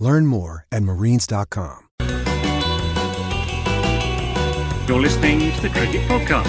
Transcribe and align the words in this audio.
Learn 0.00 0.26
more 0.26 0.66
at 0.72 0.82
marines.com. 0.82 1.86
You're 4.88 4.98
listening 4.98 5.52
to 5.52 5.60
the 5.60 5.68
Cricket 5.68 6.08
Podcast. 6.08 6.46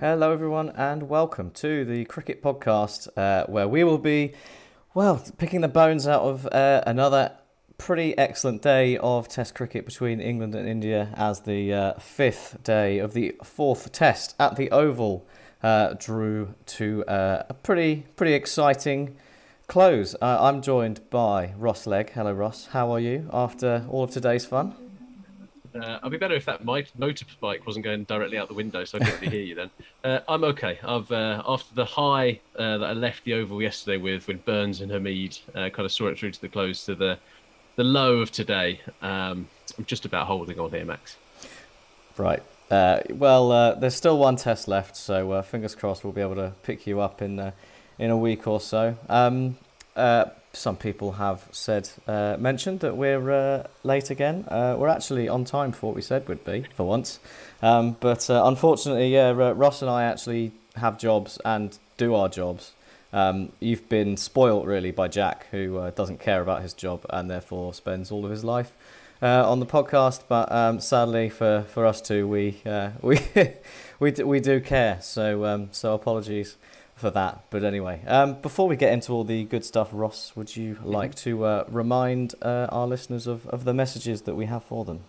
Hello, 0.00 0.32
everyone, 0.32 0.70
and 0.70 1.08
welcome 1.08 1.52
to 1.52 1.84
the 1.84 2.04
Cricket 2.04 2.42
Podcast, 2.42 3.08
uh, 3.16 3.46
where 3.46 3.68
we 3.68 3.84
will 3.84 3.98
be, 3.98 4.34
well, 4.94 5.24
picking 5.38 5.60
the 5.60 5.68
bones 5.68 6.08
out 6.08 6.22
of 6.22 6.46
uh, 6.48 6.82
another 6.86 7.38
pretty 7.78 8.16
excellent 8.16 8.62
day 8.62 8.96
of 8.98 9.28
Test 9.28 9.54
cricket 9.54 9.84
between 9.84 10.20
England 10.20 10.54
and 10.54 10.68
India 10.68 11.10
as 11.14 11.40
the 11.40 11.72
uh, 11.72 11.94
fifth 11.94 12.62
day 12.62 12.98
of 12.98 13.12
the 13.12 13.36
fourth 13.44 13.92
Test 13.92 14.34
at 14.38 14.56
the 14.56 14.70
Oval 14.70 15.26
uh, 15.62 15.94
drew 15.94 16.54
to 16.66 17.04
uh, 17.06 17.44
a 17.48 17.54
pretty 17.54 18.06
pretty 18.16 18.34
exciting 18.34 19.16
close. 19.66 20.14
Uh, 20.20 20.38
I'm 20.40 20.62
joined 20.62 21.08
by 21.10 21.54
Ross 21.56 21.86
Legg. 21.86 22.10
Hello, 22.10 22.32
Ross. 22.32 22.66
How 22.66 22.90
are 22.92 23.00
you 23.00 23.28
after 23.32 23.84
all 23.90 24.04
of 24.04 24.10
today's 24.10 24.46
fun? 24.46 24.74
Uh, 25.74 25.98
I'd 26.02 26.10
be 26.10 26.16
better 26.16 26.34
if 26.34 26.46
that 26.46 26.64
mic 26.64 26.88
motorbike 26.98 27.66
wasn't 27.66 27.84
going 27.84 28.04
directly 28.04 28.38
out 28.38 28.48
the 28.48 28.54
window, 28.54 28.84
so 28.84 28.96
I 28.96 29.04
couldn't 29.04 29.20
really 29.20 29.36
hear 29.36 29.46
you 29.46 29.54
then. 29.54 29.70
Uh, 30.04 30.20
I'm 30.28 30.44
okay. 30.44 30.78
I've 30.84 31.10
after 31.10 31.74
the 31.74 31.84
high 31.84 32.38
that 32.54 32.80
I 32.80 32.92
left 32.92 33.24
the 33.24 33.34
oval 33.34 33.60
yesterday 33.60 33.96
with, 33.96 34.28
when 34.28 34.36
Burns 34.36 34.80
and 34.80 34.92
Hameed 34.92 35.40
uh, 35.48 35.68
kind 35.70 35.84
of 35.84 35.90
saw 35.90 36.06
it 36.06 36.16
through 36.16 36.30
to 36.30 36.40
the 36.40 36.48
close, 36.48 36.84
to 36.84 36.94
the 36.94 37.18
the 37.76 37.84
low 37.84 38.18
of 38.18 38.30
today. 38.32 38.80
Um, 39.00 39.48
I'm 39.78 39.84
just 39.84 40.04
about 40.04 40.26
holding 40.26 40.58
on 40.58 40.70
here, 40.70 40.84
Max. 40.84 41.16
Right. 42.16 42.42
Uh, 42.70 43.00
well, 43.10 43.76
there's 43.78 43.94
still 43.94 44.18
one 44.18 44.36
test 44.36 44.66
left, 44.66 44.96
so 44.96 45.40
fingers 45.42 45.74
crossed 45.74 46.02
we'll 46.02 46.12
be 46.12 46.20
able 46.20 46.34
to 46.34 46.52
pick 46.62 46.86
you 46.86 47.00
up 47.00 47.22
in 47.22 47.52
in 47.98 48.10
a 48.10 48.16
week 48.16 48.46
or 48.46 48.60
so. 48.60 48.96
Um, 49.08 49.56
some 50.56 50.76
people 50.76 51.12
have 51.12 51.48
said 51.52 51.88
uh, 52.06 52.36
mentioned 52.38 52.80
that 52.80 52.96
we're 52.96 53.30
uh, 53.30 53.66
late 53.82 54.10
again. 54.10 54.44
Uh, 54.48 54.74
we're 54.78 54.88
actually 54.88 55.28
on 55.28 55.44
time 55.44 55.72
for 55.72 55.86
what 55.86 55.96
we 55.96 56.02
said 56.02 56.26
would 56.28 56.44
be 56.44 56.64
for 56.74 56.86
once, 56.86 57.20
um, 57.62 57.96
but 58.00 58.28
uh, 58.30 58.42
unfortunately, 58.46 59.12
yeah, 59.12 59.30
Ross 59.30 59.82
and 59.82 59.90
I 59.90 60.04
actually 60.04 60.52
have 60.76 60.98
jobs 60.98 61.38
and 61.44 61.78
do 61.96 62.14
our 62.14 62.28
jobs. 62.28 62.72
Um, 63.12 63.52
you've 63.60 63.88
been 63.88 64.16
spoilt 64.16 64.66
really 64.66 64.90
by 64.90 65.08
Jack, 65.08 65.46
who 65.50 65.78
uh, 65.78 65.90
doesn't 65.90 66.20
care 66.20 66.42
about 66.42 66.62
his 66.62 66.72
job 66.72 67.06
and 67.10 67.30
therefore 67.30 67.72
spends 67.72 68.10
all 68.10 68.24
of 68.24 68.30
his 68.30 68.44
life 68.44 68.72
uh, 69.22 69.48
on 69.48 69.60
the 69.60 69.66
podcast. 69.66 70.22
But 70.28 70.50
um, 70.52 70.80
sadly 70.80 71.28
for, 71.28 71.64
for 71.68 71.86
us 71.86 72.00
two, 72.00 72.26
we 72.28 72.62
we 73.02 73.20
we 74.00 74.10
do, 74.10 74.26
we 74.26 74.40
do 74.40 74.60
care. 74.60 74.98
So 75.00 75.44
um, 75.44 75.68
so 75.72 75.94
apologies 75.94 76.56
for 76.96 77.10
that. 77.10 77.44
But 77.50 77.62
anyway, 77.62 78.02
um, 78.06 78.40
before 78.40 78.66
we 78.66 78.76
get 78.76 78.92
into 78.92 79.12
all 79.12 79.24
the 79.24 79.44
good 79.44 79.64
stuff, 79.64 79.90
Ross, 79.92 80.34
would 80.34 80.56
you 80.56 80.74
mm-hmm. 80.74 80.88
like 80.88 81.14
to 81.16 81.44
uh, 81.44 81.64
remind 81.68 82.34
uh, 82.42 82.68
our 82.70 82.86
listeners 82.86 83.26
of, 83.26 83.46
of 83.48 83.64
the 83.64 83.74
messages 83.74 84.22
that 84.22 84.34
we 84.34 84.46
have 84.46 84.64
for 84.64 84.84
them? 84.84 85.00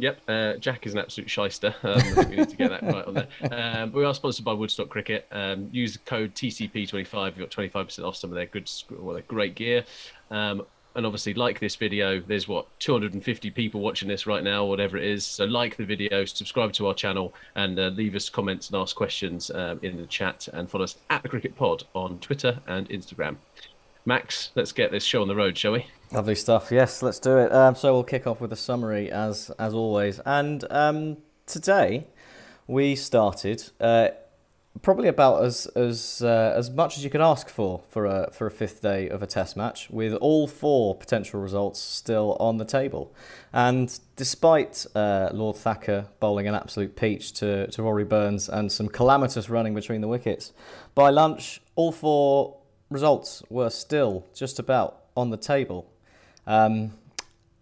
Yep, 0.00 0.20
uh, 0.28 0.54
Jack 0.54 0.86
is 0.86 0.94
an 0.94 0.98
absolute 0.98 1.28
shyster. 1.28 1.74
Um, 1.90 2.28
we 2.30 2.36
need 2.36 2.48
to 2.48 2.56
get 2.56 2.70
that 2.70 2.82
right 2.82 3.04
on 3.04 3.14
there. 3.14 3.28
Um, 3.50 3.92
we 3.92 4.04
are 4.04 4.14
sponsored 4.14 4.44
by 4.44 4.52
Woodstock 4.52 4.88
Cricket. 4.88 5.26
Um, 5.32 5.68
use 5.72 5.94
the 5.94 5.98
code 6.00 6.34
TCP25. 6.34 7.36
You've 7.36 7.38
got 7.38 7.50
25% 7.50 8.04
off 8.04 8.16
some 8.16 8.30
of 8.30 8.36
their 8.36 8.46
good, 8.46 8.70
well, 8.90 9.14
their 9.14 9.24
great 9.24 9.56
gear. 9.56 9.84
Um, 10.30 10.62
and 10.94 11.06
obviously 11.06 11.34
like 11.34 11.60
this 11.60 11.76
video 11.76 12.20
there's 12.20 12.48
what 12.48 12.66
250 12.80 13.50
people 13.50 13.80
watching 13.80 14.08
this 14.08 14.26
right 14.26 14.42
now 14.42 14.64
whatever 14.64 14.96
it 14.96 15.04
is 15.04 15.24
so 15.24 15.44
like 15.44 15.76
the 15.76 15.84
video 15.84 16.24
subscribe 16.24 16.72
to 16.72 16.88
our 16.88 16.94
channel 16.94 17.32
and 17.54 17.78
uh, 17.78 17.88
leave 17.88 18.16
us 18.16 18.28
comments 18.28 18.70
and 18.70 18.76
ask 18.76 18.96
questions 18.96 19.52
um, 19.52 19.78
in 19.82 19.96
the 19.96 20.06
chat 20.06 20.48
and 20.52 20.68
follow 20.68 20.82
us 20.82 20.96
at 21.08 21.22
the 21.22 21.28
cricket 21.28 21.54
pod 21.54 21.84
on 21.94 22.18
twitter 22.18 22.58
and 22.66 22.88
instagram 22.88 23.36
max 24.04 24.50
let's 24.54 24.72
get 24.72 24.90
this 24.90 25.04
show 25.04 25.22
on 25.22 25.28
the 25.28 25.36
road 25.36 25.56
shall 25.56 25.72
we? 25.72 25.86
Lovely 26.12 26.34
stuff. 26.34 26.70
Yes 26.72 27.02
let's 27.02 27.18
do 27.18 27.38
it. 27.38 27.52
Um, 27.52 27.74
so 27.74 27.92
we'll 27.92 28.04
kick 28.04 28.26
off 28.26 28.40
with 28.40 28.52
a 28.52 28.56
summary 28.56 29.10
as 29.10 29.50
as 29.58 29.74
always. 29.74 30.20
And 30.24 30.64
um, 30.70 31.18
today 31.46 32.06
we 32.66 32.94
started 32.94 33.70
uh, 33.80 34.08
probably 34.82 35.08
about 35.08 35.44
as 35.44 35.66
as 35.66 36.22
uh, 36.22 36.54
as 36.56 36.70
much 36.70 36.96
as 36.96 37.04
you 37.04 37.10
can 37.10 37.20
ask 37.20 37.48
for 37.48 37.82
for 37.88 38.06
a 38.06 38.30
for 38.32 38.46
a 38.46 38.50
fifth 38.50 38.80
day 38.80 39.08
of 39.08 39.22
a 39.22 39.26
test 39.26 39.56
match 39.56 39.90
with 39.90 40.14
all 40.14 40.46
four 40.46 40.94
potential 40.94 41.40
results 41.40 41.80
still 41.80 42.36
on 42.40 42.56
the 42.56 42.64
table. 42.64 43.14
And 43.52 43.98
despite 44.16 44.86
uh, 44.94 45.30
Lord 45.32 45.56
Thakur 45.56 46.06
bowling 46.20 46.46
an 46.46 46.54
absolute 46.54 46.96
peach 46.96 47.32
to, 47.34 47.66
to 47.68 47.82
Rory 47.82 48.04
Burns 48.04 48.48
and 48.48 48.70
some 48.70 48.88
calamitous 48.88 49.50
running 49.50 49.74
between 49.74 50.00
the 50.00 50.08
wickets 50.08 50.52
by 50.94 51.10
lunch 51.10 51.60
all 51.74 51.92
four 51.92 52.59
results 52.90 53.42
were 53.48 53.70
still 53.70 54.26
just 54.34 54.58
about 54.58 55.04
on 55.16 55.30
the 55.30 55.36
table 55.36 55.90
um, 56.46 56.92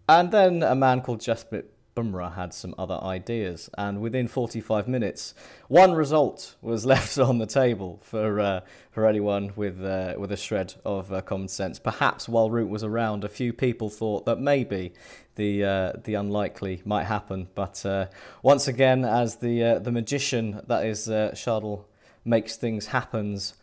and 0.09 0.31
then 0.31 0.63
a 0.63 0.75
man 0.75 1.03
called 1.03 1.21
Jasprit 1.21 1.65
Bumrah 1.99 2.35
had 2.35 2.55
some 2.55 2.77
other 2.79 2.99
ideas, 3.03 3.69
and 3.77 4.01
within 4.01 4.29
45 4.29 4.87
minutes, 4.87 5.35
one 5.67 5.95
result 5.95 6.55
was 6.63 6.87
left 6.95 7.19
on 7.19 7.39
the 7.39 7.47
table 7.47 7.99
for 8.05 8.39
uh, 8.39 8.61
for 8.93 9.05
anyone 9.05 9.53
with 9.57 9.85
uh, 9.85 10.15
with 10.17 10.31
a 10.31 10.37
shred 10.37 10.75
of 10.85 11.13
uh, 11.13 11.21
common 11.23 11.49
sense. 11.49 11.81
Perhaps 11.81 12.29
while 12.29 12.51
Root 12.51 12.69
was 12.69 12.85
around, 12.85 13.25
a 13.25 13.29
few 13.29 13.53
people 13.53 13.91
thought 13.91 14.27
that 14.27 14.41
maybe 14.41 14.93
the 15.35 15.65
uh, 15.65 15.93
the 16.05 16.15
unlikely 16.15 16.83
might 16.85 17.05
happen, 17.05 17.49
but 17.57 17.85
uh, 17.85 18.07
once 18.43 18.69
again, 18.69 19.05
as 19.05 19.37
the 19.37 19.65
uh, 19.65 19.79
the 19.81 19.91
magician 19.91 20.61
that 20.69 20.87
is 20.87 21.09
Shardul 21.09 21.85
makes 22.25 22.57
things 22.57 22.89
happens 22.89 23.55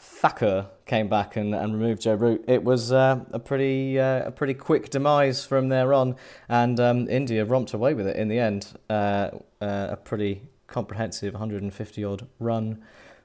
Thakur 0.00 0.66
came 0.86 1.08
back 1.08 1.36
and, 1.36 1.54
and 1.54 1.74
removed 1.74 2.02
Joe 2.02 2.14
Root, 2.14 2.44
it 2.48 2.64
was 2.64 2.90
uh, 2.90 3.20
a 3.32 3.38
pretty 3.38 3.98
uh, 4.00 4.28
a 4.28 4.30
pretty 4.30 4.54
quick 4.54 4.88
demise 4.88 5.44
from 5.44 5.68
there 5.68 5.92
on, 5.92 6.16
and 6.48 6.80
um, 6.80 7.06
India 7.08 7.44
romped 7.44 7.74
away 7.74 7.92
with 7.92 8.06
it 8.06 8.16
in 8.16 8.28
the 8.28 8.38
end. 8.38 8.78
Uh, 8.88 9.30
uh 9.60 9.88
a 9.90 9.96
pretty 9.96 10.42
comprehensive 10.66 11.34
150 11.34 12.04
odd 12.04 12.26
run 12.38 12.82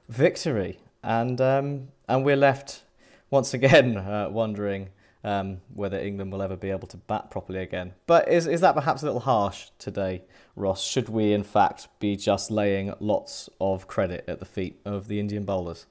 victory, 0.09 0.79
and 1.01 1.39
um, 1.39 1.87
and 2.09 2.25
we're 2.25 2.35
left 2.35 2.83
once 3.29 3.53
again 3.53 3.97
uh, 3.97 4.27
wondering 4.29 4.89
um, 5.23 5.61
whether 5.73 5.97
England 5.97 6.33
will 6.33 6.41
ever 6.41 6.57
be 6.57 6.71
able 6.71 6.89
to 6.89 6.97
bat 6.97 7.31
properly 7.31 7.59
again. 7.59 7.93
But 8.05 8.27
is 8.27 8.47
is 8.47 8.59
that 8.61 8.75
perhaps 8.75 9.01
a 9.01 9.05
little 9.05 9.21
harsh 9.21 9.67
today, 9.79 10.23
Ross? 10.57 10.83
Should 10.83 11.07
we 11.07 11.31
in 11.31 11.43
fact 11.43 11.87
be 11.99 12.17
just 12.17 12.51
laying 12.51 12.93
lots 12.99 13.49
of 13.61 13.87
credit 13.87 14.25
at 14.27 14.39
the 14.39 14.45
feet 14.45 14.81
of 14.83 15.07
the 15.07 15.21
Indian 15.21 15.45
bowlers? 15.45 15.85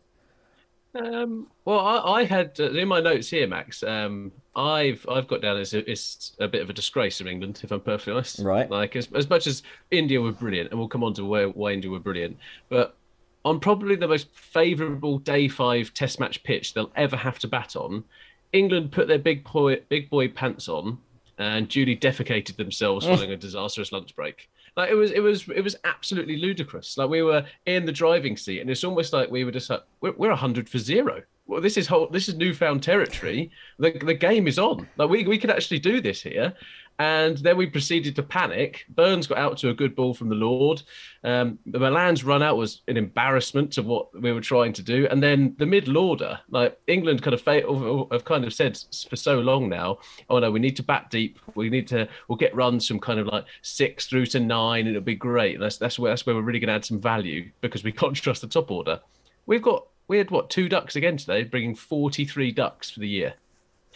Um, 0.95 1.49
well, 1.65 1.81
I, 1.81 2.21
I 2.21 2.25
had 2.25 2.59
uh, 2.61 2.71
in 2.71 2.89
my 2.89 3.01
notes 3.01 3.29
here, 3.29 3.47
Max. 3.47 3.83
Um, 3.83 4.33
I've 4.55 5.05
I've 5.09 5.27
got 5.27 5.43
down 5.43 5.57
as 5.57 5.75
a, 5.75 5.89
it's 5.91 6.37
a 6.39 6.47
bit 6.47 6.63
of 6.63 6.71
a 6.71 6.73
disgrace 6.73 7.19
from 7.19 7.27
England, 7.27 7.61
if 7.65 7.73
I'm 7.73 7.81
perfectly 7.81 8.13
honest. 8.13 8.39
Right. 8.39 8.71
Like 8.71 8.95
as, 8.97 9.09
as 9.15 9.29
much 9.29 9.47
as 9.47 9.63
India 9.91 10.21
were 10.21 10.33
brilliant, 10.33 10.71
and 10.71 10.79
we'll 10.79 10.89
come 10.89 11.03
on 11.05 11.15
to 11.15 11.25
why, 11.25 11.45
why 11.47 11.73
India 11.73 11.91
were 11.91 11.99
brilliant, 11.99 12.37
but 12.69 12.97
on 13.45 13.61
probably 13.61 13.97
the 13.97 14.09
most 14.09 14.29
favourable 14.33 15.19
day 15.19 15.49
five 15.49 15.93
Test 15.93 16.21
match 16.21 16.43
pitch 16.45 16.75
they'll 16.75 16.93
ever 16.97 17.17
have 17.17 17.39
to 17.41 17.49
bat 17.49 17.77
on, 17.77 18.05
England 18.53 18.93
put 18.93 19.09
their 19.09 19.19
big 19.19 19.45
boy 19.45 19.81
big 19.89 20.09
boy 20.09 20.29
pants 20.29 20.69
on 20.69 20.99
and 21.39 21.69
duly 21.69 21.97
defecated 21.97 22.57
themselves 22.57 23.05
following 23.07 23.33
a 23.33 23.37
disastrous 23.37 23.93
lunch 23.93 24.15
break. 24.15 24.49
Like 24.77 24.91
it 24.91 24.95
was, 24.95 25.11
it 25.13 25.21
was, 25.21 25.49
it 25.49 25.63
was 25.63 25.77
absolutely 25.85 26.37
ludicrous. 26.37 26.99
Like 26.99 27.09
we 27.09 27.23
were 27.23 27.47
in 27.67 27.87
the 27.87 27.93
driving 27.93 28.37
seat, 28.37 28.61
and 28.61 28.69
it's 28.69 28.85
almost 28.85 29.13
like 29.13 29.31
we 29.31 29.45
were 29.45 29.53
just 29.53 29.71
like, 29.71 29.83
we're, 30.01 30.15
we're 30.17 30.35
hundred 30.35 30.69
for 30.69 30.79
zero. 30.79 31.23
Well, 31.47 31.61
this 31.61 31.77
is 31.77 31.87
whole, 31.87 32.09
this 32.09 32.29
is 32.29 32.37
newfound 32.37 32.83
territory. 32.83 33.51
The 33.79 33.93
the 33.93 34.15
game 34.15 34.49
is 34.49 34.59
on. 34.59 34.89
Like 34.97 35.11
we 35.11 35.27
we 35.27 35.39
could 35.39 35.51
actually 35.51 35.79
do 35.79 36.01
this 36.01 36.23
here, 36.23 36.55
and 36.99 37.39
then 37.39 37.57
we 37.57 37.67
proceeded 37.67 38.15
to 38.17 38.23
panic. 38.23 38.85
Burns 38.89 39.27
got 39.27 39.39
out 39.39 39.57
to 39.59 39.71
a 39.71 39.75
good 39.75 39.97
ball 39.97 40.15
from 40.15 40.29
the 40.29 40.37
Lord. 40.37 40.83
Um, 41.25 41.59
Malan's 41.67 42.23
run 42.23 42.43
out 42.43 42.57
was 42.57 42.83
an 42.87 42.97
embarrassment 42.97 43.73
to 43.73 43.83
what 43.83 44.21
we 44.21 44.33
were 44.33 44.41
trying 44.41 44.73
to 44.75 44.83
do. 44.83 45.09
And 45.11 45.21
then 45.21 45.57
the 45.59 45.67
mid-order, 45.67 46.39
like 46.51 46.79
England 46.87 47.23
kind 47.23 47.35
of 47.35 47.41
fa- 47.41 48.09
have 48.13 48.25
kind 48.25 48.45
of 48.45 48.55
said 48.55 48.79
for 49.11 49.17
so 49.17 49.41
long 49.41 49.69
now, 49.69 49.99
oh 50.31 50.39
no, 50.39 50.53
we 50.53 50.61
need 50.61 50.77
to 50.77 50.85
bat 50.85 51.11
deep. 51.11 51.41
We 51.57 51.69
need 51.69 51.89
to, 51.89 52.09
we'll 52.29 52.37
get 52.37 52.55
runs 52.55 52.87
from 52.87 53.01
kind 53.01 53.19
of 53.19 53.27
like 53.27 53.45
six 53.63 54.07
through 54.07 54.27
to 54.27 54.41
nine. 54.41 54.87
And 54.87 54.91
it'll 54.91 55.03
be 55.03 55.17
great. 55.17 55.59
That's, 55.59 55.79
that's 55.79 55.99
where, 55.99 56.13
that's 56.13 56.27
where 56.27 56.37
we're 56.37 56.43
really 56.43 56.61
going 56.61 56.69
to 56.69 56.75
add 56.75 56.85
some 56.85 57.01
value 57.01 57.51
because 57.61 57.83
we 57.83 57.93
can't 57.93 58.15
trust 58.15 58.43
the 58.43 58.47
top 58.47 58.71
order. 58.71 59.01
We've 59.47 59.63
got, 59.63 59.87
we 60.07 60.19
had 60.19 60.31
what, 60.31 60.49
two 60.49 60.69
ducks 60.69 60.95
again 60.95 61.17
today, 61.17 61.43
bringing 61.43 61.75
43 61.75 62.53
ducks 62.53 62.91
for 62.91 63.01
the 63.01 63.09
year. 63.09 63.35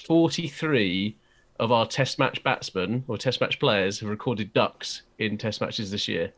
43 0.06 1.16
of 1.58 1.72
our 1.72 1.86
test 1.86 2.18
match 2.18 2.42
batsmen 2.42 3.04
or 3.08 3.18
test 3.18 3.40
match 3.40 3.58
players 3.58 4.00
have 4.00 4.08
recorded 4.08 4.52
ducks 4.52 5.02
in 5.18 5.36
test 5.38 5.60
matches 5.60 5.90
this 5.90 6.06
year. 6.06 6.32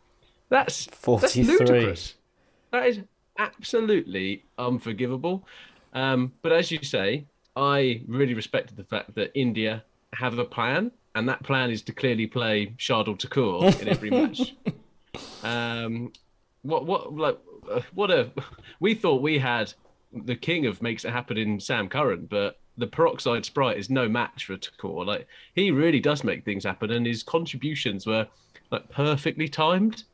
That's 0.48 0.86
43. 0.86 1.42
That's 1.42 1.60
ludicrous. 1.60 2.14
That 2.72 2.86
is 2.86 3.00
absolutely 3.38 4.44
unforgivable. 4.58 5.46
Um, 5.92 6.32
but 6.42 6.52
as 6.52 6.70
you 6.70 6.82
say, 6.82 7.26
I 7.56 8.02
really 8.06 8.34
respected 8.34 8.76
the 8.76 8.84
fact 8.84 9.14
that 9.14 9.32
India 9.34 9.84
have 10.12 10.38
a 10.38 10.44
plan, 10.44 10.92
and 11.14 11.28
that 11.28 11.42
plan 11.42 11.70
is 11.70 11.82
to 11.82 11.92
clearly 11.92 12.26
play 12.26 12.74
Shardul 12.78 13.20
Thakur 13.20 13.80
in 13.82 13.88
every 13.88 14.10
match. 14.20 14.54
Um, 15.42 16.12
what 16.62 16.86
what 16.86 17.14
like 17.14 17.38
uh, 17.70 17.80
what 17.94 18.10
a 18.10 18.30
we 18.80 18.94
thought 18.94 19.22
we 19.22 19.38
had 19.38 19.72
the 20.12 20.36
king 20.36 20.66
of 20.66 20.82
makes 20.82 21.04
it 21.04 21.10
happen 21.10 21.36
in 21.36 21.60
Sam 21.60 21.88
Curran, 21.88 22.26
but 22.30 22.58
the 22.80 22.86
peroxide 22.86 23.44
sprite 23.44 23.78
is 23.78 23.90
no 23.90 24.08
match 24.08 24.46
for 24.46 24.56
Thakur. 24.56 25.04
Like 25.04 25.28
he 25.54 25.70
really 25.70 26.00
does 26.00 26.24
make 26.24 26.44
things 26.44 26.64
happen, 26.64 26.90
and 26.90 27.06
his 27.06 27.22
contributions 27.22 28.06
were 28.06 28.26
like 28.70 28.88
perfectly 28.90 29.48
timed. 29.48 30.04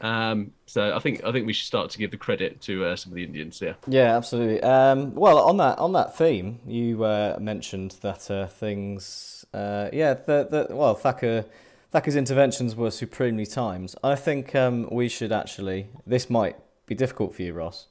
Um, 0.00 0.52
so 0.66 0.94
I 0.94 0.98
think 0.98 1.22
I 1.24 1.30
think 1.32 1.46
we 1.46 1.52
should 1.52 1.66
start 1.66 1.90
to 1.90 1.98
give 1.98 2.10
the 2.10 2.16
credit 2.16 2.60
to 2.62 2.84
uh, 2.86 2.96
some 2.96 3.12
of 3.12 3.16
the 3.16 3.24
Indians. 3.24 3.60
Yeah. 3.60 3.74
Yeah, 3.86 4.16
absolutely. 4.16 4.62
Um, 4.62 5.14
well, 5.14 5.38
on 5.38 5.58
that 5.58 5.78
on 5.78 5.92
that 5.92 6.16
theme, 6.16 6.60
you 6.66 7.04
uh, 7.04 7.36
mentioned 7.40 7.96
that 8.02 8.30
uh, 8.30 8.46
things. 8.46 9.44
Uh, 9.52 9.88
yeah, 9.92 10.14
the, 10.14 10.66
the 10.68 10.74
well, 10.74 10.94
Thakur. 10.94 11.44
Thakur's 11.92 12.16
interventions 12.16 12.74
were 12.74 12.90
supremely 12.90 13.46
timed. 13.46 13.94
I 14.02 14.16
think 14.16 14.56
um, 14.56 14.88
we 14.90 15.08
should 15.08 15.30
actually. 15.30 15.86
This 16.04 16.28
might 16.28 16.56
be 16.86 16.96
difficult 16.96 17.36
for 17.36 17.42
you, 17.42 17.52
Ross, 17.52 17.86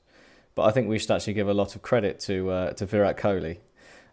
but 0.56 0.64
I 0.64 0.72
think 0.72 0.90
we 0.90 1.00
should 1.00 1.12
actually 1.12 1.36
give 1.36 1.48
a 1.48 1.54
lot 1.54 1.74
of 1.74 1.82
credit 1.82 2.20
to 2.22 2.50
uh, 2.50 2.74
to 2.74 2.86
Virat 2.86 3.18
Kohli 3.18 3.60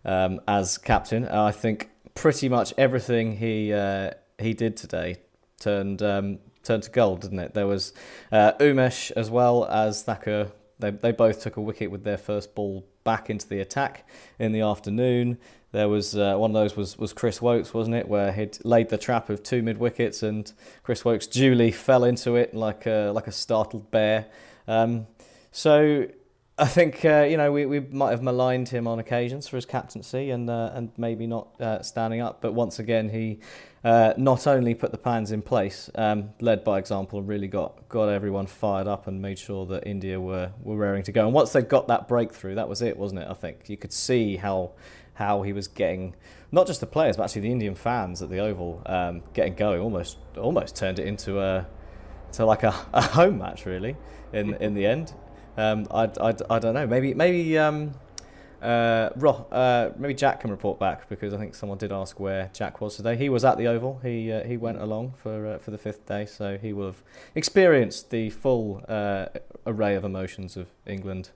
um, 0.05 0.41
as 0.47 0.79
captain. 0.79 1.26
I 1.26 1.52
think 1.52 1.91
pretty 2.14 2.49
much 2.49 2.75
everything 2.76 3.37
he 3.37 3.73
uh, 3.73 4.12
he 4.38 4.55
did 4.55 4.76
today 4.76 5.17
turned 5.58 6.02
um, 6.02 6.38
turned 6.62 6.82
to 6.85 6.91
gold, 6.91 7.23
didn't 7.23 7.38
it? 7.38 7.55
There 7.55 7.67
was 7.67 7.93
uh, 8.32 8.52
Umesh 8.61 9.11
as 9.12 9.31
well 9.31 9.64
as 9.67 10.02
Thakur. 10.02 10.52
They 10.79 10.91
they 10.91 11.12
both 11.12 11.43
took 11.43 11.56
a 11.56 11.61
wicket 11.61 11.91
with 11.91 12.05
their 12.05 12.19
first 12.19 12.55
ball 12.55 12.87
back 13.05 13.31
into 13.31 13.49
the 13.49 13.61
attack 13.61 14.06
in 14.38 14.52
the 14.52 14.61
afternoon. 14.61 15.38
There 15.73 15.88
was 15.88 16.17
uh, 16.17 16.35
one 16.37 16.50
of 16.50 16.55
those 16.55 16.76
was, 16.76 16.99
was 16.99 17.12
Chris 17.12 17.41
Woakes, 17.41 17.73
wasn't 17.73 17.94
it, 17.94 18.08
where 18.08 18.32
he'd 18.32 18.58
laid 18.64 18.88
the 18.88 18.99
trap 18.99 19.31
of 19.31 19.43
two 19.43 19.62
mid 19.62 19.79
wickets 19.79 20.23
and 20.23 20.53
Chris 20.82 21.05
Woakes 21.05 21.29
duly 21.29 21.70
fell 21.70 22.03
into 22.03 22.35
it 22.35 22.55
like 22.55 22.87
a 22.87 23.12
like 23.14 23.29
a 23.29 23.32
startled 23.32 23.91
bear. 23.91 24.26
Um, 24.67 25.06
so 25.53 26.08
I 26.61 26.67
think 26.67 27.07
uh, 27.07 27.23
you 27.23 27.39
know 27.39 27.51
we, 27.51 27.65
we 27.65 27.81
might 27.81 28.11
have 28.11 28.23
maligned 28.23 28.69
him 28.69 28.87
on 28.87 28.99
occasions 28.99 29.49
for 29.49 29.57
his 29.57 29.65
captaincy 29.65 30.31
and 30.31 30.51
uh, 30.51 30.71
and 30.75 30.91
maybe 30.99 31.27
not 31.27 31.59
uh, 31.59 31.81
standing 31.83 32.21
up, 32.21 32.43
but 32.43 32.53
once 32.53 32.79
again 32.79 33.09
he 33.09 33.41
uh, 33.83 34.12
not 34.19 34.47
only 34.47 34.75
put 34.75 34.93
the 34.93 34.99
plans 34.99 35.33
in 35.33 35.41
place, 35.41 35.89
um, 35.95 36.31
led 36.39 36.62
by 36.62 36.79
example, 36.79 37.23
really 37.23 37.49
got 37.49 37.89
got 37.89 38.11
everyone 38.11 38.47
fired 38.47 38.87
up 38.87 39.07
and 39.07 39.23
made 39.23 39.39
sure 39.39 39.65
that 39.67 39.87
India 39.87 40.21
were 40.21 40.53
were 40.62 40.77
raring 40.77 41.03
to 41.05 41.12
go. 41.12 41.25
And 41.25 41.33
once 41.33 41.51
they 41.53 41.62
got 41.62 41.89
that 41.89 42.07
breakthrough, 42.07 42.57
that 42.57 42.69
was 42.69 42.83
it, 42.83 42.99
wasn't 42.99 43.23
it? 43.23 43.29
I 43.31 43.35
think 43.35 43.71
you 43.71 43.79
could 43.79 43.93
see 43.93 44.37
how 44.37 44.73
how 45.15 45.41
he 45.41 45.55
was 45.55 45.67
getting 45.67 46.15
not 46.53 46.67
just 46.67 46.81
the 46.81 46.87
players, 46.87 47.17
but 47.17 47.25
actually 47.25 47.43
the 47.43 47.53
Indian 47.53 47.75
fans 47.75 48.21
at 48.21 48.29
the 48.29 48.39
Oval 48.39 48.83
um, 48.85 49.23
getting 49.33 49.55
going. 49.55 49.81
Almost 49.81 50.19
almost 50.37 50.77
turned 50.77 50.99
it 50.99 51.06
into 51.06 51.41
a 51.41 51.67
to 52.33 52.45
like 52.45 52.65
a, 52.65 52.75
a 52.93 53.01
home 53.01 53.39
match 53.39 53.65
really 53.65 53.97
in 54.35 54.53
in 54.56 54.75
the 54.75 54.85
end. 54.85 55.15
Um, 55.56 55.87
I, 55.91 56.05
I, 56.20 56.35
I 56.49 56.58
don't 56.58 56.75
know. 56.75 56.87
Maybe 56.87 57.14
maybe 57.14 57.58
um, 57.58 57.93
uh, 58.62 59.11
Ro, 59.17 59.47
uh, 59.50 59.91
maybe 59.97 60.14
Jack 60.14 60.41
can 60.41 60.50
report 60.50 60.79
back 60.79 61.08
because 61.08 61.32
I 61.32 61.38
think 61.38 61.55
someone 61.55 61.79
did 61.79 61.93
ask 61.93 62.20
where 62.20 62.50
Jack 62.52 62.81
was 62.81 62.97
today. 62.97 63.17
He 63.17 63.29
was 63.29 63.44
at 63.44 63.56
the 63.56 63.67
Oval. 63.67 64.00
He 64.02 64.31
uh, 64.31 64.44
he 64.44 64.56
went 64.56 64.81
along 64.81 65.14
for 65.17 65.47
uh, 65.47 65.58
for 65.58 65.70
the 65.70 65.79
fifth 65.79 66.06
day, 66.06 66.26
so 66.26 66.58
he 66.58 66.73
will 66.73 66.87
have 66.87 67.02
experienced 67.35 68.11
the 68.11 68.31
full 68.31 68.85
uh, 68.88 69.26
array 69.67 69.94
of 69.94 70.05
emotions 70.05 70.56
of 70.56 70.70
England. 70.87 71.31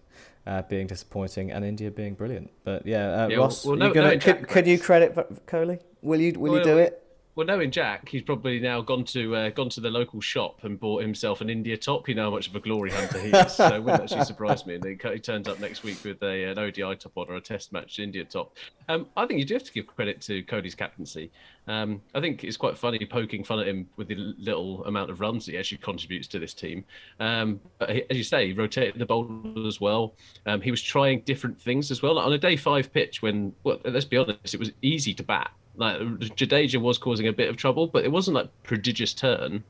Uh, 0.47 0.61
being 0.61 0.87
disappointing 0.87 1.51
and 1.51 1.65
India 1.65 1.91
being 1.91 2.13
brilliant, 2.13 2.51
but 2.65 2.87
yeah, 2.87 3.27
yeah 3.29 3.37
Ross, 3.37 3.65
well, 3.65 3.79
well, 3.79 3.89
no, 3.89 3.95
gonna, 3.95 4.19
could, 4.19 4.67
you 4.67 4.79
credit 4.79 5.15
Kohli? 5.47 5.81
Will 6.03 6.21
you 6.21 6.39
will 6.39 6.53
well, 6.53 6.59
you 6.59 6.65
do 6.65 6.77
it? 6.77 7.04
Well, 7.37 7.49
knowing 7.49 7.73
Jack, 7.73 8.09
he's 8.09 8.23
probably 8.23 8.61
now 8.61 8.81
gone 8.81 9.03
to 9.07 9.35
uh, 9.35 9.51
gone 9.51 9.69
to 9.71 9.81
the 9.81 9.91
local 9.91 10.21
shop 10.21 10.63
and 10.63 10.79
bought 10.79 11.03
himself 11.03 11.41
an 11.41 11.51
India 11.51 11.77
top. 11.77 12.09
You 12.09 12.15
know 12.15 12.25
how 12.25 12.31
much 12.31 12.47
of 12.47 12.55
a 12.55 12.61
glory 12.61 12.93
hunter 12.93 13.19
he 13.19 13.31
is, 13.31 13.53
so 13.55 13.75
it 13.75 13.83
wouldn't 13.83 14.05
actually 14.05 14.25
surprise 14.25 14.65
me. 14.67 14.77
And 14.77 14.85
he, 14.85 14.97
he 15.11 15.19
turns 15.19 15.49
up 15.49 15.59
next 15.59 15.83
week 15.83 15.99
with 16.05 16.23
a, 16.23 16.45
an 16.45 16.61
ODI 16.61 16.95
top 16.95 17.11
on 17.17 17.29
or 17.29 17.35
a 17.35 17.41
Test 17.41 17.73
match 17.73 17.99
India 17.99 18.25
top. 18.25 18.57
Um, 18.89 19.09
I 19.17 19.27
think 19.27 19.41
you 19.41 19.47
do 19.47 19.55
have 19.55 19.65
to 19.65 19.73
give 19.73 19.89
credit 19.89 20.21
to 20.23 20.45
Kohli's 20.45 20.77
captaincy. 20.77 21.33
Um, 21.67 22.01
I 22.15 22.21
think 22.21 22.45
it's 22.45 22.57
quite 22.57 22.79
funny 22.79 23.05
poking 23.05 23.43
fun 23.43 23.59
at 23.59 23.67
him 23.67 23.89
with 23.97 24.07
the 24.07 24.17
little 24.39 24.85
amount 24.85 25.11
of 25.11 25.21
runs 25.21 25.47
he 25.47 25.59
actually 25.59 25.79
contributes 25.79 26.29
to 26.29 26.39
this 26.39 26.55
team. 26.55 26.85
Um, 27.19 27.59
but 27.81 27.91
as 27.91 28.17
you 28.17 28.23
say, 28.23 28.47
he 28.49 28.53
rotated 28.53 28.97
the 28.97 29.07
bowlers 29.07 29.67
as 29.67 29.81
well. 29.81 30.15
Um, 30.47 30.61
he 30.61 30.71
was 30.71 30.81
trying 30.81 31.23
different 31.23 31.61
things 31.61 31.91
as 31.91 32.01
well. 32.01 32.15
Like 32.15 32.27
on 32.27 32.33
a 32.33 32.39
day 32.39 32.55
five 32.55 32.93
pitch, 32.93 33.23
when 33.23 33.53
well, 33.65 33.81
let's 33.85 34.05
be 34.05 34.19
honest, 34.19 34.55
it 34.55 34.61
was 34.61 34.71
easy 34.83 35.15
to 35.15 35.25
bat 35.25 35.51
like 35.77 35.99
Jadeja 36.01 36.81
was 36.81 36.99
causing 36.99 37.29
a 37.29 37.33
bit 37.33 37.49
of 37.49 37.57
trouble, 37.57 37.87
but 37.87 38.05
it 38.05 38.13
wasn't 38.13 38.37
like 38.37 38.51
prodigious 38.63 39.13
turn. 39.13 39.65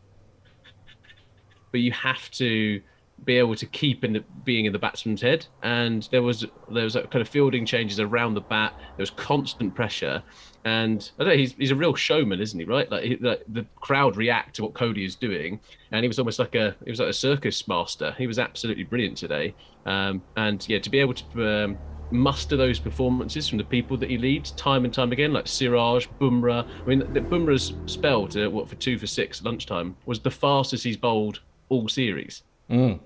But 1.71 1.81
you 1.81 1.93
have 1.93 2.31
to 2.33 2.81
be 3.25 3.39
able 3.39 3.55
to 3.55 3.67
keep 3.67 4.05
in 4.05 4.15
the, 4.15 4.25
being 4.45 4.65
in 4.65 4.73
the 4.73 4.79
batsman's 4.79 5.23
head, 5.23 5.47
and 5.63 6.09
there 6.11 6.23
was 6.23 6.47
there 6.71 6.85
was 6.85 6.97
a 6.97 7.03
kind 7.03 7.23
of 7.23 7.29
fielding 7.29 7.65
changes 7.65 8.01
around 8.01 8.35
the 8.35 8.41
bat. 8.41 8.75
There 8.77 9.03
was 9.03 9.11
constant 9.11 9.75
pressure, 9.75 10.23
and 10.65 11.11
I 11.19 11.25
don't 11.25 11.33
know, 11.33 11.39
he's 11.39 11.53
he's 11.55 11.71
a 11.71 11.77
real 11.77 11.95
showman, 11.95 12.41
isn't 12.41 12.59
he? 12.59 12.65
Right, 12.65 12.91
like, 12.91 13.05
he, 13.05 13.17
like 13.17 13.43
the 13.49 13.67
crowd 13.77 14.17
react 14.17 14.57
to 14.57 14.65
what 14.65 14.75
Kohli 14.75 15.07
is 15.07 15.15
doing, 15.17 15.61
and 15.91 16.03
he 16.03 16.09
was 16.09 16.19
almost 16.19 16.39
like 16.39 16.55
a 16.55 16.77
he 16.85 16.91
was 16.91 17.01
like 17.01 17.09
a 17.09 17.15
circus 17.15 17.67
master. 17.69 18.15
He 18.19 18.27
was 18.27 18.39
absolutely 18.39 18.85
brilliant 18.85 19.17
today, 19.17 19.55
um, 19.87 20.23
and 20.37 20.67
yeah, 20.69 20.81
to 20.81 20.91
be 20.91 20.99
able 20.99 21.15
to 21.15 21.65
um, 21.65 21.79
muster 22.11 22.57
those 22.57 22.79
performances 22.79 23.49
from 23.49 23.59
the 23.59 23.65
people 23.65 23.97
that 23.97 24.11
he 24.11 24.19
leads 24.19 24.53
time 24.53 24.85
and 24.85 24.93
time 24.93 25.13
again, 25.13 25.33
like 25.33 25.47
Siraj, 25.47 26.07
Bumrah. 26.21 26.67
I 26.83 26.87
mean, 26.87 27.03
Bumrah's 27.03 27.75
spell 27.87 28.27
to 28.29 28.49
what 28.49 28.69
for 28.69 28.77
two 28.77 28.99
for 28.99 29.07
six 29.07 29.43
lunchtime 29.43 29.97
was 30.07 30.21
the 30.21 30.31
fastest 30.31 30.85
he's 30.85 30.97
bowled 30.97 31.41
all 31.69 31.89
series. 31.89 32.43
Mm. 32.71 33.01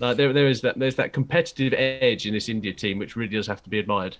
Like 0.00 0.16
there, 0.16 0.32
there 0.32 0.48
is 0.48 0.60
that 0.62 0.78
there's 0.78 0.96
that 0.96 1.12
competitive 1.12 1.72
edge 1.72 2.26
in 2.26 2.34
this 2.34 2.48
India 2.48 2.72
team 2.72 2.98
which 2.98 3.16
really 3.16 3.34
does 3.34 3.46
have 3.46 3.62
to 3.62 3.70
be 3.70 3.78
admired. 3.78 4.16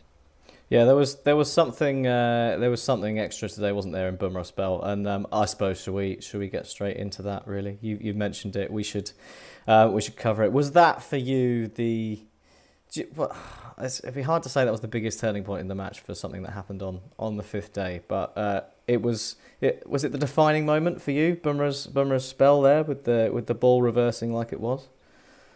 Yeah, 0.70 0.84
there 0.84 0.96
was 0.96 1.16
there 1.22 1.36
was 1.36 1.52
something 1.52 2.06
uh, 2.06 2.56
there 2.58 2.70
was 2.70 2.82
something 2.82 3.18
extra 3.18 3.48
today, 3.48 3.72
wasn't 3.72 3.94
there, 3.94 4.08
in 4.08 4.16
Bumrah's 4.16 4.48
spell? 4.48 4.82
And 4.82 5.06
um, 5.06 5.26
I 5.30 5.44
suppose 5.44 5.82
should 5.82 5.94
we 5.94 6.20
should 6.20 6.40
we 6.40 6.48
get 6.48 6.66
straight 6.66 6.96
into 6.96 7.22
that? 7.22 7.46
Really, 7.46 7.78
you 7.82 7.98
you 8.00 8.14
mentioned 8.14 8.56
it. 8.56 8.70
We 8.72 8.82
should 8.82 9.12
uh, 9.68 9.90
we 9.92 10.00
should 10.00 10.16
cover 10.16 10.42
it. 10.42 10.52
Was 10.52 10.72
that 10.72 11.02
for 11.02 11.16
you 11.16 11.68
the? 11.68 12.20
You, 12.96 13.08
well, 13.14 13.36
it'd 13.82 14.14
be 14.14 14.22
hard 14.22 14.42
to 14.44 14.48
say 14.48 14.64
that 14.64 14.70
was 14.70 14.80
the 14.80 14.88
biggest 14.88 15.20
turning 15.20 15.44
point 15.44 15.60
in 15.60 15.68
the 15.68 15.74
match 15.74 16.00
for 16.00 16.14
something 16.14 16.42
that 16.42 16.52
happened 16.52 16.82
on, 16.82 17.00
on 17.18 17.36
the 17.36 17.42
fifth 17.42 17.72
day, 17.72 18.00
but 18.08 18.36
uh, 18.36 18.62
it 18.86 19.02
was 19.02 19.36
it 19.60 19.88
was 19.88 20.04
it 20.04 20.12
the 20.12 20.18
defining 20.18 20.66
moment 20.66 21.00
for 21.00 21.10
you, 21.10 21.36
Bumrah's 21.36 21.86
Bumrah's 21.86 22.26
spell 22.26 22.62
there 22.62 22.82
with 22.82 23.04
the 23.04 23.30
with 23.32 23.46
the 23.46 23.54
ball 23.54 23.82
reversing 23.82 24.32
like 24.32 24.52
it 24.52 24.60
was. 24.60 24.88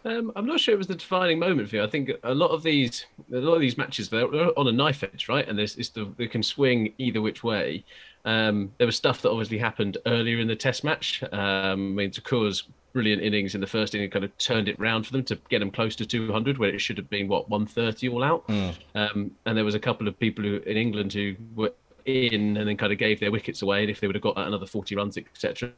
Um, 0.05 0.33
I'm 0.37 0.47
not 0.47 0.61
sure 0.61 0.75
it 0.75 0.79
was 0.79 0.87
the 0.87 0.95
defining 0.95 1.39
moment 1.39 1.69
for 1.69 1.77
you. 1.77 1.83
I 1.83 1.87
think 1.89 2.11
a 2.23 2.35
lot 2.35 2.49
of 2.49 2.63
these, 2.63 3.07
a 3.33 3.37
lot 3.37 3.55
of 3.55 3.61
these 3.61 3.77
matches, 3.77 4.09
they're, 4.09 4.29
they're 4.29 4.59
on 4.59 4.69
a 4.69 4.73
knife 4.73 5.03
edge, 5.03 5.29
right? 5.29 5.47
And 5.47 5.59
there's, 5.59 5.77
it's 5.77 5.91
the, 5.91 6.13
they 6.17 6.27
can 6.27 6.43
swing 6.43 6.95
either 6.99 7.21
which 7.21 7.43
way. 7.43 7.85
Um, 8.25 8.73
there 8.79 8.87
was 8.87 8.97
stuff 8.97 9.23
that 9.23 9.31
obviously 9.31 9.59
happened 9.59 9.99
earlier 10.07 10.39
in 10.39 10.49
the 10.49 10.57
Test 10.57 10.85
match. 10.85 11.23
Um, 11.33 11.33
I 11.41 11.75
mean, 11.75 12.11
Thakur's 12.11 12.65
brilliant 12.93 13.23
innings 13.23 13.55
in 13.55 13.61
the 13.61 13.67
first 13.67 13.95
inning 13.95 14.11
kind 14.11 14.25
of 14.25 14.37
turned 14.39 14.69
it 14.69 14.79
round 14.79 15.07
for 15.07 15.13
them 15.13 15.25
to 15.25 15.39
get 15.49 15.61
them 15.61 15.71
close 15.71 15.95
to 15.97 16.07
200, 16.07 16.59
where 16.59 16.71
it 16.71 16.81
should 16.81 16.97
have 16.97 17.11
been 17.11 17.29
what 17.29 17.49
130 17.49 18.09
all 18.09 18.23
out. 18.23 18.47
Mm. 18.49 18.75
Um, 18.95 19.31
and 19.47 19.57
there 19.57 19.65
was 19.65 19.75
a 19.75 19.81
couple 19.81 20.09
of 20.09 20.19
people 20.19 20.45
who 20.45 20.57
in 20.59 20.77
England 20.77 21.13
who 21.13 21.35
were 21.55 21.73
in 22.07 22.57
and 22.57 22.69
then 22.69 22.77
kind 22.77 22.93
of 22.93 22.99
gave 22.99 23.21
their 23.21 23.31
wickets 23.31 23.63
away, 23.63 23.83
and 23.83 23.91
if 23.91 24.01
they 24.01 24.07
would 24.07 24.17
have 24.17 24.23
got 24.23 24.39
another 24.39 24.67
40 24.67 24.97
runs, 24.97 25.19
etc 25.19 25.73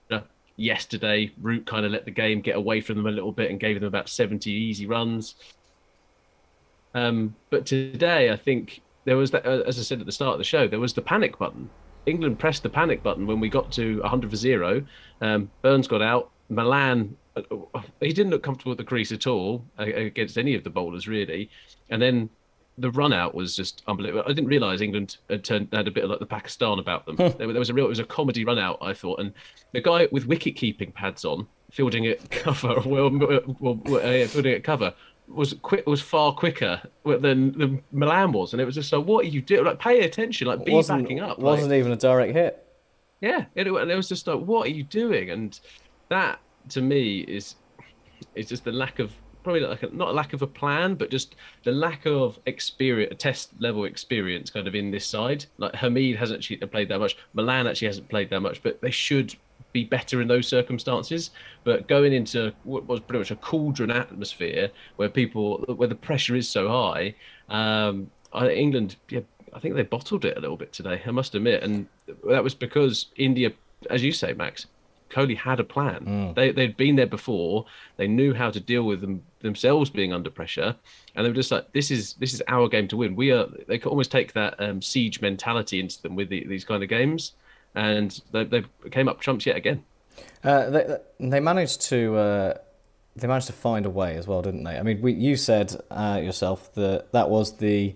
yesterday. 0.57 1.33
Root 1.41 1.67
kind 1.67 1.85
of 1.87 1.93
let 1.93 2.05
the 2.05 2.11
game 2.11 2.41
get 2.41 2.57
away 2.57 2.81
from 2.81 2.97
them 2.97 3.07
a 3.07 3.11
little 3.11 3.33
bit 3.33 3.51
and 3.51 3.61
gave 3.61 3.77
them 3.81 3.87
about 3.87 4.09
70 4.09 4.51
easy 4.51 4.87
runs. 4.87 5.35
Um, 6.95 7.35
but 7.51 7.67
today, 7.67 8.31
I 8.31 8.37
think 8.37 8.81
there 9.05 9.17
was 9.17 9.31
that, 9.31 9.47
uh, 9.47 9.63
as 9.67 9.79
I 9.79 9.83
said 9.83 10.01
at 10.01 10.07
the 10.07 10.13
start 10.13 10.33
of 10.33 10.39
the 10.39 10.45
show, 10.45 10.67
there 10.67 10.81
was 10.81 10.95
the 10.95 11.03
panic 11.03 11.39
button. 11.39 11.71
England 12.07 12.39
pressed 12.39 12.63
the 12.63 12.69
panic 12.69 13.03
button 13.03 13.27
when 13.27 13.41
we 13.41 13.49
got 13.49 13.71
to 13.73 14.01
100 14.01 14.31
for 14.31 14.37
zero. 14.37 14.85
Um, 15.21 15.51
Burns 15.63 15.87
got 15.87 16.03
out. 16.03 16.31
Malan, 16.49 17.17
uh, 17.37 17.43
uh, 17.75 17.83
he 18.01 18.13
didn't 18.13 18.31
look 18.31 18.43
comfortable 18.43 18.73
at 18.73 18.79
the 18.79 18.85
crease 18.85 19.13
at 19.13 19.27
all 19.27 19.65
against 19.79 20.37
any 20.37 20.55
of 20.55 20.65
the 20.65 20.71
bowlers, 20.71 21.07
really. 21.07 21.51
And 21.91 22.03
then 22.03 22.31
the 22.81 22.91
run 22.91 23.13
out 23.13 23.35
was 23.35 23.55
just 23.55 23.83
unbelievable. 23.87 24.25
I 24.27 24.33
didn't 24.33 24.49
realise 24.49 24.81
England 24.81 25.19
had 25.29 25.45
turned 25.45 25.69
had 25.73 25.87
a 25.87 25.91
bit 25.91 26.09
like 26.09 26.19
the 26.19 26.27
Pakistan 26.27 26.79
about 26.79 27.07
them. 27.07 27.17
there, 27.17 27.31
there, 27.31 27.49
was 27.49 27.71
a 27.71 27.75
real, 27.75 27.87
it 27.87 27.89
was 27.89 27.99
a 27.99 28.05
comedy 28.05 28.45
run 28.45 28.59
out, 28.59 28.79
I 28.81 28.95
thought, 28.95 29.21
and 29.21 29.33
the 29.73 29.81
guy 29.81 30.09
with 30.11 30.27
wicket 30.27 30.57
keeping 30.57 30.93
pads 30.93 31.25
on, 31.25 31.47
fielding 31.71 32.05
it 32.05 32.31
cover, 32.31 32.81
well, 32.87 33.11
well, 33.61 33.81
uh, 33.97 34.27
fielding 34.27 34.53
it 34.53 34.65
cover, 34.65 34.95
was 35.29 35.55
quick, 35.63 35.87
was 35.87 36.01
far 36.01 36.33
quicker 36.33 36.81
than 37.05 37.53
than 37.59 37.83
Malan 37.93 38.33
was, 38.33 38.53
and 38.53 38.61
it 38.61 38.65
was 38.65 38.75
just 38.75 38.93
like, 38.93 39.05
what 39.05 39.25
are 39.25 39.29
you 39.29 39.43
doing? 39.43 39.65
Like, 39.65 39.79
pay 39.79 40.01
attention, 40.01 40.49
like, 40.49 40.65
be 40.65 40.73
wasn't, 40.73 41.03
backing 41.03 41.21
up. 41.21 41.39
Wasn't 41.39 41.71
like, 41.71 41.79
even 41.79 41.93
a 41.93 41.97
direct 41.97 42.33
hit. 42.33 42.67
Yeah, 43.21 43.45
it, 43.55 43.67
and 43.67 43.91
it 43.91 43.97
was 43.97 44.09
just 44.09 44.27
like, 44.27 44.41
what 44.41 44.67
are 44.67 44.71
you 44.71 44.83
doing? 44.83 45.31
And 45.31 45.59
that 46.09 46.41
to 46.71 46.81
me 46.81 47.21
is, 47.21 47.57
is 48.35 48.49
just 48.49 48.65
the 48.65 48.73
lack 48.73 48.99
of 48.99 49.13
probably 49.43 49.61
like 49.61 49.83
a, 49.83 49.95
not 49.95 50.09
a 50.09 50.13
lack 50.13 50.33
of 50.33 50.43
a 50.43 50.47
plan, 50.47 50.95
but 50.95 51.11
just 51.11 51.37
the 51.65 51.73
lack 51.73 52.07
of 52.07 52.39
experience, 52.47 53.15
test 53.19 53.51
level 53.61 53.85
experience, 53.85 54.51
kind 54.51 54.67
of 54.67 54.75
in 54.75 54.91
this 54.91 55.07
side. 55.07 55.47
Like 55.59 55.73
Hameed 55.73 56.17
hasn't 56.17 56.39
actually 56.39 56.57
played 56.59 56.89
that 56.89 56.99
much. 56.99 57.17
Malan 57.35 57.67
actually 57.67 57.89
hasn't 57.89 58.09
played 58.09 58.31
that 58.31 58.41
much, 58.41 58.63
but 58.63 58.81
they 58.81 58.91
should 58.91 59.35
be 59.73 59.85
better 59.85 60.21
in 60.21 60.29
those 60.29 60.49
circumstances. 60.49 61.31
But 61.65 61.89
going 61.89 62.13
into 62.13 62.53
what 62.65 62.87
was 62.87 63.01
pretty 63.01 63.21
much 63.21 63.31
a 63.31 63.37
cauldron 63.37 63.91
atmosphere 63.91 64.71
where 64.97 65.09
people, 65.09 65.65
where 65.77 65.89
the 65.89 65.95
pressure 65.95 66.37
is 66.37 66.49
so 66.49 66.69
high, 66.69 67.15
um, 67.49 68.11
England, 68.35 68.97
yeah, 69.09 69.21
I 69.53 69.59
think 69.59 69.75
they 69.75 69.83
bottled 69.83 70.25
it 70.25 70.37
a 70.37 70.41
little 70.41 70.57
bit 70.57 70.73
today. 70.73 71.03
I 71.05 71.11
must 71.11 71.35
admit, 71.35 71.63
and 71.63 71.87
that 72.29 72.45
was 72.45 72.55
because 72.55 73.07
India, 73.17 73.53
as 73.89 74.03
you 74.03 74.13
say, 74.13 74.33
Max, 74.33 74.67
Kohli 75.11 75.37
had 75.37 75.61
a 75.61 75.65
plan. 75.65 76.05
Mm. 76.05 76.35
They 76.35 76.53
they'd 76.53 76.77
been 76.77 76.97
there 76.97 77.07
before. 77.07 77.67
They 77.97 78.07
knew 78.07 78.33
how 78.33 78.51
to 78.51 78.61
deal 78.61 78.85
with 78.85 79.01
them 79.01 79.23
themselves 79.41 79.91
being 79.91 80.13
under 80.13 80.31
pressure, 80.31 80.77
and 81.15 81.25
they 81.25 81.31
were 81.31 81.35
just 81.35 81.51
like, 81.51 81.73
"This 81.73 81.91
is 81.91 82.15
this 82.15 82.33
is 82.33 82.43
our 82.49 82.69
game 82.69 82.89
to 82.89 82.97
win." 82.97 83.17
We 83.17 83.33
are. 83.33 83.47
They 83.67 83.79
could 83.79 83.91
almost 83.91 84.11
take 84.11 84.33
that 84.35 84.61
um, 84.61 84.81
siege 84.81 85.21
mentality 85.21 85.81
into 85.81 86.01
them 86.03 86.17
with 86.17 86.29
the, 86.29 86.45
these 86.47 86.65
kind 86.65 86.83
of 86.83 86.89
games, 86.89 87.33
and 87.75 88.21
they, 88.33 88.45
they 88.45 88.65
came 88.91 89.09
up 89.09 89.21
trumps 89.21 89.47
yet 89.47 89.57
again. 89.57 89.85
Uh, 90.45 90.71
they 90.71 90.97
they 91.19 91.41
managed 91.41 91.83
to. 91.83 92.17
Uh 92.17 92.55
they 93.17 93.27
managed 93.27 93.49
to 93.49 93.53
find 93.53 93.87
a 93.87 93.91
way 93.91 94.17
as 94.17 94.27
well, 94.27 94.41
didn't 94.41 94.63
they? 94.65 94.79
I 94.79 94.83
mean, 94.83 95.03
we, 95.03 95.13
you 95.13 95.37
said 95.37 95.75
uh, 95.91 96.21
yourself 96.23 96.73
that 96.75 97.11
that 97.13 97.29
was 97.29 97.57
the 97.57 97.95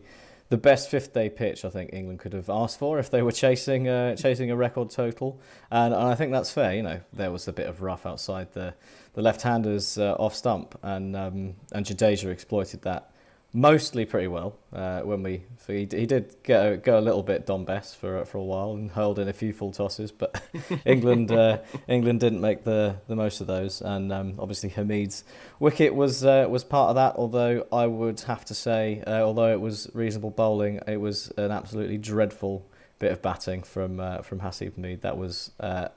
the 0.51 0.57
best 0.57 0.91
fifth 0.91 1.13
day 1.13 1.31
pitch 1.31 1.65
I 1.65 1.71
think 1.71 1.93
England 1.93 2.21
could 2.21 2.33
have 2.33 2.51
asked 2.51 2.79
for 2.79 2.99
if 2.99 3.11
they 3.11 3.23
were 3.23 3.33
chasing 3.33 3.89
uh, 3.89 4.17
chasing 4.17 4.51
a 4.51 4.57
record 4.57 4.91
total, 4.91 5.41
and, 5.71 5.95
and, 5.95 6.03
I 6.03 6.15
think 6.15 6.33
that's 6.33 6.51
fair. 6.51 6.75
You 6.75 6.83
know, 6.83 7.01
there 7.13 7.31
was 7.31 7.49
a 7.49 7.53
bit 7.53 7.67
of 7.67 7.83
rough 7.83 8.07
outside 8.07 8.53
the 8.53 8.75
the 9.15 9.23
left-handers 9.23 9.99
uh, 9.99 10.15
off 10.19 10.35
stump, 10.35 10.79
and 10.83 11.17
um, 11.17 11.55
and 11.73 11.87
Jadeja 11.87 12.31
exploited 12.31 12.83
that 12.83 13.11
mostly 13.55 14.05
pretty 14.05 14.27
well. 14.27 14.59
Uh, 14.73 15.01
when 15.03 15.23
we 15.23 15.45
he, 15.67 15.89
he 15.91 16.05
did 16.05 16.35
go 16.43 16.77
go 16.77 16.99
a 16.99 17.01
little 17.01 17.23
bit 17.23 17.47
Dom 17.47 17.65
Bess 17.65 17.95
for 17.95 18.25
for 18.25 18.39
a 18.39 18.43
while 18.43 18.73
and 18.73 18.91
hurled 18.91 19.19
in 19.19 19.29
a 19.29 19.33
few 19.33 19.53
full 19.53 19.71
tosses, 19.71 20.11
but 20.11 20.43
England 20.85 21.31
uh, 21.31 21.59
England 21.89 22.21
didn't 22.21 22.41
make 22.41 22.65
the, 22.65 22.97
the 23.07 23.17
most 23.17 23.41
of 23.41 23.47
those, 23.47 23.81
and 23.81 24.13
um, 24.13 24.35
obviously 24.39 24.71
Hameed's 24.71 25.25
wicket 25.61 25.95
was 25.95 26.25
uh, 26.25 26.47
was 26.51 26.65
part 26.65 26.91
of 26.91 26.97
that. 26.97 27.15
Although 27.17 27.67
I 27.73 27.87
would 27.87 28.21
have 28.23 28.45
to 28.47 28.55
say, 28.55 29.03
uh, 29.07 29.23
although 29.23 29.53
it 29.53 29.61
was 29.61 29.89
reasonable 29.95 30.31
bowling, 30.31 30.81
it 30.87 31.01
was 31.01 31.33
an 31.39 31.53
absolutely 31.53 31.99
dreadful 31.99 32.67
bit 32.99 33.13
of 33.13 33.23
batting 33.23 33.63
from 33.63 34.01
uh, 34.01 34.23
from 34.23 34.41
Haseeb 34.41 34.73
Hameed. 34.73 35.03
That 35.03 35.17
was 35.17 35.53
uh, 35.61 35.89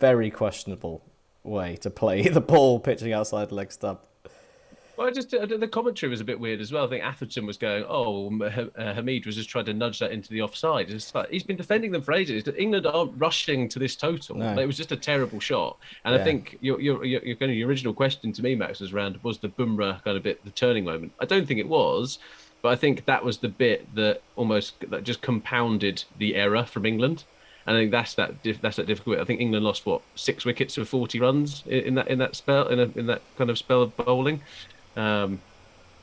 very 0.00 0.30
questionable 0.30 1.04
way 1.44 1.76
to 1.76 1.90
play 1.90 2.22
the 2.28 2.40
ball 2.40 2.80
pitching 2.80 3.12
outside 3.12 3.52
leg 3.52 3.70
stump. 3.70 4.00
Well, 4.96 5.10
just 5.10 5.30
the 5.30 5.68
commentary 5.72 6.10
was 6.10 6.20
a 6.20 6.24
bit 6.24 6.38
weird 6.38 6.60
as 6.60 6.70
well. 6.70 6.84
I 6.84 6.88
think 6.88 7.02
Atherton 7.02 7.46
was 7.46 7.56
going, 7.56 7.84
"Oh, 7.88 8.26
uh, 8.26 8.94
Hameed 8.94 9.24
was 9.24 9.36
just 9.36 9.48
trying 9.48 9.64
to 9.64 9.72
nudge 9.72 9.98
that 10.00 10.12
into 10.12 10.28
the 10.28 10.42
offside." 10.42 10.90
It's 10.90 11.14
like, 11.14 11.30
he's 11.30 11.42
been 11.42 11.56
defending 11.56 11.92
them 11.92 12.02
for 12.02 12.12
ages. 12.12 12.44
England 12.58 12.86
aren't 12.86 13.12
rushing 13.16 13.68
to 13.70 13.78
this 13.78 13.96
total. 13.96 14.36
No. 14.36 14.58
It 14.58 14.66
was 14.66 14.76
just 14.76 14.92
a 14.92 14.96
terrible 14.96 15.40
shot. 15.40 15.78
And 16.04 16.14
yeah. 16.14 16.20
I 16.20 16.24
think 16.24 16.58
your 16.60 16.78
your 16.78 17.04
your, 17.04 17.22
your, 17.24 17.50
your 17.50 17.68
original 17.68 17.94
question 17.94 18.32
to 18.34 18.42
me, 18.42 18.54
Max, 18.54 18.80
was 18.80 18.92
around 18.92 19.18
was 19.22 19.38
the 19.38 19.48
Bumrah 19.48 20.04
kind 20.04 20.16
of 20.16 20.22
bit 20.22 20.44
the 20.44 20.50
turning 20.50 20.84
moment. 20.84 21.12
I 21.20 21.24
don't 21.24 21.46
think 21.46 21.58
it 21.58 21.68
was, 21.68 22.18
but 22.60 22.68
I 22.68 22.76
think 22.76 23.06
that 23.06 23.24
was 23.24 23.38
the 23.38 23.48
bit 23.48 23.94
that 23.94 24.20
almost 24.36 24.74
that 24.90 25.04
just 25.04 25.22
compounded 25.22 26.04
the 26.18 26.34
error 26.36 26.64
from 26.64 26.84
England. 26.84 27.24
And 27.66 27.76
I 27.76 27.80
think 27.80 27.92
that's 27.92 28.14
that 28.14 28.34
that's 28.60 28.76
that 28.76 28.86
difficult. 28.86 29.20
I 29.20 29.24
think 29.24 29.40
England 29.40 29.64
lost 29.64 29.86
what 29.86 30.02
six 30.16 30.44
wickets 30.44 30.74
for 30.74 30.84
forty 30.84 31.18
runs 31.18 31.62
in 31.66 31.94
that 31.94 32.08
in 32.08 32.18
that 32.18 32.36
spell 32.36 32.68
in 32.68 32.78
a, 32.78 32.90
in 32.98 33.06
that 33.06 33.22
kind 33.38 33.50
of 33.50 33.56
spell 33.56 33.82
of 33.82 33.96
bowling. 33.96 34.42
Um, 34.96 35.40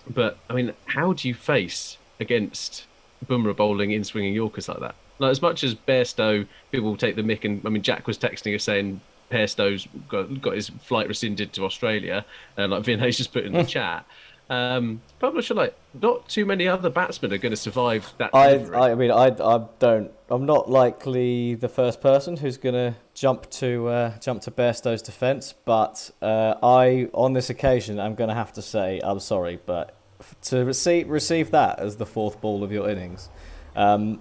but 0.10 0.38
I 0.50 0.54
mean, 0.54 0.74
how 0.86 1.14
do 1.14 1.28
you 1.28 1.34
face 1.34 1.98
against 2.20 2.86
Bumrah 3.26 3.56
bowling 3.56 3.92
in 3.92 4.04
swinging 4.04 4.34
Yorkers 4.34 4.68
like 4.68 4.80
that? 4.80 4.96
Like 5.20 5.32
as 5.32 5.42
much 5.42 5.64
as 5.64 5.76
Bairstow, 5.76 6.48
people 6.72 6.90
will 6.90 6.98
take 6.98 7.16
the 7.16 7.22
mick, 7.22 7.44
and 7.44 7.62
I 7.66 7.70
mean, 7.70 7.84
Jack 7.84 8.08
was 8.08 8.18
texting 8.18 8.56
us 8.56 8.64
saying 8.64 9.02
Bairstow's 9.30 9.88
got, 10.08 10.42
got 10.42 10.56
his 10.56 10.70
flight 10.70 11.08
rescinded 11.08 11.54
to 11.54 11.66
Australia, 11.66 12.26
and 12.58 12.72
like 12.72 12.84
Vinay's 12.84 13.18
just 13.18 13.34
put 13.34 13.46
in 13.46 13.54
the 13.54 13.64
chat. 13.76 14.06
Um, 14.50 15.02
but 15.20 15.28
I'm 15.28 15.36
not 15.36 15.44
sure, 15.44 15.58
like, 15.58 15.76
not 16.02 16.28
too 16.28 16.46
many 16.46 16.68
other 16.68 16.90
batsmen 16.90 17.32
are 17.32 17.38
going 17.38 17.52
to 17.52 17.58
survive 17.58 18.12
that. 18.18 18.32
I, 18.34 18.56
I 18.74 18.96
mean, 18.96 19.12
I, 19.12 19.28
I 19.28 19.66
don't. 19.78 20.12
I'm 20.30 20.46
not 20.46 20.70
likely 20.70 21.56
the 21.56 21.70
first 21.70 22.02
person 22.02 22.38
who's 22.38 22.58
going 22.58 22.76
to 22.76 22.96
jump 23.14 23.50
to 23.52 23.88
uh, 23.88 24.20
jump 24.20 24.42
to 24.44 24.52
Bairstow's 24.52 25.04
defence, 25.04 25.54
but 25.66 26.10
uh, 26.22 26.56
I, 26.64 27.10
on 27.14 27.34
this 27.34 27.50
occasion, 27.50 28.00
I'm 28.00 28.16
going 28.16 28.30
to 28.30 28.36
have 28.36 28.54
to 28.54 28.62
say 28.62 29.00
I'm 29.04 29.20
sorry, 29.20 29.60
but 29.66 29.96
to 30.44 30.66
receive 30.66 31.10
receive 31.10 31.52
that 31.52 31.80
as 31.80 31.98
the 31.98 32.06
fourth 32.06 32.42
ball 32.42 32.64
of 32.64 32.72
your 32.72 32.90
innings, 32.90 33.30
um, 33.76 34.20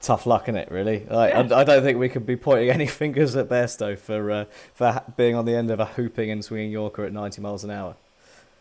tough 0.00 0.26
luck 0.26 0.48
in 0.48 0.56
it, 0.56 0.70
really. 0.70 1.06
Like, 1.08 1.32
yeah. 1.32 1.56
I, 1.56 1.60
I, 1.60 1.64
don't 1.64 1.82
think 1.82 1.98
we 1.98 2.08
could 2.08 2.26
be 2.26 2.36
pointing 2.36 2.70
any 2.78 2.86
fingers 2.86 3.36
at 3.36 3.48
Bairstow 3.48 3.96
for 3.96 4.30
uh, 4.30 4.44
for 4.74 5.02
being 5.16 5.36
on 5.36 5.44
the 5.44 5.54
end 5.54 5.70
of 5.70 5.78
a 5.78 5.86
hooping 5.86 6.30
and 6.30 6.44
swinging 6.44 6.72
Yorker 6.72 7.04
at 7.04 7.12
90 7.12 7.40
miles 7.40 7.62
an 7.62 7.70
hour. 7.70 7.96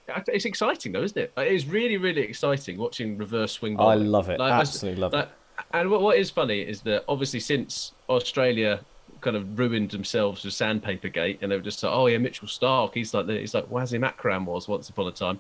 It's 0.08 0.46
exciting 0.46 0.92
though, 0.92 1.04
isn't 1.04 1.18
it? 1.18 1.34
It's 1.38 1.66
really, 1.66 1.98
really 1.98 2.22
exciting 2.22 2.78
watching 2.78 3.18
reverse 3.18 3.54
swing. 3.54 3.76
Bowling. 3.76 4.02
I 4.02 4.04
love 4.04 4.30
it. 4.30 4.40
Like, 4.40 4.54
Absolutely 4.54 5.02
love 5.02 5.14
like, 5.14 5.26
it. 5.26 5.32
And 5.72 5.90
what, 5.90 6.02
what 6.02 6.18
is 6.18 6.30
funny 6.30 6.62
is 6.62 6.82
that 6.82 7.04
obviously 7.08 7.40
since 7.40 7.94
Australia 8.10 8.82
kind 9.22 9.38
of 9.38 9.58
ruined 9.58 9.92
themselves 9.92 10.44
with 10.44 10.54
Sandpaper 10.54 11.08
Gate, 11.08 11.40
and 11.42 11.52
they 11.52 11.56
were 11.56 11.62
just 11.62 11.82
like, 11.82 11.94
oh 11.94 12.08
yeah, 12.08 12.18
Mitchell 12.18 12.48
Starc, 12.48 12.94
he's 12.94 13.14
like 13.14 13.26
the, 13.26 13.40
he's 13.40 13.54
like 13.54 13.70
Wasim 13.70 14.06
Akram 14.06 14.46
was 14.46 14.68
once 14.68 14.90
upon 14.90 15.08
a 15.08 15.12
time. 15.12 15.40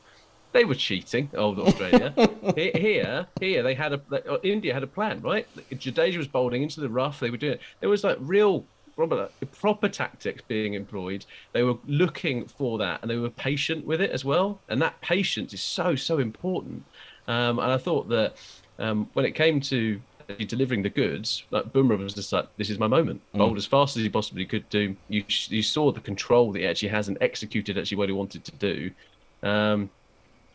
They 0.53 0.65
were 0.65 0.75
cheating, 0.75 1.29
old 1.35 1.59
Australia. 1.59 2.13
here, 2.55 3.27
here, 3.39 3.63
they 3.63 3.73
had 3.73 3.93
a 3.93 4.39
India 4.43 4.73
had 4.73 4.83
a 4.83 4.87
plan, 4.87 5.19
right? 5.21 5.47
Jadeja 5.71 6.17
was 6.17 6.27
bowling 6.27 6.61
into 6.61 6.79
the 6.79 6.89
rough. 6.89 7.19
They 7.19 7.31
were 7.31 7.37
doing 7.37 7.53
it. 7.53 7.61
There 7.79 7.89
was 7.89 8.03
like 8.03 8.17
real 8.19 8.65
proper, 8.95 9.29
proper 9.51 9.89
tactics 9.89 10.41
being 10.47 10.73
employed. 10.73 11.25
They 11.51 11.63
were 11.63 11.75
looking 11.87 12.45
for 12.47 12.77
that, 12.79 13.01
and 13.01 13.09
they 13.09 13.17
were 13.17 13.29
patient 13.29 13.85
with 13.85 14.01
it 14.01 14.11
as 14.11 14.23
well. 14.23 14.59
And 14.69 14.81
that 14.81 14.99
patience 15.01 15.53
is 15.53 15.61
so 15.61 15.95
so 15.95 16.19
important. 16.19 16.83
Um, 17.27 17.59
and 17.59 17.71
I 17.71 17.77
thought 17.77 18.09
that 18.09 18.35
um, 18.79 19.09
when 19.13 19.25
it 19.25 19.31
came 19.31 19.61
to 19.61 19.99
delivering 20.47 20.83
the 20.83 20.89
goods, 20.89 21.43
like 21.51 21.65
Bumrah 21.73 21.97
was 21.97 22.13
just 22.13 22.31
like, 22.31 22.47
"This 22.57 22.69
is 22.69 22.79
my 22.79 22.87
moment." 22.87 23.21
Mm. 23.33 23.39
Bowled 23.39 23.57
as 23.57 23.65
fast 23.65 23.97
as 23.97 24.03
he 24.03 24.09
possibly 24.09 24.45
could 24.45 24.67
do. 24.69 24.95
You 25.09 25.23
you 25.47 25.63
saw 25.63 25.91
the 25.91 26.01
control 26.01 26.51
that 26.51 26.59
he 26.59 26.67
actually 26.67 26.89
has 26.89 27.07
and 27.07 27.17
executed 27.21 27.77
actually 27.77 27.97
what 27.97 28.09
he 28.09 28.13
wanted 28.13 28.43
to 28.45 28.51
do. 28.53 28.91
Um, 29.41 29.89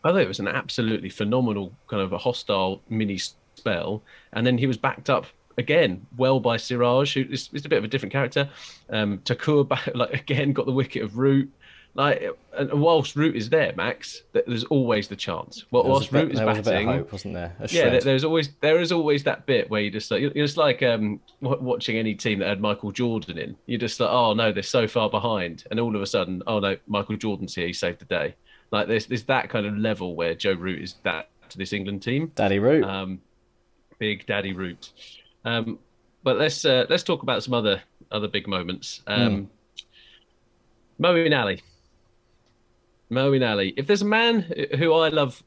I 0.03 0.11
thought 0.11 0.21
it 0.21 0.27
was 0.27 0.39
an 0.39 0.47
absolutely 0.47 1.09
phenomenal 1.09 1.73
kind 1.87 2.01
of 2.01 2.13
a 2.13 2.17
hostile 2.17 2.81
mini 2.89 3.19
spell, 3.55 4.01
and 4.33 4.45
then 4.47 4.57
he 4.57 4.65
was 4.65 4.77
backed 4.77 5.09
up 5.09 5.25
again 5.59 6.07
well 6.17 6.39
by 6.39 6.57
Siraj, 6.57 7.13
who 7.13 7.21
is, 7.29 7.49
is 7.53 7.65
a 7.65 7.69
bit 7.69 7.77
of 7.77 7.83
a 7.83 7.87
different 7.87 8.11
character. 8.13 8.49
Um, 8.89 9.19
Thakur, 9.25 9.65
like 9.93 10.13
again, 10.13 10.53
got 10.53 10.65
the 10.65 10.71
wicket 10.71 11.03
of 11.03 11.17
Root. 11.17 11.51
Like, 11.95 12.23
and 12.55 12.71
whilst 12.73 13.15
Root 13.15 13.35
is 13.35 13.49
there, 13.49 13.73
Max, 13.75 14.21
there's 14.31 14.63
always 14.65 15.07
the 15.07 15.15
chance. 15.15 15.65
Well, 15.71 15.83
whilst 15.85 16.11
bit, 16.11 16.23
Root 16.25 16.31
is 16.33 16.37
there 16.37 16.45
batting, 16.45 16.59
was 16.59 16.67
a 16.67 16.71
bit 16.71 16.81
of 16.81 16.95
hope, 16.95 17.11
wasn't 17.11 17.33
there? 17.33 17.55
Yeah, 17.71 17.89
there- 17.89 18.01
there's 18.01 18.23
always 18.23 18.49
there 18.61 18.79
is 18.79 18.91
always 18.91 19.23
that 19.23 19.45
bit 19.47 19.69
where 19.69 19.81
you 19.81 19.89
just 19.91 20.09
like 20.11 20.21
you're 20.21 20.29
just 20.31 20.55
like 20.55 20.81
um 20.83 21.19
watching 21.41 21.97
any 21.97 22.13
team 22.15 22.39
that 22.39 22.47
had 22.47 22.61
Michael 22.61 22.91
Jordan 22.91 23.37
in. 23.39 23.57
You're 23.65 23.79
just 23.79 23.99
like, 23.99 24.09
oh 24.11 24.33
no, 24.33 24.51
they're 24.51 24.63
so 24.63 24.87
far 24.87 25.09
behind, 25.09 25.65
and 25.71 25.79
all 25.79 25.95
of 25.95 26.01
a 26.01 26.05
sudden, 26.05 26.41
oh 26.47 26.59
no, 26.59 26.77
Michael 26.87 27.17
Jordan's 27.17 27.55
here, 27.55 27.67
he 27.67 27.73
saved 27.73 27.99
the 27.99 28.05
day. 28.05 28.35
Like 28.71 28.87
there's 28.87 29.07
there's 29.07 29.23
that 29.23 29.49
kind 29.49 29.65
of 29.65 29.75
level 29.77 30.15
where 30.15 30.35
Joe 30.35 30.53
Root 30.53 30.81
is 30.83 30.95
that 31.03 31.29
to 31.49 31.57
this 31.57 31.73
England 31.73 32.03
team. 32.03 32.31
Daddy 32.35 32.59
Root. 32.59 32.83
Um, 32.83 33.19
big 33.97 34.27
Daddy 34.27 34.53
Root. 34.53 34.91
Um, 35.45 35.79
but 36.23 36.37
let's 36.37 36.65
uh, 36.65 36.85
let's 36.89 37.03
talk 37.03 37.23
about 37.23 37.43
some 37.43 37.53
other 37.53 37.81
other 38.11 38.27
big 38.27 38.47
moments. 38.47 39.01
Um, 39.07 39.49
Moeen 40.99 41.37
Ali. 41.37 41.61
Moeen 43.11 43.49
Ali. 43.49 43.73
If 43.77 43.87
there's 43.87 44.01
a 44.01 44.05
man 44.05 44.41
who 44.77 44.93
I 44.93 45.09
love 45.09 45.41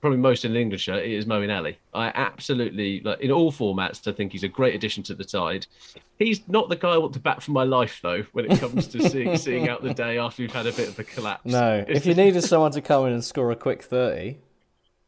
probably 0.00 0.18
most 0.18 0.44
in 0.44 0.56
English 0.56 0.82
shirt, 0.82 1.04
it 1.04 1.12
is 1.12 1.26
Moeen 1.26 1.54
Ali. 1.56 1.78
I 1.92 2.08
absolutely 2.14 3.00
like 3.00 3.20
in 3.20 3.30
all 3.30 3.52
formats. 3.52 4.06
I 4.06 4.12
think 4.12 4.32
he's 4.32 4.44
a 4.44 4.48
great 4.48 4.74
addition 4.74 5.02
to 5.04 5.14
the 5.14 5.24
side. 5.24 5.66
He's 6.18 6.46
not 6.48 6.68
the 6.68 6.76
guy 6.76 6.90
I 6.90 6.98
want 6.98 7.14
to 7.14 7.20
bat 7.20 7.42
for 7.42 7.50
my 7.50 7.64
life 7.64 8.00
though. 8.02 8.22
When 8.32 8.50
it 8.50 8.60
comes 8.60 8.86
to 8.88 9.08
seeing, 9.08 9.36
seeing 9.46 9.68
out 9.68 9.82
the 9.82 9.94
day 9.94 10.18
after 10.18 10.42
you've 10.42 10.52
had 10.52 10.66
a 10.66 10.72
bit 10.72 10.88
of 10.88 10.98
a 10.98 11.04
collapse. 11.04 11.44
no, 11.46 11.84
if 11.88 12.06
you 12.06 12.14
needed 12.14 12.42
someone 12.42 12.72
to 12.72 12.80
come 12.80 13.06
in 13.06 13.12
and 13.12 13.24
score 13.24 13.50
a 13.50 13.56
quick 13.56 13.82
thirty, 13.82 14.38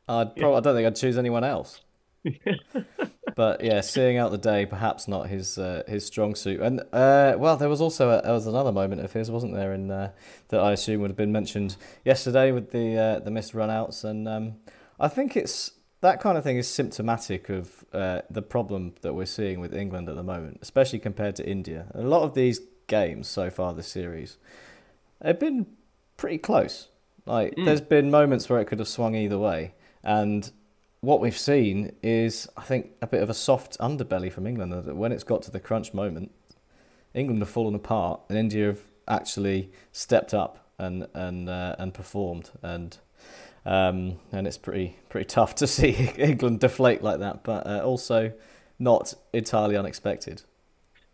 I'd 0.08 0.36
probably, 0.36 0.56
I 0.56 0.60
don't 0.60 0.74
think 0.74 0.86
I'd 0.86 0.96
choose 0.96 1.16
anyone 1.16 1.44
else. 1.44 1.80
but 3.36 3.62
yeah, 3.62 3.80
seeing 3.80 4.16
out 4.16 4.30
the 4.30 4.38
day, 4.38 4.66
perhaps 4.66 5.08
not 5.08 5.28
his 5.28 5.58
uh, 5.58 5.82
his 5.86 6.06
strong 6.06 6.34
suit. 6.34 6.60
And 6.60 6.80
uh, 6.92 7.34
well, 7.38 7.56
there 7.56 7.68
was 7.68 7.80
also 7.80 8.10
a, 8.10 8.22
there 8.22 8.32
was 8.32 8.46
another 8.46 8.72
moment 8.72 9.02
of 9.02 9.12
his, 9.12 9.30
wasn't 9.30 9.54
there, 9.54 9.72
in 9.72 9.90
uh, 9.90 10.10
that 10.48 10.60
I 10.60 10.72
assume 10.72 11.00
would 11.00 11.10
have 11.10 11.16
been 11.16 11.32
mentioned 11.32 11.76
yesterday 12.04 12.52
with 12.52 12.70
the 12.70 12.96
uh, 12.96 13.18
the 13.20 13.30
missed 13.30 13.52
runouts. 13.52 14.04
And 14.04 14.28
um, 14.28 14.54
I 14.98 15.08
think 15.08 15.36
it's 15.36 15.72
that 16.00 16.20
kind 16.20 16.36
of 16.36 16.44
thing 16.44 16.56
is 16.56 16.68
symptomatic 16.68 17.48
of 17.48 17.84
uh, 17.92 18.20
the 18.30 18.42
problem 18.42 18.94
that 19.02 19.14
we're 19.14 19.26
seeing 19.26 19.60
with 19.60 19.74
England 19.74 20.08
at 20.08 20.16
the 20.16 20.22
moment, 20.22 20.58
especially 20.62 20.98
compared 20.98 21.36
to 21.36 21.48
India. 21.48 21.86
A 21.94 22.02
lot 22.02 22.22
of 22.22 22.34
these 22.34 22.60
games 22.86 23.26
so 23.26 23.50
far 23.50 23.72
this 23.74 23.88
series 23.88 24.36
have 25.22 25.40
been 25.40 25.66
pretty 26.16 26.38
close. 26.38 26.88
Like 27.26 27.54
there's 27.56 27.80
been 27.80 28.10
moments 28.10 28.50
where 28.50 28.60
it 28.60 28.66
could 28.66 28.78
have 28.80 28.88
swung 28.88 29.14
either 29.14 29.38
way, 29.38 29.72
and 30.02 30.50
what 31.04 31.20
we've 31.20 31.38
seen 31.38 31.94
is, 32.02 32.48
I 32.56 32.62
think, 32.62 32.92
a 33.02 33.06
bit 33.06 33.22
of 33.22 33.30
a 33.30 33.34
soft 33.34 33.78
underbelly 33.78 34.32
from 34.32 34.46
England. 34.46 34.72
That 34.72 34.96
when 34.96 35.12
it's 35.12 35.24
got 35.24 35.42
to 35.42 35.50
the 35.50 35.60
crunch 35.60 35.94
moment, 35.94 36.30
England 37.14 37.40
have 37.42 37.50
fallen 37.50 37.74
apart, 37.74 38.20
and 38.28 38.38
India 38.38 38.66
have 38.66 38.80
actually 39.06 39.70
stepped 39.92 40.34
up 40.34 40.68
and 40.78 41.06
and 41.14 41.48
uh, 41.48 41.76
and 41.78 41.94
performed, 41.94 42.50
and 42.62 42.96
um, 43.64 44.18
and 44.32 44.46
it's 44.46 44.58
pretty 44.58 44.96
pretty 45.08 45.26
tough 45.26 45.54
to 45.56 45.66
see 45.68 46.12
England 46.18 46.60
deflate 46.60 47.02
like 47.02 47.20
that, 47.20 47.44
but 47.44 47.66
uh, 47.66 47.82
also 47.84 48.32
not 48.78 49.14
entirely 49.32 49.76
unexpected. 49.76 50.42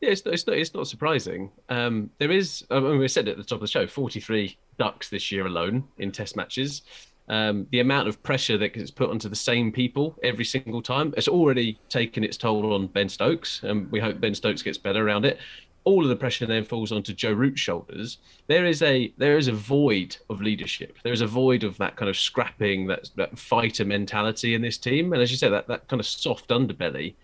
Yeah, 0.00 0.10
it's 0.10 0.24
not, 0.24 0.32
it's 0.32 0.46
not, 0.46 0.56
it's 0.56 0.74
not 0.74 0.88
surprising. 0.88 1.50
Um, 1.68 2.10
there 2.18 2.30
is, 2.30 2.64
I 2.70 2.80
mean, 2.80 2.98
we 2.98 3.06
said 3.06 3.28
at 3.28 3.36
the 3.36 3.44
top 3.44 3.56
of 3.56 3.60
the 3.60 3.66
show, 3.66 3.86
43 3.86 4.56
ducks 4.78 5.10
this 5.10 5.30
year 5.30 5.44
alone 5.44 5.84
in 5.98 6.10
test 6.10 6.36
matches. 6.36 6.82
Um, 7.30 7.68
the 7.70 7.78
amount 7.78 8.08
of 8.08 8.20
pressure 8.24 8.58
that 8.58 8.74
gets 8.74 8.90
put 8.90 9.08
onto 9.08 9.28
the 9.28 9.36
same 9.36 9.70
people 9.70 10.18
every 10.24 10.44
single 10.44 10.82
time, 10.82 11.14
it's 11.16 11.28
already 11.28 11.78
taken 11.88 12.24
its 12.24 12.36
toll 12.36 12.74
on 12.74 12.88
Ben 12.88 13.08
Stokes, 13.08 13.62
and 13.62 13.90
we 13.92 14.00
hope 14.00 14.20
Ben 14.20 14.34
Stokes 14.34 14.62
gets 14.62 14.76
better 14.76 15.06
around 15.06 15.24
it. 15.24 15.38
All 15.84 16.02
of 16.02 16.08
the 16.08 16.16
pressure 16.16 16.44
then 16.44 16.64
falls 16.64 16.90
onto 16.90 17.14
Joe 17.14 17.32
Root's 17.32 17.60
shoulders. 17.60 18.18
There 18.48 18.66
is 18.66 18.82
a 18.82 19.14
there 19.16 19.38
is 19.38 19.46
a 19.46 19.52
void 19.52 20.16
of 20.28 20.42
leadership. 20.42 20.98
There 21.04 21.12
is 21.12 21.20
a 21.20 21.26
void 21.26 21.62
of 21.62 21.78
that 21.78 21.94
kind 21.94 22.10
of 22.10 22.18
scrapping, 22.18 22.88
that 22.88 23.08
that 23.14 23.38
fighter 23.38 23.84
mentality 23.84 24.54
in 24.54 24.60
this 24.60 24.76
team. 24.76 25.12
And 25.12 25.22
as 25.22 25.30
you 25.30 25.36
said, 25.36 25.52
that 25.52 25.68
that 25.68 25.86
kind 25.86 26.00
of 26.00 26.06
soft 26.06 26.48
underbelly 26.48 27.14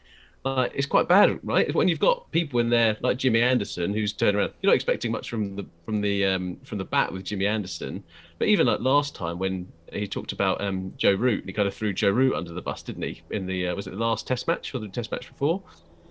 like 0.55 0.73
it's 0.75 0.87
quite 0.87 1.09
bad, 1.09 1.39
right? 1.43 1.75
When 1.75 1.89
you've 1.89 1.99
got 2.01 2.31
people 2.31 2.61
in 2.61 2.71
there 2.71 2.97
like 3.01 3.17
Jimmy 3.19 3.43
Anderson, 3.43 3.93
who's 3.93 4.13
turned 4.13 4.37
around. 4.37 4.53
You're 4.61 4.71
not 4.71 4.77
expecting 4.77 5.11
much 5.11 5.29
from 5.29 5.57
the 5.57 5.67
from 5.85 6.01
the 6.01 6.25
um, 6.25 6.59
from 6.65 6.79
the 6.79 6.85
bat 6.85 7.13
with 7.13 7.25
Jimmy 7.25 7.47
Anderson, 7.47 8.03
but 8.39 8.49
even 8.49 8.67
like 8.67 8.81
last 8.81 9.15
time 9.15 9.39
when 9.39 9.67
he 9.93 10.07
talked 10.07 10.33
about 10.33 10.61
um, 10.61 10.93
Joe 10.97 11.15
Root, 11.15 11.45
he 11.47 11.53
kind 11.53 11.69
of 11.69 11.75
threw 11.75 11.93
Joe 11.93 12.11
Root 12.11 12.35
under 12.35 12.53
the 12.53 12.63
bus, 12.63 12.83
didn't 12.83 13.03
he? 13.03 13.23
In 13.31 13.47
the 13.47 13.69
uh, 13.69 13.75
was 13.75 13.87
it 13.87 13.91
the 13.91 13.97
last 13.97 14.27
Test 14.27 14.47
match 14.47 14.75
or 14.75 14.79
the 14.79 14.89
Test 14.89 15.11
match 15.11 15.29
before? 15.29 15.63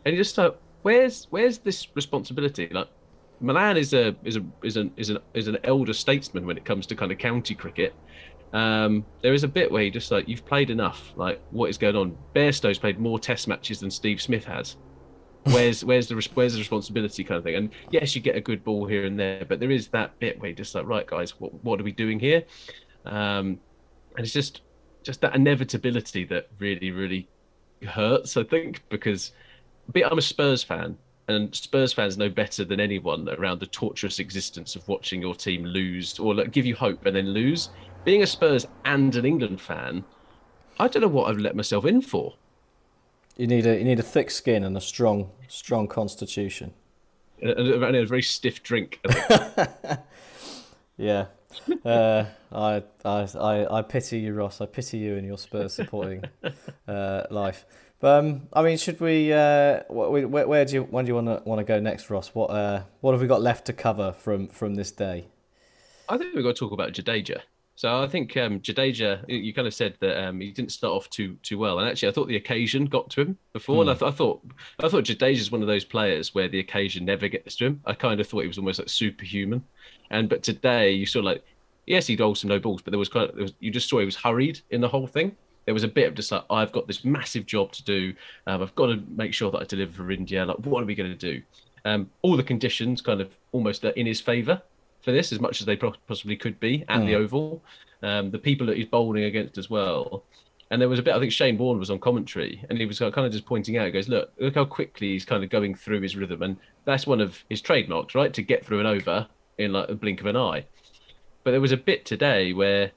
And 0.05 0.13
he 0.13 0.17
just 0.17 0.37
like, 0.37 0.55
where's 0.81 1.27
where's 1.29 1.59
this 1.59 1.87
responsibility? 1.95 2.69
Like, 2.71 2.89
Malan 3.39 3.77
is 3.77 3.93
a 3.93 4.15
is 4.23 4.37
a 4.37 4.45
is 4.63 4.77
an 4.77 4.91
is 4.97 5.09
an 5.09 5.19
is 5.33 5.47
an 5.47 5.57
elder 5.63 5.93
statesman 5.93 6.45
when 6.45 6.57
it 6.57 6.65
comes 6.65 6.85
to 6.87 6.95
kind 6.95 7.11
of 7.11 7.17
county 7.17 7.55
cricket. 7.55 7.95
Um, 8.55 9.05
there 9.21 9.33
is 9.33 9.43
a 9.43 9.49
bit 9.49 9.69
where 9.69 9.83
you 9.83 9.91
just 9.91 10.11
like 10.11 10.29
you've 10.29 10.45
played 10.45 10.69
enough. 10.69 11.11
Like, 11.17 11.41
what 11.51 11.69
is 11.69 11.77
going 11.77 11.97
on? 11.97 12.17
Bairstow's 12.33 12.79
played 12.79 12.99
more 12.99 13.19
Test 13.19 13.49
matches 13.49 13.81
than 13.81 13.91
Steve 13.91 14.21
Smith 14.21 14.45
has. 14.45 14.77
Where's 15.43 15.83
where's 15.83 16.07
the 16.07 16.15
where's 16.35 16.53
the 16.53 16.59
responsibility 16.59 17.25
kind 17.25 17.37
of 17.37 17.43
thing? 17.43 17.55
And 17.55 17.69
yes, 17.91 18.15
you 18.15 18.21
get 18.21 18.37
a 18.37 18.41
good 18.41 18.63
ball 18.63 18.87
here 18.87 19.03
and 19.03 19.19
there, 19.19 19.43
but 19.43 19.59
there 19.59 19.71
is 19.71 19.89
that 19.89 20.17
bit 20.19 20.39
where 20.39 20.51
you're 20.51 20.55
just 20.55 20.73
like, 20.73 20.87
right, 20.87 21.05
guys, 21.05 21.37
what 21.37 21.53
what 21.65 21.81
are 21.81 21.83
we 21.83 21.91
doing 21.91 22.17
here? 22.17 22.43
Um, 23.05 23.59
and 24.15 24.19
it's 24.19 24.31
just 24.31 24.61
just 25.03 25.19
that 25.19 25.35
inevitability 25.35 26.23
that 26.23 26.47
really 26.57 26.91
really 26.91 27.27
hurts. 27.85 28.37
I 28.37 28.43
think 28.43 28.83
because 28.87 29.33
be 29.91 30.05
I'm 30.05 30.17
a 30.17 30.21
Spurs 30.21 30.63
fan, 30.63 30.97
and 31.27 31.53
Spurs 31.53 31.91
fans 31.91 32.17
know 32.17 32.29
better 32.29 32.63
than 32.63 32.79
anyone 32.79 33.27
around 33.37 33.59
the 33.59 33.67
torturous 33.67 34.19
existence 34.19 34.77
of 34.77 34.87
watching 34.87 35.21
your 35.21 35.35
team 35.35 35.65
lose 35.65 36.17
or 36.19 36.33
like, 36.33 36.51
give 36.51 36.65
you 36.65 36.73
hope 36.73 37.05
and 37.05 37.17
then 37.17 37.27
lose. 37.27 37.69
Being 38.05 38.23
a 38.23 38.27
Spurs 38.27 38.67
and 38.85 39.15
an 39.15 39.25
England 39.25 39.59
fan, 39.59 40.05
I 40.79 40.87
don't 40.87 41.01
know 41.01 41.07
what 41.07 41.29
I've 41.29 41.39
let 41.39 41.55
myself 41.55 41.85
in 41.85 42.01
for. 42.01 42.35
You 43.35 43.47
need 43.47 43.65
a 43.65 43.77
you 43.77 43.83
need 43.83 43.99
a 43.99 44.03
thick 44.03 44.31
skin 44.31 44.63
and 44.63 44.77
a 44.77 44.81
strong 44.81 45.31
strong 45.49 45.87
constitution. 45.87 46.73
And 47.41 47.51
a, 47.51 47.85
and 47.85 47.95
a 47.97 48.05
very 48.05 48.21
stiff 48.21 48.63
drink. 48.63 49.01
Yeah. 50.97 51.25
Uh, 51.83 52.25
I, 52.51 52.83
I, 53.03 53.27
I, 53.39 53.77
I 53.77 53.81
pity 53.81 54.19
you, 54.19 54.33
Ross. 54.33 54.61
I 54.61 54.65
pity 54.65 54.97
you 54.97 55.15
and 55.15 55.25
your 55.25 55.37
Spurs 55.37 55.73
supporting 55.73 56.23
uh, 56.87 57.23
life. 57.29 57.65
But 57.99 58.19
um, 58.19 58.47
I 58.51 58.61
mean, 58.61 58.77
should 58.77 58.99
we? 58.99 59.31
Uh, 59.31 59.81
where, 59.89 60.27
where 60.27 60.65
do 60.65 60.73
you 60.73 60.83
when 60.83 61.05
do 61.05 61.09
you 61.09 61.15
want 61.15 61.27
to 61.27 61.41
want 61.47 61.59
to 61.59 61.63
go 61.63 61.79
next, 61.79 62.09
Ross? 62.09 62.29
What 62.29 62.47
uh, 62.47 62.83
what 62.99 63.13
have 63.13 63.21
we 63.21 63.27
got 63.27 63.41
left 63.41 63.65
to 63.65 63.73
cover 63.73 64.11
from 64.11 64.47
from 64.47 64.75
this 64.75 64.91
day? 64.91 65.27
I 66.09 66.17
think 66.17 66.35
we've 66.35 66.43
got 66.43 66.55
to 66.55 66.59
talk 66.59 66.71
about 66.71 66.91
Jadeja. 66.91 67.41
So 67.77 68.01
I 68.01 68.07
think 68.07 68.37
um, 68.37 68.61
Jadeja, 68.61 69.25
you- 69.27 69.53
kind 69.53 69.67
of 69.67 69.73
said 69.73 69.95
that 69.99 70.23
um, 70.25 70.39
he 70.39 70.51
didn't 70.51 70.71
start 70.71 70.93
off 70.93 71.09
too 71.09 71.35
too 71.43 71.57
well, 71.57 71.79
and 71.79 71.89
actually 71.89 72.07
I 72.07 72.11
thought 72.13 72.27
the 72.29 72.37
occasion 72.37 72.85
got 72.85 73.09
to 73.11 73.21
him 73.21 73.37
before. 73.51 73.81
And 73.81 73.89
I, 73.89 73.93
th- 73.95 74.11
I 74.13 74.15
thought 74.15 74.41
I 74.79 74.87
thought 74.87 75.03
Jadeja 75.03 75.33
is 75.37 75.51
one 75.51 75.61
of 75.61 75.67
those 75.67 75.83
players 75.83 76.33
where 76.33 76.47
the 76.47 76.59
occasion 76.59 77.03
never 77.05 77.27
gets 77.27 77.55
to 77.57 77.65
him. 77.65 77.81
I 77.85 77.93
kind 77.93 78.19
of 78.21 78.27
thought 78.27 78.41
he 78.41 78.47
was 78.47 78.57
almost 78.57 78.79
like 78.79 78.87
superhuman, 78.89 79.63
and 80.09 80.29
but 80.29 80.41
today 80.41 80.91
you 80.91 81.05
saw 81.05 81.19
like 81.19 81.43
yes 81.85 82.07
he 82.07 82.15
doled 82.15 82.37
some 82.37 82.49
no 82.49 82.59
balls, 82.59 82.81
but 82.81 82.91
there 82.91 82.99
was 82.99 83.09
kind 83.09 83.29
of 83.29 83.35
there 83.35 83.43
was, 83.43 83.53
you 83.59 83.71
just 83.71 83.89
saw 83.89 83.99
he 83.99 84.05
was 84.05 84.15
hurried 84.15 84.61
in 84.69 84.79
the 84.79 84.87
whole 84.89 85.07
thing. 85.07 85.35
There 85.65 85.73
was 85.73 85.83
a 85.83 85.87
bit 85.89 86.07
of 86.07 86.13
just 86.15 86.31
like 86.31 86.45
I've 86.49 86.71
got 86.71 86.87
this 86.87 87.03
massive 87.03 87.45
job 87.45 87.73
to 87.73 87.83
do. 87.83 88.13
Um, 88.47 88.61
I've 88.61 88.75
got 88.75 88.87
to 88.87 89.03
make 89.09 89.33
sure 89.33 89.51
that 89.51 89.57
I 89.57 89.63
deliver 89.65 89.91
for 89.91 90.11
India. 90.11 90.45
Like 90.45 90.59
what 90.59 90.81
are 90.81 90.85
we 90.85 90.95
going 90.95 91.11
to 91.11 91.17
do? 91.33 91.41
Um, 91.83 92.09
all 92.21 92.37
the 92.37 92.43
conditions 92.43 93.01
kind 93.01 93.19
of 93.19 93.35
almost 93.51 93.83
in 93.83 94.05
his 94.05 94.21
favour 94.21 94.61
for 95.05 95.11
this 95.11 95.31
as 95.31 95.39
much 95.39 95.61
as 95.61 95.67
they 95.67 95.77
possibly 95.77 96.35
could 96.35 96.59
be 96.59 96.83
at 96.89 97.05
the 97.05 97.15
Oval. 97.15 97.63
Um, 98.01 98.31
the 98.31 98.39
people 98.39 98.67
that 98.67 98.75
he's 98.75 98.87
bowling 98.87 99.23
against 99.23 99.57
as 99.57 99.69
well. 99.69 100.25
And 100.71 100.81
there 100.81 100.89
was 100.89 100.99
a 100.99 101.03
bit, 101.03 101.15
I 101.15 101.19
think 101.19 101.31
Shane 101.31 101.57
Warne 101.57 101.79
was 101.79 101.91
on 101.91 101.99
commentary 101.99 102.63
and 102.69 102.77
he 102.77 102.85
was 102.85 102.99
kind 102.99 103.19
of 103.19 103.31
just 103.31 103.45
pointing 103.45 103.77
out, 103.77 103.85
he 103.85 103.91
goes, 103.91 104.09
look, 104.09 104.31
look 104.39 104.55
how 104.55 104.65
quickly 104.65 105.11
he's 105.11 105.23
kind 105.23 105.43
of 105.43 105.49
going 105.49 105.75
through 105.75 106.01
his 106.01 106.15
rhythm. 106.15 106.41
And 106.41 106.57
that's 106.85 107.07
one 107.07 107.21
of 107.21 107.43
his 107.49 107.61
trademarks, 107.61 108.15
right? 108.15 108.33
To 108.33 108.41
get 108.41 108.65
through 108.65 108.79
an 108.79 108.85
over 108.87 109.27
in 109.59 109.73
like 109.73 109.89
a 109.89 109.95
blink 109.95 110.19
of 110.21 110.25
an 110.25 110.35
eye. 110.35 110.65
But 111.43 111.51
there 111.51 111.61
was 111.61 111.71
a 111.71 111.77
bit 111.77 112.03
today 112.03 112.51
where 112.51 112.91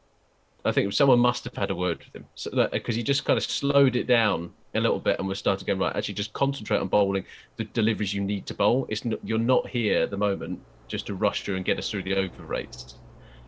I 0.64 0.72
think 0.72 0.92
someone 0.92 1.18
must 1.18 1.44
have 1.44 1.54
had 1.54 1.70
a 1.70 1.76
word 1.76 1.98
with 1.98 2.16
him 2.16 2.26
so 2.34 2.68
because 2.72 2.96
he 2.96 3.02
just 3.02 3.24
kind 3.24 3.36
of 3.36 3.44
slowed 3.44 3.96
it 3.96 4.06
down 4.06 4.52
a 4.74 4.80
little 4.80 4.98
bit 4.98 5.18
and 5.18 5.28
was 5.28 5.38
starting 5.38 5.66
going 5.66 5.78
right. 5.78 5.94
Actually, 5.94 6.14
just 6.14 6.32
concentrate 6.32 6.78
on 6.78 6.88
bowling 6.88 7.24
the 7.56 7.64
deliveries 7.64 8.14
you 8.14 8.22
need 8.22 8.46
to 8.46 8.54
bowl. 8.54 8.86
It's 8.88 9.04
not, 9.04 9.20
you're 9.22 9.38
not 9.38 9.68
here 9.68 10.02
at 10.02 10.10
the 10.10 10.16
moment 10.16 10.60
just 10.88 11.06
to 11.06 11.14
rush 11.14 11.42
through 11.42 11.56
and 11.56 11.64
get 11.64 11.78
us 11.78 11.90
through 11.90 12.02
the 12.02 12.14
over 12.14 12.42
rates. 12.42 12.96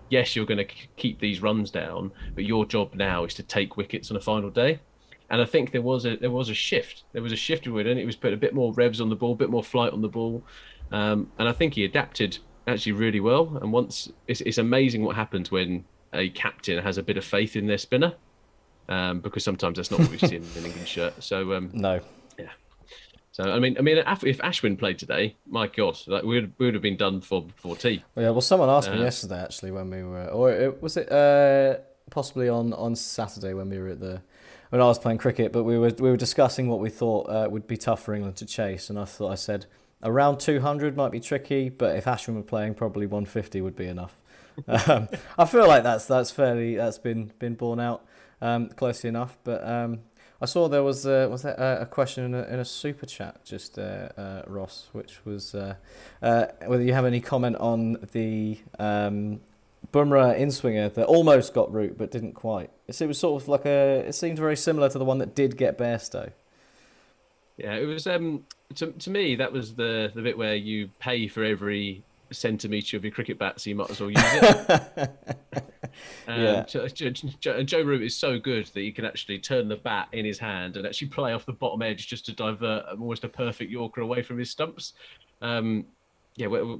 Yes, 0.09 0.35
you're 0.35 0.47
going 0.47 0.59
to 0.59 0.75
keep 0.97 1.21
these 1.21 1.41
runs 1.41 1.71
down, 1.71 2.13
but 2.35 2.45
your 2.45 2.65
job 2.67 2.95
now 2.95 3.25
is 3.25 3.35
to 3.35 3.43
take 3.43 3.77
wickets 3.77 4.11
on 4.11 4.17
a 4.17 4.21
final 4.21 4.51
day. 4.51 4.81
And 5.31 5.41
I 5.41 5.45
think 5.45 5.71
there 5.71 5.83
was 5.83 6.05
a 6.05 6.17
there 6.17 6.31
was 6.31 6.49
a 6.49 6.55
shift. 6.55 7.05
There 7.13 7.23
was 7.23 7.33
a 7.33 7.37
shift 7.37 7.67
it. 7.67 7.87
And 7.87 8.01
it 8.01 8.05
was 8.05 8.17
put 8.17 8.33
a 8.33 8.37
bit 8.37 8.53
more 8.53 8.73
revs 8.73 9.01
on 9.01 9.09
the 9.09 9.17
ball, 9.17 9.33
a 9.33 9.37
bit 9.37 9.51
more 9.51 9.63
flight 9.63 9.93
on 9.93 10.03
the 10.03 10.09
ball, 10.09 10.45
um, 10.91 11.31
and 11.39 11.49
I 11.49 11.53
think 11.53 11.75
he 11.75 11.85
adapted 11.85 12.39
actually 12.67 12.93
really 12.93 13.21
well. 13.21 13.59
And 13.63 13.73
once 13.73 14.11
it's, 14.27 14.41
it's 14.41 14.59
amazing 14.59 15.05
what 15.05 15.17
happens 15.17 15.51
when 15.51 15.85
a 16.13 16.29
captain 16.31 16.83
has 16.83 16.99
a 16.99 17.03
bit 17.03 17.17
of 17.17 17.25
faith 17.25 17.55
in 17.55 17.67
their 17.67 17.79
spinner, 17.79 18.15
um, 18.89 19.21
because 19.21 19.45
sometimes 19.45 19.77
that's 19.77 19.91
not 19.93 20.01
what 20.01 20.11
we've 20.11 20.21
seen 20.21 20.43
in 20.43 20.59
an 20.59 20.67
England 20.67 20.89
shirt. 20.89 21.23
So 21.23 21.55
um, 21.55 21.71
No. 21.73 22.01
So 23.33 23.45
I 23.45 23.61
mean, 23.61 23.77
I 23.79 23.83
mean, 23.83 23.99
if 23.99 24.39
Ashwin 24.39 24.79
played 24.79 24.99
today, 24.99 25.37
my 25.47 25.69
God, 25.69 25.97
like 26.07 26.25
we 26.25 26.41
would, 26.41 26.53
we 26.59 26.67
would 26.67 26.75
have 26.75 26.83
been 26.83 26.97
done 26.97 27.21
for 27.21 27.43
before 27.43 27.77
tea. 27.77 28.03
Yeah, 28.17 28.31
well, 28.31 28.41
someone 28.41 28.69
asked 28.69 28.91
me 28.91 28.99
uh, 28.99 29.05
yesterday 29.05 29.41
actually 29.41 29.71
when 29.71 29.89
we 29.89 30.03
were, 30.03 30.27
or 30.27 30.51
it, 30.51 30.83
was 30.83 30.97
it 30.97 31.11
uh, 31.13 31.77
possibly 32.11 32.49
on 32.49 32.73
on 32.73 32.97
Saturday 32.97 33.55
when 33.55 33.71
we 33.71 33.79
were 33.79 33.89
at 33.89 34.01
the 34.01 34.23
when 34.71 34.81
I 34.81 34.85
was 34.85 34.99
playing 34.99 35.19
cricket, 35.19 35.53
but 35.53 35.63
we 35.63 35.79
were 35.79 35.93
we 35.99 36.11
were 36.11 36.17
discussing 36.17 36.69
what 36.69 36.81
we 36.81 36.91
thought 36.91 37.29
uh, 37.29 37.49
would 37.49 37.69
be 37.69 37.77
tough 37.77 38.03
for 38.03 38.15
England 38.15 38.37
to 38.37 38.47
chase, 38.47 38.91
and 38.91 38.99
I 38.99 39.05
thought 39.05 39.31
I 39.31 39.37
said 39.37 39.67
around 40.03 40.41
200 40.41 40.97
might 40.97 41.13
be 41.13 41.21
tricky, 41.21 41.69
but 41.69 41.97
if 41.97 42.07
Ashwin 42.07 42.35
were 42.35 42.43
playing, 42.43 42.75
probably 42.75 43.07
150 43.07 43.61
would 43.61 43.77
be 43.77 43.87
enough. 43.87 44.17
um, 44.89 45.09
I 45.39 45.45
feel 45.45 45.69
like 45.69 45.83
that's 45.83 46.07
that's 46.07 46.31
fairly 46.31 46.77
that's 46.77 46.99
been 46.99 47.33
been 47.39 47.55
borne 47.55 47.81
out 47.81 48.05
um, 48.43 48.69
closely 48.71 49.09
enough, 49.09 49.39
but 49.45 49.67
um, 49.67 50.01
I 50.43 50.47
saw 50.47 50.69
there 50.69 50.83
was 50.83 51.07
uh, 51.07 51.29
was 51.31 51.43
there 51.43 51.55
a 51.55 51.85
question 51.85 52.25
in 52.25 52.35
a, 52.35 52.43
in 52.45 52.61
a 52.61 52.65
super 52.65 53.05
chat 53.05 53.45
just 53.45 53.79
uh, 53.79 54.09
uh, 54.17 54.43
Ross, 54.47 54.89
which 54.93 55.25
was 55.27 55.55
uh, 55.55 55.75
uh, 56.23 56.47
whether 56.65 56.83
you 56.83 56.95
have 56.95 57.05
any 57.05 57.21
comment 57.21 57.57
on 57.57 57.99
the 58.13 58.59
um, 58.79 59.41
Bumrah 59.93 60.37
in 60.37 60.51
swinger 60.51 60.89
that 60.89 61.07
almost 61.07 61.53
got 61.53 61.73
root 61.73 61.99
but 61.99 62.11
didn't 62.11 62.33
quite. 62.33 62.71
It 62.89 63.07
was 63.07 63.19
sort 63.19 63.43
of 63.43 63.49
like 63.49 63.67
a. 63.67 64.05
It 64.07 64.15
seemed 64.15 64.39
very 64.39 64.57
similar 64.57 64.89
to 64.89 64.99
the 64.99 65.05
one 65.05 65.19
that 65.19 65.35
did 65.35 65.59
get 65.59 65.77
Bairstow. 65.77 66.31
Yeah, 67.59 67.75
it 67.75 67.85
was. 67.85 68.07
Um, 68.07 68.47
to 68.77 68.93
to 68.93 69.11
me, 69.11 69.37
that 69.37 69.53
was 69.53 69.75
the 69.75 70.11
the 70.15 70.23
bit 70.23 70.39
where 70.39 70.55
you 70.55 70.89
pay 71.01 71.29
for 71.29 71.45
every 71.45 72.03
centimetre 72.33 72.97
of 72.97 73.05
your 73.05 73.13
cricket 73.13 73.39
bat, 73.39 73.61
so 73.61 73.71
you 73.71 73.77
might 73.77 73.91
as 73.91 74.01
well 74.01 74.11
use 74.11 74.21
it. 74.23 74.71
um, 76.29 76.41
yeah. 76.41 76.65
Joe, 76.65 76.89
Joe, 76.89 77.63
Joe 77.63 77.83
Root 77.83 78.03
is 78.03 78.17
so 78.17 78.39
good 78.39 78.67
that 78.67 78.81
he 78.81 78.93
can 78.93 79.05
actually 79.05 79.39
turn 79.39 79.69
the 79.69 79.77
bat 79.77 80.09
in 80.13 80.25
his 80.25 80.39
hand 80.39 80.77
and 80.77 80.87
actually 80.87 81.09
play 81.09 81.33
off 81.33 81.47
the 81.47 81.53
bottom 81.53 81.83
edge 81.83 82.07
just 82.07 82.27
to 82.27 82.33
divert 82.33 82.87
almost 82.91 83.25
a 83.25 83.29
perfect 83.29 83.71
Yorker 83.71 84.01
away 84.01 84.23
from 84.23 84.39
his 84.39 84.51
stumps. 84.51 84.95
Um, 85.43 85.87
yeah, 86.37 86.47
what, 86.47 86.79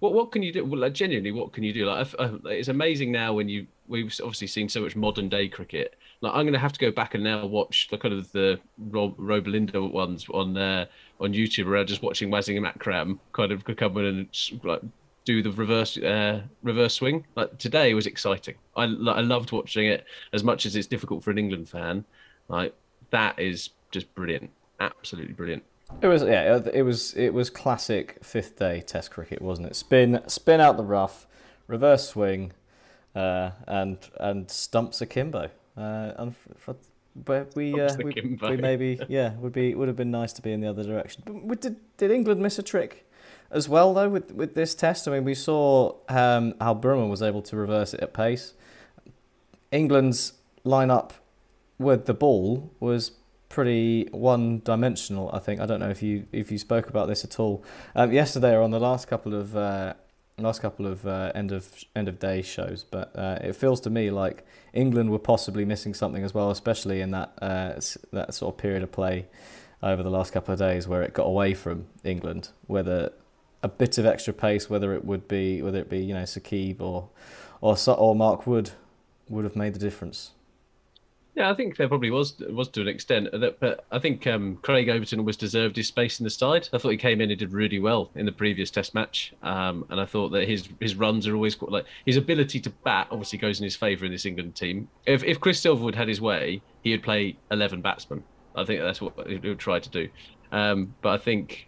what, 0.00 0.32
can 0.32 0.42
you 0.42 0.52
do? 0.52 0.64
Well, 0.64 0.80
like, 0.80 0.92
genuinely, 0.92 1.32
what 1.32 1.52
can 1.52 1.64
you 1.64 1.72
do? 1.72 1.86
Like, 1.86 2.06
it's 2.44 2.68
amazing 2.68 3.10
now 3.10 3.32
when 3.32 3.48
you 3.48 3.66
we've 3.88 4.14
obviously 4.22 4.46
seen 4.46 4.68
so 4.68 4.80
much 4.80 4.96
modern 4.96 5.28
day 5.28 5.48
cricket. 5.48 5.96
Like, 6.20 6.32
I'm 6.34 6.44
going 6.44 6.52
to 6.52 6.58
have 6.58 6.72
to 6.72 6.78
go 6.78 6.90
back 6.90 7.14
and 7.14 7.24
now 7.24 7.44
watch 7.46 7.88
the 7.90 7.98
kind 7.98 8.14
of 8.14 8.30
the 8.32 8.60
Rob, 8.78 9.14
Rob 9.18 9.46
ones 9.74 10.26
on 10.32 10.56
uh, 10.56 10.86
on 11.22 11.32
YouTube, 11.32 11.78
I'm 11.78 11.86
just 11.86 12.02
watching 12.02 12.30
Wasim 12.30 12.66
Akram 12.66 13.20
kind 13.32 13.52
of 13.52 13.64
come 13.64 13.96
in 13.98 14.04
and 14.04 14.28
like 14.64 14.82
do 15.24 15.42
the 15.42 15.52
reverse 15.52 15.96
uh, 15.98 16.42
reverse 16.62 16.94
swing. 16.94 17.24
Like 17.36 17.58
today 17.58 17.94
was 17.94 18.06
exciting. 18.06 18.56
I 18.76 18.84
I 18.84 19.20
loved 19.20 19.52
watching 19.52 19.86
it 19.86 20.04
as 20.32 20.42
much 20.42 20.66
as 20.66 20.76
it's 20.76 20.86
difficult 20.86 21.22
for 21.22 21.30
an 21.30 21.38
England 21.38 21.68
fan. 21.68 22.04
Like 22.48 22.74
that 23.10 23.38
is 23.38 23.70
just 23.90 24.12
brilliant, 24.14 24.50
absolutely 24.80 25.34
brilliant. 25.34 25.62
It 26.00 26.08
was 26.08 26.22
yeah, 26.22 26.60
it 26.72 26.82
was 26.82 27.14
it 27.14 27.30
was 27.30 27.50
classic 27.50 28.18
fifth 28.22 28.58
day 28.58 28.80
Test 28.80 29.10
cricket, 29.10 29.40
wasn't 29.40 29.68
it? 29.68 29.76
Spin 29.76 30.22
spin 30.26 30.60
out 30.60 30.76
the 30.76 30.84
rough, 30.84 31.26
reverse 31.68 32.08
swing, 32.08 32.52
uh, 33.14 33.50
and 33.66 33.98
and 34.18 34.50
stumps 34.50 35.00
akimbo. 35.00 35.50
Uh, 35.76 36.12
and 36.16 36.34
for, 36.58 36.76
but 37.14 37.54
we 37.54 37.78
uh, 37.78 37.94
we, 37.96 38.38
we, 38.40 38.56
maybe 38.56 38.98
yeah 39.08 39.34
would 39.36 39.52
be 39.52 39.74
would 39.74 39.88
have 39.88 39.96
been 39.96 40.10
nice 40.10 40.32
to 40.34 40.42
be 40.42 40.52
in 40.52 40.60
the 40.60 40.68
other 40.68 40.84
direction. 40.84 41.22
But 41.26 41.60
did 41.60 41.76
did 41.96 42.10
England 42.10 42.40
miss 42.40 42.58
a 42.58 42.62
trick 42.62 43.06
as 43.50 43.68
well 43.68 43.94
though 43.94 44.08
with 44.08 44.32
with 44.32 44.54
this 44.54 44.74
test? 44.74 45.06
I 45.06 45.12
mean, 45.12 45.24
we 45.24 45.34
saw 45.34 45.96
um, 46.08 46.54
how 46.60 46.74
Bumrah 46.74 47.08
was 47.08 47.22
able 47.22 47.42
to 47.42 47.56
reverse 47.56 47.94
it 47.94 48.00
at 48.00 48.12
pace. 48.12 48.54
England's 49.70 50.34
lineup 50.64 51.12
with 51.78 52.06
the 52.06 52.14
ball 52.14 52.72
was 52.80 53.12
pretty 53.48 54.08
one-dimensional. 54.12 55.30
I 55.32 55.38
think 55.38 55.60
I 55.60 55.66
don't 55.66 55.80
know 55.80 55.90
if 55.90 56.02
you 56.02 56.26
if 56.32 56.50
you 56.50 56.58
spoke 56.58 56.88
about 56.88 57.08
this 57.08 57.24
at 57.24 57.38
all 57.38 57.62
um, 57.94 58.12
yesterday 58.12 58.54
or 58.54 58.62
on 58.62 58.70
the 58.70 58.80
last 58.80 59.08
couple 59.08 59.34
of 59.34 59.56
uh, 59.56 59.94
last 60.38 60.60
couple 60.60 60.86
of 60.86 61.06
uh, 61.06 61.32
end 61.34 61.52
of 61.52 61.84
end 61.94 62.08
of 62.08 62.18
day 62.18 62.42
shows, 62.42 62.84
but 62.90 63.14
uh, 63.16 63.38
it 63.42 63.54
feels 63.54 63.80
to 63.82 63.90
me 63.90 64.10
like 64.10 64.44
England 64.72 65.10
were 65.10 65.18
possibly 65.18 65.64
missing 65.64 65.94
something 65.94 66.24
as 66.24 66.32
well, 66.34 66.50
especially 66.50 67.00
in 67.00 67.10
that 67.10 67.32
uh, 67.40 67.74
that 68.12 68.34
sort 68.34 68.54
of 68.54 68.58
period 68.58 68.82
of 68.82 68.92
play 68.92 69.26
over 69.82 70.02
the 70.02 70.10
last 70.10 70.32
couple 70.32 70.52
of 70.52 70.58
days 70.58 70.86
where 70.86 71.02
it 71.02 71.12
got 71.12 71.24
away 71.24 71.54
from 71.54 71.86
England. 72.04 72.50
Whether 72.66 73.12
a 73.62 73.68
bit 73.68 73.98
of 73.98 74.06
extra 74.06 74.32
pace, 74.32 74.70
whether 74.70 74.94
it 74.94 75.04
would 75.04 75.28
be 75.28 75.62
whether 75.62 75.78
it 75.78 75.90
be 75.90 75.98
you 75.98 76.14
know 76.14 76.22
Saqib 76.22 76.80
or 76.80 77.08
or 77.60 77.76
or 77.88 78.16
Mark 78.16 78.46
Wood, 78.46 78.70
would 79.28 79.44
have 79.44 79.56
made 79.56 79.74
the 79.74 79.80
difference. 79.80 80.32
Yeah, 81.34 81.50
I 81.50 81.54
think 81.54 81.78
there 81.78 81.88
probably 81.88 82.10
was 82.10 82.38
was 82.50 82.68
to 82.68 82.82
an 82.82 82.88
extent, 82.88 83.28
but 83.58 83.86
I 83.90 83.98
think 83.98 84.26
um, 84.26 84.58
Craig 84.60 84.90
Overton 84.90 85.24
was 85.24 85.36
deserved 85.36 85.76
his 85.76 85.88
space 85.88 86.20
in 86.20 86.24
the 86.24 86.30
side. 86.30 86.68
I 86.74 86.78
thought 86.78 86.90
he 86.90 86.98
came 86.98 87.22
in 87.22 87.30
and 87.30 87.38
did 87.38 87.52
really 87.52 87.78
well 87.78 88.10
in 88.14 88.26
the 88.26 88.32
previous 88.32 88.70
Test 88.70 88.94
match, 88.94 89.32
um, 89.42 89.86
and 89.88 89.98
I 89.98 90.04
thought 90.04 90.28
that 90.30 90.46
his 90.46 90.68
his 90.78 90.94
runs 90.94 91.26
are 91.26 91.34
always 91.34 91.54
quite 91.54 91.72
like 91.72 91.86
his 92.04 92.18
ability 92.18 92.60
to 92.60 92.70
bat 92.70 93.08
obviously 93.10 93.38
goes 93.38 93.60
in 93.60 93.64
his 93.64 93.74
favour 93.74 94.04
in 94.04 94.12
this 94.12 94.26
England 94.26 94.56
team. 94.56 94.88
If 95.06 95.24
if 95.24 95.40
Chris 95.40 95.58
Silverwood 95.58 95.94
had 95.94 96.06
his 96.06 96.20
way, 96.20 96.60
he 96.82 96.90
would 96.90 97.02
play 97.02 97.38
eleven 97.50 97.80
batsmen. 97.80 98.22
I 98.54 98.64
think 98.64 98.82
that's 98.82 99.00
what 99.00 99.14
he 99.26 99.36
would 99.38 99.58
try 99.58 99.78
to 99.78 99.88
do. 99.88 100.10
Um, 100.50 100.94
but 101.00 101.14
I 101.14 101.18
think 101.18 101.66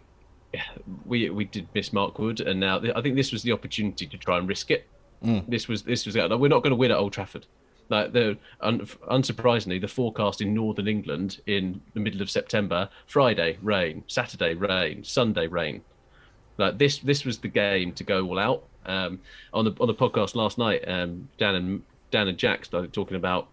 yeah, 0.53 0.63
we 1.07 1.31
we 1.31 1.45
did 1.45 1.67
miss 1.73 1.91
Mark 1.91 2.19
Wood, 2.19 2.39
and 2.39 2.59
now 2.59 2.83
I 2.95 3.01
think 3.01 3.15
this 3.15 3.31
was 3.31 3.41
the 3.41 3.51
opportunity 3.51 4.05
to 4.05 4.17
try 4.17 4.37
and 4.37 4.47
risk 4.47 4.69
it. 4.69 4.87
Mm. 5.23 5.49
This 5.49 5.67
was 5.67 5.81
this 5.81 6.05
was 6.05 6.15
we're 6.15 6.49
not 6.49 6.61
going 6.61 6.69
to 6.69 6.75
win 6.75 6.91
at 6.91 6.97
Old 6.97 7.13
Trafford. 7.13 7.47
Like 7.89 8.13
the 8.13 8.37
un, 8.61 8.79
unsurprisingly, 9.11 9.79
the 9.79 9.87
forecast 9.87 10.41
in 10.41 10.53
northern 10.53 10.87
England 10.87 11.41
in 11.45 11.81
the 11.93 11.99
middle 11.99 12.21
of 12.21 12.29
September: 12.29 12.89
Friday 13.07 13.57
rain, 13.61 14.03
Saturday 14.07 14.53
rain, 14.53 15.03
Sunday 15.03 15.47
rain. 15.47 15.81
Like 16.57 16.77
this, 16.77 16.99
this 16.99 17.25
was 17.25 17.39
the 17.39 17.47
game 17.47 17.91
to 17.93 18.03
go 18.03 18.25
all 18.25 18.39
out. 18.39 18.63
Um, 18.85 19.19
on 19.53 19.65
the 19.65 19.75
on 19.79 19.87
the 19.87 19.93
podcast 19.93 20.35
last 20.35 20.57
night, 20.57 20.87
um, 20.87 21.29
Dan 21.37 21.55
and 21.55 21.83
Dan 22.11 22.27
and 22.27 22.37
Jack 22.37 22.65
started 22.65 22.93
talking 22.93 23.17
about 23.17 23.47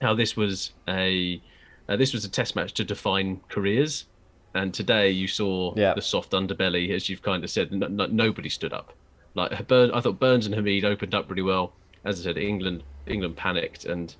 how 0.00 0.14
this 0.14 0.36
was 0.36 0.72
a 0.88 1.40
uh, 1.88 1.96
this 1.96 2.12
was 2.12 2.24
a 2.24 2.28
test 2.28 2.56
match 2.56 2.74
to 2.74 2.84
define 2.84 3.40
careers. 3.48 4.06
And 4.54 4.72
today 4.72 5.10
you 5.10 5.28
saw 5.28 5.74
yeah. 5.76 5.94
the 5.94 6.02
soft 6.02 6.32
underbelly, 6.32 6.90
as 6.90 7.08
you've 7.08 7.22
kind 7.22 7.44
of 7.44 7.50
said. 7.50 7.70
nobody 7.72 8.48
stood 8.48 8.72
up. 8.72 8.92
Like 9.34 9.52
I 9.52 10.00
thought 10.00 10.18
Burns 10.18 10.46
and 10.46 10.54
Hameed 10.54 10.84
opened 10.84 11.14
up 11.14 11.30
really 11.30 11.42
well. 11.42 11.72
As 12.04 12.20
I 12.20 12.24
said, 12.24 12.38
England 12.38 12.82
England 13.06 13.36
panicked, 13.36 13.84
and 13.84 14.14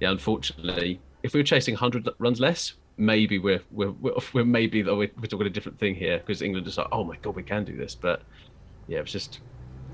yeah, 0.00 0.10
unfortunately, 0.10 1.00
if 1.22 1.34
we 1.34 1.40
were 1.40 1.44
chasing 1.44 1.74
100 1.74 2.08
runs 2.18 2.40
less, 2.40 2.74
maybe 2.96 3.38
we're 3.38 3.62
we're 3.70 3.92
we're, 3.92 4.44
maybe 4.44 4.82
we're, 4.82 4.94
we're 4.96 5.08
talking 5.08 5.46
a 5.46 5.50
different 5.50 5.78
thing 5.78 5.94
here 5.94 6.18
because 6.18 6.42
England 6.42 6.66
is 6.66 6.78
like, 6.78 6.88
oh 6.92 7.04
my 7.04 7.16
god, 7.16 7.34
we 7.34 7.42
can 7.42 7.64
do 7.64 7.76
this, 7.76 7.94
but 7.94 8.22
yeah, 8.88 9.00
it's 9.00 9.12
just 9.12 9.40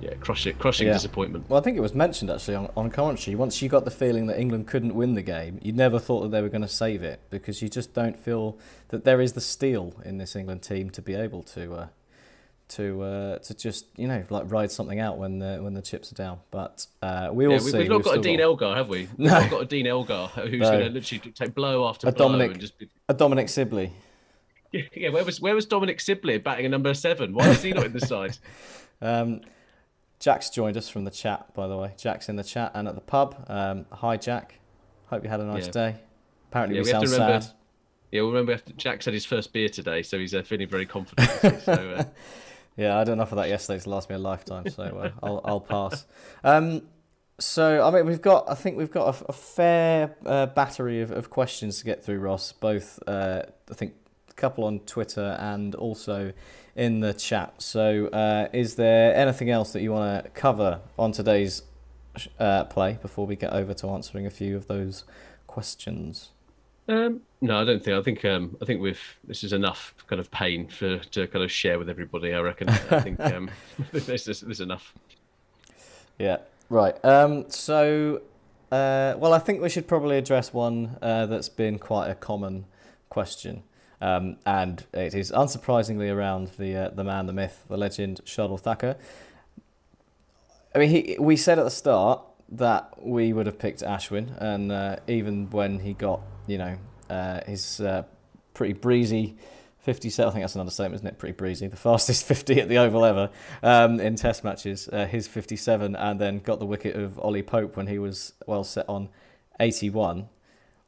yeah, 0.01 0.15
crushing 0.21 0.57
crushing 0.57 0.89
yeah. 0.89 0.93
disappointment. 0.93 1.49
Well, 1.49 1.59
I 1.59 1.63
think 1.63 1.77
it 1.77 1.81
was 1.81 1.95
mentioned 1.95 2.31
actually 2.31 2.57
on, 2.57 2.71
on 2.77 2.91
commentary. 2.91 3.35
Once 3.35 3.63
you 3.63 3.69
got 3.69 3.85
the 3.85 3.91
feeling 3.91 4.27
that 4.27 4.39
England 4.39 4.67
couldn't 4.67 4.95
win 4.95 5.15
the 5.15 5.23
game, 5.23 5.59
you 5.63 5.73
never 5.73 5.99
thought 5.99 6.23
that 6.23 6.31
they 6.31 6.43
were 6.43 6.49
going 6.49 6.63
to 6.63 6.69
save 6.69 7.03
it 7.03 7.21
because 7.31 7.63
you 7.63 7.69
just 7.69 7.95
don't 7.95 8.19
feel 8.19 8.59
that 8.89 9.05
there 9.05 9.21
is 9.21 9.33
the 9.33 9.41
steel 9.41 9.95
in 10.05 10.19
this 10.19 10.37
England 10.37 10.63
team 10.63 10.91
to 10.91 11.01
be 11.01 11.15
able 11.15 11.43
to 11.43 11.75
uh, 11.75 11.87
to 12.69 13.03
uh, 13.03 13.39
to 13.39 13.55
just 13.55 13.87
you 13.97 14.09
know 14.09 14.25
like 14.31 14.51
ride 14.51 14.71
something 14.71 14.99
out 14.99 15.19
when 15.19 15.39
the 15.39 15.59
when 15.61 15.75
the 15.75 15.83
chips 15.83 16.11
are 16.13 16.15
down. 16.15 16.41
But 16.51 16.87
uh, 17.03 17.31
we 17.33 17.47
will 17.47 17.55
yeah, 17.55 17.59
see. 17.59 17.79
We've 17.79 17.89
not 17.89 17.97
we've 17.97 18.05
got 18.05 18.19
a 18.19 18.21
Dean 18.21 18.39
got... 18.39 18.45
Elgar, 18.45 18.75
have 18.75 18.89
we? 18.89 19.09
No, 19.19 19.41
We've 19.41 19.51
got 19.51 19.63
a 19.63 19.67
Dean 19.67 19.87
Elgar 19.87 20.27
who's 20.35 20.61
no. 20.61 20.71
going 20.71 20.85
to 20.85 20.91
literally 20.91 21.33
take 21.33 21.55
blow 21.55 21.89
after 21.89 22.09
a 22.09 22.13
blow 22.13 22.27
Dominic, 22.27 22.53
and 22.53 22.61
just 22.61 22.79
be... 22.79 22.89
a 23.09 23.15
Dominic 23.15 23.49
Sibley. 23.49 23.93
Yeah, 24.73 24.83
yeah, 24.97 25.09
where 25.11 25.25
was 25.25 25.41
where 25.41 25.55
was 25.55 25.65
Dominic 25.65 26.01
Sibley 26.01 26.39
batting 26.39 26.67
a 26.67 26.69
number 26.69 26.93
seven? 26.93 27.33
Why 27.33 27.51
is 27.51 27.63
he 27.63 27.73
not 27.73 27.87
in 27.87 27.93
the 27.93 28.01
side? 28.01 28.37
Um, 29.01 29.43
Jack's 30.19 30.49
joined 30.49 30.79
us 30.79 30.89
from 30.89 31.05
the 31.05 31.11
chat, 31.11 31.53
by 31.53 31.69
the 31.69 31.77
way. 31.77 31.93
Jack's 31.99 32.31
in 32.31 32.37
the 32.37 32.43
chat 32.43 32.73
and 32.75 32.89
at 32.89 32.95
the 32.95 33.03
pub. 33.03 33.45
Um, 33.47 33.85
hi, 33.93 34.17
Jack. 34.17 34.59
Hope 35.09 35.23
you 35.23 35.29
had 35.29 35.41
a 35.41 35.45
nice 35.45 35.67
yeah. 35.67 35.73
day. 35.73 35.97
Apparently, 36.51 36.79
we, 36.79 36.85
we 36.85 36.91
sound 36.91 37.05
remember, 37.05 37.41
sad. 37.43 37.53
Yeah, 38.11 38.23
we'll 38.23 38.33
remember 38.33 38.59
Jack's 38.79 39.05
had 39.05 39.13
his 39.13 39.27
first 39.27 39.53
beer 39.53 39.69
today, 39.69 40.03
so 40.03 40.19
he's 40.19 40.35
uh, 40.35 40.43
feeling 40.43 40.69
very 40.69 40.87
confident. 40.87 41.63
so, 41.63 41.73
uh, 41.73 42.05
yeah, 42.77 42.95
I 42.95 42.99
had 42.99 43.09
enough 43.09 43.33
of 43.33 43.37
that 43.37 43.49
yesterday 43.49 43.81
to 43.83 43.91
last 43.91 44.09
me 44.09 44.17
a 44.17 44.19
lifetime, 44.19 44.69
so 44.69 44.83
uh, 44.83 45.11
I'll, 45.23 45.41
I'll 45.45 45.61
pass. 45.61 46.05
Um, 46.45 46.83
so, 47.39 47.87
I 47.87 47.91
mean, 47.91 48.07
we've 48.07 48.23
got, 48.23 48.49
I 48.51 48.55
think 48.55 48.77
we've 48.77 48.91
got 48.91 49.21
a, 49.21 49.27
a 49.29 49.33
fair 49.33 50.17
uh, 50.25 50.47
battery 50.47 51.03
of, 51.03 51.11
of 51.11 51.31
questions 51.31 51.79
to 51.79 51.85
get 51.85 52.05
through, 52.05 52.19
Ross, 52.19 52.53
both, 52.53 52.99
uh, 53.07 53.43
I 53.71 53.75
think, 53.75 53.95
a 54.31 54.35
couple 54.35 54.65
on 54.65 54.81
Twitter 54.81 55.37
and 55.39 55.75
also 55.75 56.33
in 56.75 57.01
the 57.01 57.13
chat. 57.13 57.55
So, 57.61 58.07
uh, 58.09 58.49
is 58.53 58.77
there 58.77 59.15
anything 59.15 59.51
else 59.51 59.73
that 59.73 59.83
you 59.83 59.93
want 59.93 60.25
to 60.25 60.31
cover 60.31 60.81
on 60.99 61.13
today's 61.13 61.63
uh, 62.39 62.65
play 62.65 62.99
before 63.01 63.27
we 63.27 63.37
get 63.37 63.53
over 63.53 63.75
to 63.75 63.89
answering 63.89 64.27
a 64.27 64.31
few 64.31 64.57
of 64.57 64.67
those 64.67 65.05
questions? 65.47 66.31
Um, 66.89 67.23
no, 67.41 67.61
I 67.61 67.65
don't 67.65 67.83
think. 67.83 67.99
I 67.99 68.03
think 68.03 68.25
um, 68.25 68.57
I 68.63 68.65
think 68.65 68.81
we've 68.81 69.01
this 69.25 69.43
is 69.43 69.53
enough 69.53 69.95
kind 70.07 70.21
of 70.21 70.31
pain 70.31 70.69
for 70.69 70.99
to 70.99 71.27
kind 71.27 71.45
of 71.45 71.51
share 71.51 71.79
with 71.79 71.89
everybody. 71.89 72.33
I 72.33 72.41
reckon. 72.41 72.69
I 72.69 73.01
think 73.01 73.21
um, 73.21 73.51
this 73.93 74.29
is 74.29 74.41
this 74.41 74.61
enough. 74.61 74.95
Yeah. 76.19 76.39
Right. 76.69 76.97
Um, 77.05 77.49
so, 77.49 78.23
uh, 78.73 79.15
well, 79.19 79.33
I 79.33 79.39
think 79.39 79.63
we 79.63 79.69
should 79.69 79.87
probably 79.87 80.19
address 80.19 80.53
one 80.53 80.97
uh, 81.01 81.27
that's 81.27 81.49
been 81.49 81.79
quite 81.79 82.09
a 82.09 82.15
common 82.15 82.67
question. 83.09 83.63
Um, 84.01 84.37
and 84.45 84.85
it 84.93 85.15
is 85.15 85.33
unsurprisingly 85.33 86.13
around 86.13 86.49
the 86.59 86.77
uh, 86.77 86.89
the 86.91 87.05
man, 87.05 87.27
the 87.27 87.33
myth, 87.33 87.65
the 87.69 87.77
legend, 87.77 88.21
Shardul 88.25 88.61
Thakur. 88.61 88.97
I 90.75 90.79
mean, 90.79 90.91
he, 90.91 91.17
we 91.19 91.37
said 91.37 91.59
at 91.59 91.65
the 91.65 91.71
start 91.71 92.23
that 92.51 93.03
we 93.03 93.33
would 93.33 93.47
have 93.47 93.59
picked 93.59 93.81
Ashwin, 93.81 94.37
and 94.39 94.71
uh, 94.71 94.97
even 95.07 95.49
when 95.51 95.81
he 95.81 95.95
got, 95.95 96.21
you 96.47 96.59
know, 96.59 96.77
uh, 97.09 97.41
his 97.47 97.81
uh, 97.81 98.05
pretty 98.55 98.75
breezy 98.75 99.37
57, 99.87 100.29
I 100.29 100.33
think 100.33 100.43
that's 100.43 100.57
an 100.57 100.61
understatement, 100.63 100.97
isn't 100.97 101.07
it? 101.07 101.19
Pretty 101.19 101.35
breezy. 101.35 101.69
The 101.69 101.77
fastest 101.77 102.25
50 102.27 102.61
at 102.61 102.69
the 102.69 102.79
Oval 102.79 103.05
ever 103.05 103.31
um, 103.63 104.01
in 104.01 104.17
Test 104.17 104.43
matches. 104.43 104.89
Uh, 104.93 105.07
his 105.07 105.29
57, 105.29 105.95
and 105.95 106.21
then 106.21 106.41
got 106.41 106.59
the 106.59 106.67
wicket 106.67 106.97
of 106.97 107.21
Ollie 107.21 107.45
Pope 107.45 107.77
when 107.77 107.87
he 107.87 108.01
was 108.01 108.33
well 108.49 108.65
set 108.65 108.89
on 108.89 109.11
81. 109.61 110.23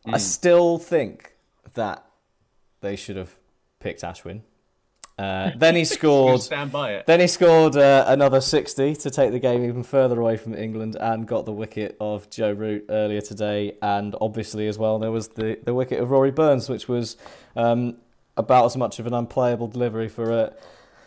Mm. 0.05 0.15
I 0.15 0.19
still 0.19 0.79
think 0.79 1.37
that 1.75 2.05
they 2.81 2.97
should 2.97 3.15
have 3.15 3.37
picked 3.79 4.03
Ashwin. 4.03 4.41
Uh, 5.19 5.51
then 5.57 5.75
he 5.75 5.85
scored. 5.97 6.41
stand 6.41 6.71
by 6.71 6.93
it. 6.93 7.07
Then 7.07 7.21
he 7.21 7.27
scored 7.27 7.77
uh, 7.77 8.05
another 8.07 8.41
60 8.41 8.95
to 8.97 9.11
take 9.11 9.33
the 9.33 9.39
game 9.39 9.65
even 9.65 9.83
further 9.83 10.21
away 10.21 10.37
from 10.37 10.55
England, 10.55 10.97
and 11.01 11.27
got 11.27 11.45
the 11.45 11.53
wicket 11.53 11.97
of 12.01 12.31
Joe 12.31 12.53
Root 12.53 12.87
earlier 12.89 13.21
today. 13.21 13.77
And 13.83 14.15
obviously, 14.21 14.69
as 14.69 14.79
well, 14.79 14.99
there 14.99 15.11
was 15.11 15.29
the, 15.29 15.59
the 15.65 15.75
wicket 15.75 16.01
of 16.01 16.11
Rory 16.11 16.31
Burns, 16.31 16.69
which 16.69 16.89
was 16.89 17.17
um, 17.57 17.97
about 18.37 18.67
as 18.67 18.77
much 18.77 18.99
of 18.99 19.07
an 19.07 19.15
unplayable 19.15 19.69
delivery 19.69 20.09
for 20.09 20.31
a 20.31 20.53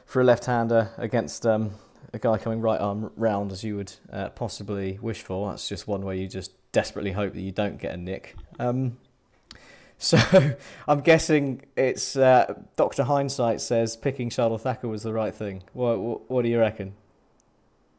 for 0.06 0.20
a 0.20 0.26
left-hander 0.26 0.92
against 0.98 1.46
um, 1.46 1.72
a 2.14 2.20
guy 2.20 2.38
coming 2.38 2.60
right 2.60 2.82
arm 2.82 3.12
round 3.16 3.52
as 3.54 3.64
you 3.64 3.78
would 3.78 3.94
uh, 4.12 4.28
possibly 4.30 5.00
wish 5.02 5.22
for. 5.22 5.50
That's 5.50 5.70
just 5.70 5.88
one 5.88 6.04
way 6.04 6.20
you 6.20 6.28
just 6.28 6.52
desperately 6.74 7.14
hope 7.14 7.34
that 7.34 7.42
you 7.42 7.54
don't 7.54 7.78
get 7.78 7.94
a 7.94 7.98
nick. 7.98 8.36
Um, 8.60 8.98
so 10.02 10.18
I'm 10.88 11.02
guessing 11.02 11.62
it's 11.78 12.16
uh, 12.16 12.56
Dr. 12.76 13.04
Hindsight 13.04 13.62
says 13.62 13.96
picking 13.96 14.30
Shardul 14.30 14.60
Thakur 14.60 14.88
was 14.88 15.04
the 15.04 15.14
right 15.14 15.34
thing. 15.34 15.64
What, 15.74 16.00
what, 16.00 16.30
what 16.30 16.42
do 16.42 16.50
you 16.50 16.60
reckon? 16.60 16.94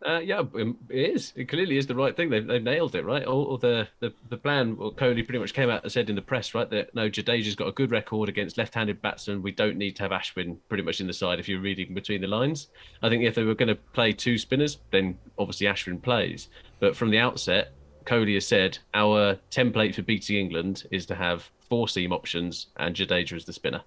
Uh, 0.05 0.19
yeah, 0.19 0.39
um, 0.39 0.77
it 0.89 1.11
is. 1.15 1.33
It 1.37 1.49
clearly 1.49 1.77
is 1.77 1.87
the 1.87 1.95
right 1.95 2.17
thing. 2.17 2.29
They've, 2.29 2.45
they've 2.45 2.63
nailed 2.63 2.97
it, 2.97 3.05
right? 3.05 3.25
All, 3.25 3.45
all 3.45 3.57
the, 3.57 3.87
the 4.01 4.13
the 4.31 4.37
plan. 4.37 4.77
Well, 4.77 4.91
Kohli 4.91 5.25
pretty 5.25 5.39
much 5.39 5.55
came 5.55 5.71
out 5.71 5.85
and 5.85 5.93
said 5.93 6.11
in 6.11 6.17
the 6.17 6.23
press, 6.23 6.55
right, 6.55 6.69
that 6.71 6.93
no, 6.93 7.09
Jadeja's 7.09 7.55
got 7.55 7.69
a 7.69 7.73
good 7.73 7.93
record 7.93 8.29
against 8.29 8.59
left-handed 8.59 9.01
batsmen. 9.01 9.43
We 9.43 9.53
don't 9.53 9.77
need 9.77 9.95
to 9.97 10.03
have 10.03 10.11
Ashwin 10.11 10.57
pretty 10.69 10.83
much 10.83 11.01
in 11.01 11.07
the 11.07 11.13
side. 11.13 11.39
If 11.39 11.49
you're 11.49 11.61
reading 11.61 11.95
between 11.95 12.21
the 12.21 12.27
lines, 12.27 12.69
I 13.01 13.09
think 13.09 13.23
if 13.23 13.37
they 13.37 13.45
were 13.45 13.55
going 13.55 13.69
to 13.69 13.77
play 13.77 14.13
two 14.13 14.39
spinners, 14.39 14.79
then 14.91 15.19
obviously 15.39 15.69
Ashwin 15.69 16.03
plays. 16.03 16.49
But 16.81 16.97
from 16.97 17.11
the 17.11 17.19
outset, 17.19 17.73
Kohli 18.05 18.35
has 18.35 18.47
said 18.47 18.79
our 18.95 19.39
template 19.53 19.95
for 19.95 20.03
beating 20.03 20.37
England 20.37 20.85
is 20.91 21.07
to 21.07 21.15
have 21.15 21.49
four 21.73 21.89
seam 21.89 22.13
options 22.13 22.67
and 22.77 22.95
Jadeja 22.95 23.33
as 23.35 23.47
the 23.47 23.53
spinner. 23.55 23.81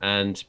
And 0.00 0.44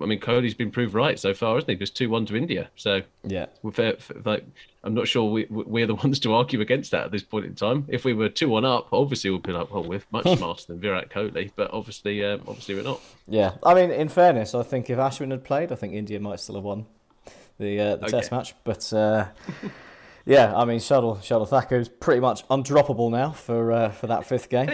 I 0.00 0.06
mean, 0.06 0.18
Kohli's 0.18 0.54
been 0.54 0.72
proved 0.72 0.92
right 0.92 1.20
so 1.20 1.32
far, 1.32 1.54
hasn't 1.54 1.70
he? 1.70 1.76
Just 1.76 1.96
two 1.96 2.10
one 2.10 2.26
to 2.26 2.34
India. 2.34 2.68
So 2.74 3.02
yeah, 3.22 3.46
like 3.62 4.44
I'm 4.82 4.92
not 4.92 5.06
sure 5.06 5.30
we 5.30 5.46
we're 5.48 5.86
the 5.86 5.94
ones 6.04 6.18
to 6.20 6.34
argue 6.34 6.60
against 6.60 6.90
that 6.90 7.04
at 7.04 7.12
this 7.12 7.22
point 7.22 7.44
in 7.46 7.54
time. 7.54 7.84
If 7.86 8.04
we 8.04 8.12
were 8.12 8.28
two 8.28 8.48
one 8.48 8.64
up, 8.64 8.88
obviously 8.90 9.30
we'd 9.30 9.44
be 9.44 9.52
like, 9.52 9.72
well, 9.72 9.84
we're 9.84 10.02
much 10.10 10.24
smarter 10.36 10.64
than 10.66 10.80
Virat 10.80 11.10
Kohli, 11.10 11.52
but 11.54 11.72
obviously, 11.72 12.24
uh, 12.24 12.38
obviously 12.48 12.74
we're 12.74 12.82
not. 12.82 13.00
Yeah, 13.28 13.52
I 13.62 13.74
mean, 13.74 13.92
in 13.92 14.08
fairness, 14.08 14.52
I 14.52 14.64
think 14.64 14.90
if 14.90 14.98
Ashwin 14.98 15.30
had 15.30 15.44
played, 15.44 15.70
I 15.70 15.76
think 15.76 15.94
India 15.94 16.18
might 16.18 16.40
still 16.40 16.56
have 16.56 16.64
won 16.64 16.86
the 17.60 17.78
uh, 17.78 17.96
the 17.96 18.06
okay. 18.06 18.10
Test 18.18 18.32
match. 18.32 18.56
But 18.64 18.92
uh, 18.92 19.26
yeah, 20.26 20.56
I 20.56 20.64
mean, 20.64 20.80
Shardul 20.80 21.48
Thakur 21.48 21.76
is 21.76 21.88
pretty 21.88 22.20
much 22.20 22.44
undroppable 22.48 23.12
now 23.12 23.30
for 23.30 23.70
uh, 23.70 23.90
for 23.90 24.08
that 24.08 24.26
fifth 24.26 24.48
game 24.48 24.70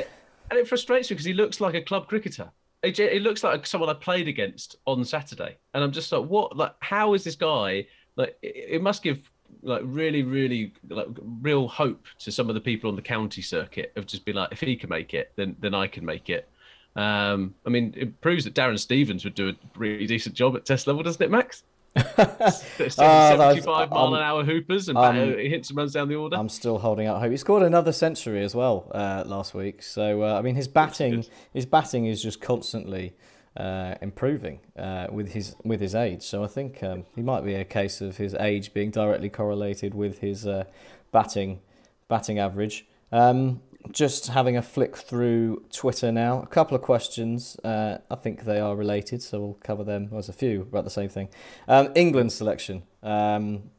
and 0.52 0.60
it 0.60 0.68
frustrates 0.68 1.08
me 1.08 1.14
because 1.14 1.24
he 1.24 1.32
looks 1.32 1.62
like 1.62 1.74
a 1.74 1.80
club 1.80 2.08
cricketer. 2.08 2.50
It, 2.82 2.98
it 3.00 3.22
looks 3.22 3.42
like 3.42 3.64
someone 3.64 3.88
I 3.88 3.94
played 3.94 4.28
against 4.28 4.76
on 4.86 5.02
Saturday, 5.04 5.56
and 5.72 5.82
I'm 5.82 5.92
just 5.92 6.12
like, 6.12 6.28
what? 6.28 6.54
Like, 6.56 6.74
how 6.80 7.14
is 7.14 7.24
this 7.24 7.36
guy? 7.36 7.86
Like, 8.16 8.36
it, 8.42 8.74
it 8.74 8.82
must 8.82 9.02
give 9.02 9.30
like 9.62 9.80
really, 9.84 10.22
really 10.22 10.74
like 10.90 11.06
real 11.40 11.68
hope 11.68 12.04
to 12.18 12.30
some 12.30 12.50
of 12.50 12.54
the 12.54 12.60
people 12.60 12.90
on 12.90 12.96
the 12.96 13.02
county 13.02 13.40
circuit 13.40 13.92
of 13.96 14.06
just 14.06 14.26
be 14.26 14.34
like, 14.34 14.52
if 14.52 14.60
he 14.60 14.76
can 14.76 14.90
make 14.90 15.14
it, 15.14 15.32
then 15.36 15.56
then 15.60 15.74
I 15.74 15.86
can 15.86 16.04
make 16.04 16.28
it. 16.28 16.48
Um, 16.96 17.54
I 17.64 17.70
mean, 17.70 17.94
it 17.96 18.20
proves 18.20 18.44
that 18.44 18.54
Darren 18.54 18.78
Stevens 18.78 19.24
would 19.24 19.34
do 19.34 19.48
a 19.48 19.54
really 19.78 20.06
decent 20.06 20.34
job 20.34 20.54
at 20.56 20.66
Test 20.66 20.86
level, 20.86 21.02
doesn't 21.02 21.22
it, 21.22 21.30
Max? 21.30 21.62
Uh, 21.96 22.50
75 22.50 23.90
mile 23.90 23.98
um, 23.98 24.14
an 24.14 24.22
hour 24.22 24.44
hoopers 24.44 24.88
and 24.88 24.96
um, 24.96 25.16
hits 25.16 25.70
and 25.70 25.76
runs 25.76 25.92
down 25.92 26.08
the 26.08 26.14
order. 26.14 26.36
I'm 26.36 26.48
still 26.48 26.78
holding 26.78 27.06
out 27.06 27.20
hope. 27.20 27.30
He 27.30 27.36
scored 27.36 27.62
another 27.62 27.92
century 27.92 28.42
as 28.42 28.54
well 28.54 28.90
uh, 28.94 29.24
last 29.26 29.54
week. 29.54 29.82
So 29.82 30.22
uh, 30.22 30.38
I 30.38 30.42
mean, 30.42 30.54
his 30.54 30.68
batting, 30.68 31.24
his 31.52 31.66
batting 31.66 32.06
is 32.06 32.22
just 32.22 32.40
constantly 32.40 33.14
uh, 33.56 33.96
improving 34.00 34.60
uh, 34.78 35.08
with 35.10 35.32
his 35.32 35.54
with 35.64 35.80
his 35.80 35.94
age. 35.94 36.22
So 36.22 36.42
I 36.42 36.46
think 36.46 36.82
um, 36.82 37.04
he 37.14 37.22
might 37.22 37.44
be 37.44 37.54
a 37.54 37.64
case 37.64 38.00
of 38.00 38.16
his 38.16 38.34
age 38.34 38.72
being 38.72 38.90
directly 38.90 39.28
correlated 39.28 39.94
with 39.94 40.18
his 40.18 40.46
uh, 40.46 40.64
batting 41.10 41.60
batting 42.08 42.38
average. 42.38 42.86
Um, 43.10 43.60
just 43.90 44.28
having 44.28 44.56
a 44.56 44.62
flick 44.62 44.96
through 44.96 45.64
Twitter 45.72 46.12
now. 46.12 46.40
A 46.42 46.46
couple 46.46 46.76
of 46.76 46.82
questions. 46.82 47.56
Uh, 47.64 47.98
I 48.10 48.14
think 48.14 48.44
they 48.44 48.60
are 48.60 48.76
related, 48.76 49.22
so 49.22 49.40
we'll 49.40 49.58
cover 49.62 49.84
them. 49.84 50.08
There's 50.10 50.28
a 50.28 50.32
few 50.32 50.62
about 50.62 50.84
the 50.84 50.90
same 50.90 51.08
thing. 51.08 51.28
Um, 51.68 51.90
England 51.94 52.32
selection. 52.32 52.84
Um, 53.02 53.70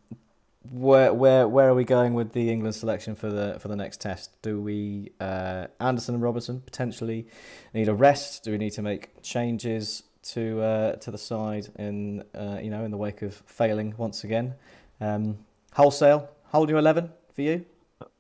where 0.69 1.13
where 1.13 1.47
where 1.47 1.69
are 1.69 1.73
we 1.73 1.83
going 1.83 2.13
with 2.13 2.31
the 2.31 2.49
England 2.49 2.75
selection 2.75 3.15
for 3.15 3.29
the 3.29 3.57
for 3.59 3.67
the 3.67 3.75
next 3.75 3.99
test? 3.99 4.41
Do 4.41 4.61
we 4.61 5.11
uh, 5.19 5.67
Anderson 5.79 6.15
and 6.15 6.23
Robinson 6.23 6.61
potentially 6.61 7.27
need 7.73 7.89
a 7.89 7.93
rest? 7.93 8.43
Do 8.43 8.51
we 8.51 8.57
need 8.57 8.71
to 8.71 8.81
make 8.81 9.21
changes 9.21 10.03
to 10.23 10.61
uh, 10.61 10.95
to 10.97 11.11
the 11.11 11.17
side 11.17 11.67
in 11.77 12.23
uh, 12.33 12.59
you 12.61 12.69
know 12.69 12.85
in 12.85 12.91
the 12.91 12.97
wake 12.97 13.21
of 13.21 13.43
failing 13.45 13.93
once 13.97 14.23
again? 14.23 14.55
Um, 15.01 15.39
wholesale, 15.73 16.29
whole 16.45 16.65
new 16.65 16.77
eleven 16.77 17.11
for 17.33 17.41
you. 17.41 17.65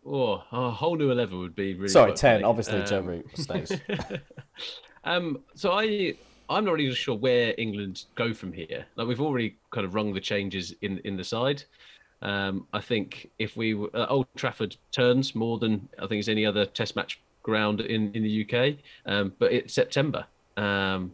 Oh, 0.05 0.43
a 0.51 0.69
whole 0.69 0.95
new 0.95 1.11
eleven 1.11 1.39
would 1.39 1.55
be 1.55 1.73
really. 1.73 1.87
Sorry, 1.87 2.13
ten. 2.13 2.37
Funny. 2.37 2.43
Obviously, 2.43 2.79
um, 2.79 2.85
Joe 2.85 3.01
Root 3.01 3.25
stays. 3.37 3.71
um, 5.03 5.39
so 5.55 5.71
I, 5.71 6.15
I'm 6.49 6.65
not 6.65 6.73
really 6.73 6.93
sure 6.93 7.15
where 7.15 7.53
England 7.57 8.05
go 8.15 8.33
from 8.33 8.53
here. 8.53 8.85
Like 8.95 9.07
we've 9.07 9.21
already 9.21 9.57
kind 9.71 9.85
of 9.85 9.95
rung 9.95 10.13
the 10.13 10.21
changes 10.21 10.73
in 10.81 10.99
in 10.99 11.17
the 11.17 11.23
side. 11.23 11.63
Um, 12.21 12.67
I 12.71 12.79
think 12.79 13.29
if 13.37 13.57
we 13.57 13.73
uh, 13.75 14.05
Old 14.07 14.27
Trafford 14.35 14.77
turns 14.91 15.35
more 15.35 15.59
than 15.59 15.87
I 15.99 16.07
think 16.07 16.19
it's 16.19 16.29
any 16.29 16.45
other 16.45 16.65
Test 16.65 16.95
match 16.95 17.21
ground 17.43 17.81
in 17.81 18.11
in 18.13 18.23
the 18.23 18.47
UK. 18.47 18.77
Um, 19.05 19.33
but 19.37 19.51
it's 19.51 19.73
September. 19.73 20.25
Um, 20.57 21.11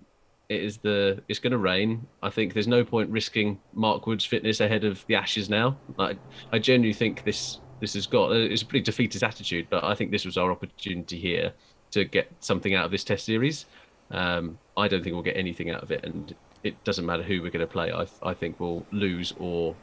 it 0.49 0.63
is 0.63 0.77
the 0.77 1.21
it's 1.27 1.39
going 1.39 1.51
to 1.51 1.57
rain. 1.57 2.07
I 2.23 2.29
think 2.29 2.53
there's 2.53 2.67
no 2.67 2.83
point 2.83 3.09
risking 3.09 3.59
Mark 3.73 4.07
Wood's 4.07 4.25
fitness 4.25 4.59
ahead 4.59 4.83
of 4.83 5.05
the 5.07 5.15
Ashes 5.15 5.49
now. 5.49 5.77
Like 5.97 6.17
I 6.51 6.59
genuinely 6.59 6.93
think 6.93 7.23
this 7.23 7.59
this 7.79 7.93
has 7.93 8.07
got. 8.07 8.31
It's 8.31 8.61
a 8.61 8.65
pretty 8.65 8.83
defeatist 8.83 9.23
attitude, 9.23 9.67
but 9.69 9.83
I 9.83 9.95
think 9.95 10.11
this 10.11 10.25
was 10.25 10.37
our 10.37 10.51
opportunity 10.51 11.19
here 11.19 11.53
to 11.91 12.05
get 12.05 12.31
something 12.39 12.75
out 12.75 12.85
of 12.85 12.91
this 12.91 13.03
Test 13.03 13.25
series. 13.25 13.65
Um, 14.11 14.57
I 14.77 14.87
don't 14.87 15.03
think 15.03 15.13
we'll 15.13 15.23
get 15.23 15.37
anything 15.37 15.69
out 15.69 15.83
of 15.83 15.91
it, 15.91 16.03
and 16.03 16.35
it 16.63 16.81
doesn't 16.83 17.05
matter 17.05 17.23
who 17.23 17.41
we're 17.41 17.51
going 17.51 17.65
to 17.65 17.71
play. 17.71 17.91
I, 17.91 18.07
I 18.23 18.33
think 18.33 18.59
we'll 18.59 18.85
lose 18.91 19.33
or 19.39 19.75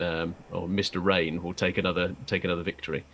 um, 0.00 0.34
or 0.50 0.66
Mr. 0.66 1.04
Rain 1.04 1.42
will 1.42 1.54
take 1.54 1.78
another 1.78 2.14
take 2.26 2.44
another 2.44 2.62
victory. 2.62 3.04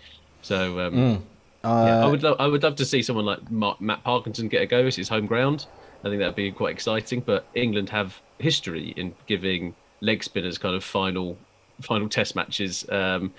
So 0.42 0.80
um, 0.80 0.94
mm. 0.94 1.16
uh, 1.64 1.84
yeah, 1.86 2.04
I 2.04 2.06
would 2.06 2.22
lo- 2.22 2.36
I 2.38 2.46
would 2.46 2.62
love 2.62 2.76
to 2.76 2.84
see 2.84 3.02
someone 3.02 3.24
like 3.24 3.50
Mark, 3.50 3.80
Matt 3.80 4.04
Parkinson 4.04 4.48
get 4.48 4.62
a 4.62 4.66
go. 4.66 4.86
It's 4.86 4.96
his 4.96 5.08
home 5.08 5.26
ground. 5.26 5.66
I 6.04 6.08
think 6.08 6.20
that'd 6.20 6.36
be 6.36 6.50
quite 6.52 6.72
exciting. 6.72 7.20
But 7.20 7.46
England 7.54 7.90
have 7.90 8.20
history 8.38 8.92
in 8.96 9.14
giving 9.26 9.74
leg 10.00 10.22
spinners 10.22 10.58
kind 10.58 10.74
of 10.74 10.84
final 10.84 11.36
final 11.80 12.08
test 12.08 12.36
matches. 12.36 12.88
Um, 12.88 13.32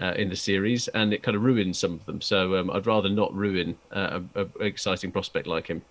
uh, 0.00 0.14
in 0.16 0.28
the 0.28 0.36
series, 0.36 0.88
and 0.88 1.12
it 1.12 1.22
kind 1.22 1.36
of 1.36 1.42
ruins 1.42 1.78
some 1.78 1.94
of 1.94 2.06
them. 2.06 2.20
So 2.20 2.56
um, 2.56 2.70
I'd 2.70 2.86
rather 2.86 3.08
not 3.08 3.34
ruin 3.34 3.76
uh, 3.92 4.20
an 4.34 4.50
exciting 4.60 5.12
prospect 5.12 5.46
like 5.46 5.66
him. 5.66 5.82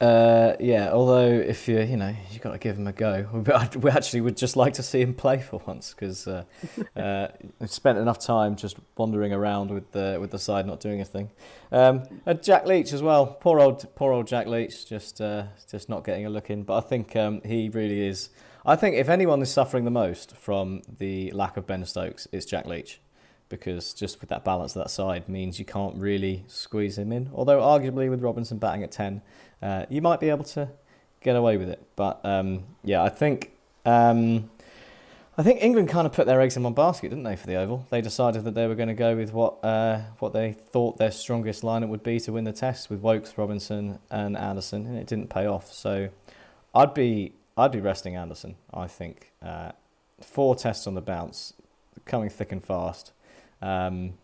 Uh, 0.00 0.56
yeah, 0.58 0.90
although 0.90 1.28
if 1.28 1.68
you 1.68 1.78
you 1.80 1.96
know 1.96 2.14
you've 2.30 2.40
got 2.40 2.52
to 2.52 2.58
give 2.58 2.78
him 2.78 2.86
a 2.86 2.92
go, 2.92 3.28
we 3.80 3.90
actually 3.90 4.22
would 4.22 4.36
just 4.36 4.56
like 4.56 4.72
to 4.72 4.82
see 4.82 5.02
him 5.02 5.12
play 5.12 5.38
for 5.38 5.60
once 5.66 5.92
because 5.92 6.26
uh, 6.26 6.44
uh, 6.96 7.28
we've 7.58 7.70
spent 7.70 7.98
enough 7.98 8.18
time 8.18 8.56
just 8.56 8.78
wandering 8.96 9.34
around 9.34 9.70
with 9.70 9.92
the 9.92 10.16
with 10.18 10.30
the 10.30 10.38
side 10.38 10.66
not 10.66 10.80
doing 10.80 11.02
a 11.02 11.04
thing. 11.04 11.30
Um, 11.70 12.04
and 12.24 12.42
Jack 12.42 12.64
Leach 12.64 12.94
as 12.94 13.02
well, 13.02 13.26
poor 13.26 13.60
old 13.60 13.94
poor 13.94 14.12
old 14.12 14.26
Jack 14.26 14.46
Leach, 14.46 14.86
just 14.86 15.20
uh, 15.20 15.44
just 15.70 15.90
not 15.90 16.02
getting 16.02 16.24
a 16.24 16.30
look 16.30 16.48
in. 16.48 16.62
But 16.62 16.78
I 16.78 16.80
think 16.80 17.14
um, 17.14 17.42
he 17.44 17.68
really 17.68 18.00
is 18.00 18.30
I 18.64 18.76
think 18.76 18.96
if 18.96 19.08
anyone 19.08 19.40
is 19.40 19.50
suffering 19.50 19.84
the 19.84 19.90
most 19.90 20.36
from 20.36 20.82
the 20.98 21.30
lack 21.30 21.56
of 21.56 21.66
Ben 21.66 21.84
Stokes, 21.84 22.28
it's 22.32 22.44
Jack 22.44 22.66
Leach. 22.66 23.00
Because 23.48 23.94
just 23.94 24.20
with 24.20 24.30
that 24.30 24.44
balance 24.44 24.76
of 24.76 24.82
that 24.84 24.90
side 24.90 25.28
means 25.28 25.58
you 25.58 25.64
can't 25.64 25.96
really 25.96 26.44
squeeze 26.46 26.96
him 26.98 27.10
in. 27.10 27.30
Although, 27.34 27.60
arguably, 27.60 28.08
with 28.08 28.22
Robinson 28.22 28.58
batting 28.58 28.84
at 28.84 28.92
10, 28.92 29.22
uh, 29.60 29.86
you 29.88 30.00
might 30.00 30.20
be 30.20 30.30
able 30.30 30.44
to 30.44 30.68
get 31.20 31.34
away 31.34 31.56
with 31.56 31.68
it. 31.68 31.82
But 31.96 32.20
um, 32.24 32.64
yeah, 32.84 33.02
I 33.02 33.08
think 33.08 33.50
um, 33.84 34.50
I 35.36 35.42
think 35.42 35.62
England 35.62 35.88
kind 35.88 36.06
of 36.06 36.12
put 36.12 36.26
their 36.26 36.40
eggs 36.40 36.56
in 36.56 36.62
one 36.62 36.74
basket, 36.74 37.08
didn't 37.08 37.24
they, 37.24 37.34
for 37.34 37.46
the 37.46 37.56
Oval? 37.56 37.86
They 37.90 38.00
decided 38.00 38.44
that 38.44 38.54
they 38.54 38.66
were 38.66 38.74
going 38.74 38.88
to 38.88 38.94
go 38.94 39.16
with 39.16 39.32
what 39.32 39.64
uh, 39.64 40.00
what 40.18 40.32
they 40.32 40.52
thought 40.52 40.98
their 40.98 41.10
strongest 41.10 41.62
lineup 41.62 41.88
would 41.88 42.02
be 42.02 42.20
to 42.20 42.32
win 42.32 42.44
the 42.44 42.52
test 42.52 42.90
with 42.90 43.00
Woakes, 43.00 43.36
Robinson, 43.36 43.98
and 44.10 44.36
Anderson, 44.36 44.86
and 44.86 44.96
it 44.96 45.06
didn't 45.06 45.28
pay 45.28 45.46
off. 45.46 45.72
So, 45.72 46.10
I'd 46.74 46.94
be 46.94 47.32
I'd 47.56 47.72
be 47.72 47.80
resting 47.80 48.16
Anderson. 48.16 48.56
I 48.72 48.86
think 48.86 49.32
uh, 49.42 49.72
four 50.20 50.54
tests 50.54 50.86
on 50.86 50.94
the 50.94 51.00
bounce, 51.00 51.54
coming 52.04 52.30
thick 52.30 52.52
and 52.52 52.64
fast. 52.64 53.12
Um, 53.62 54.14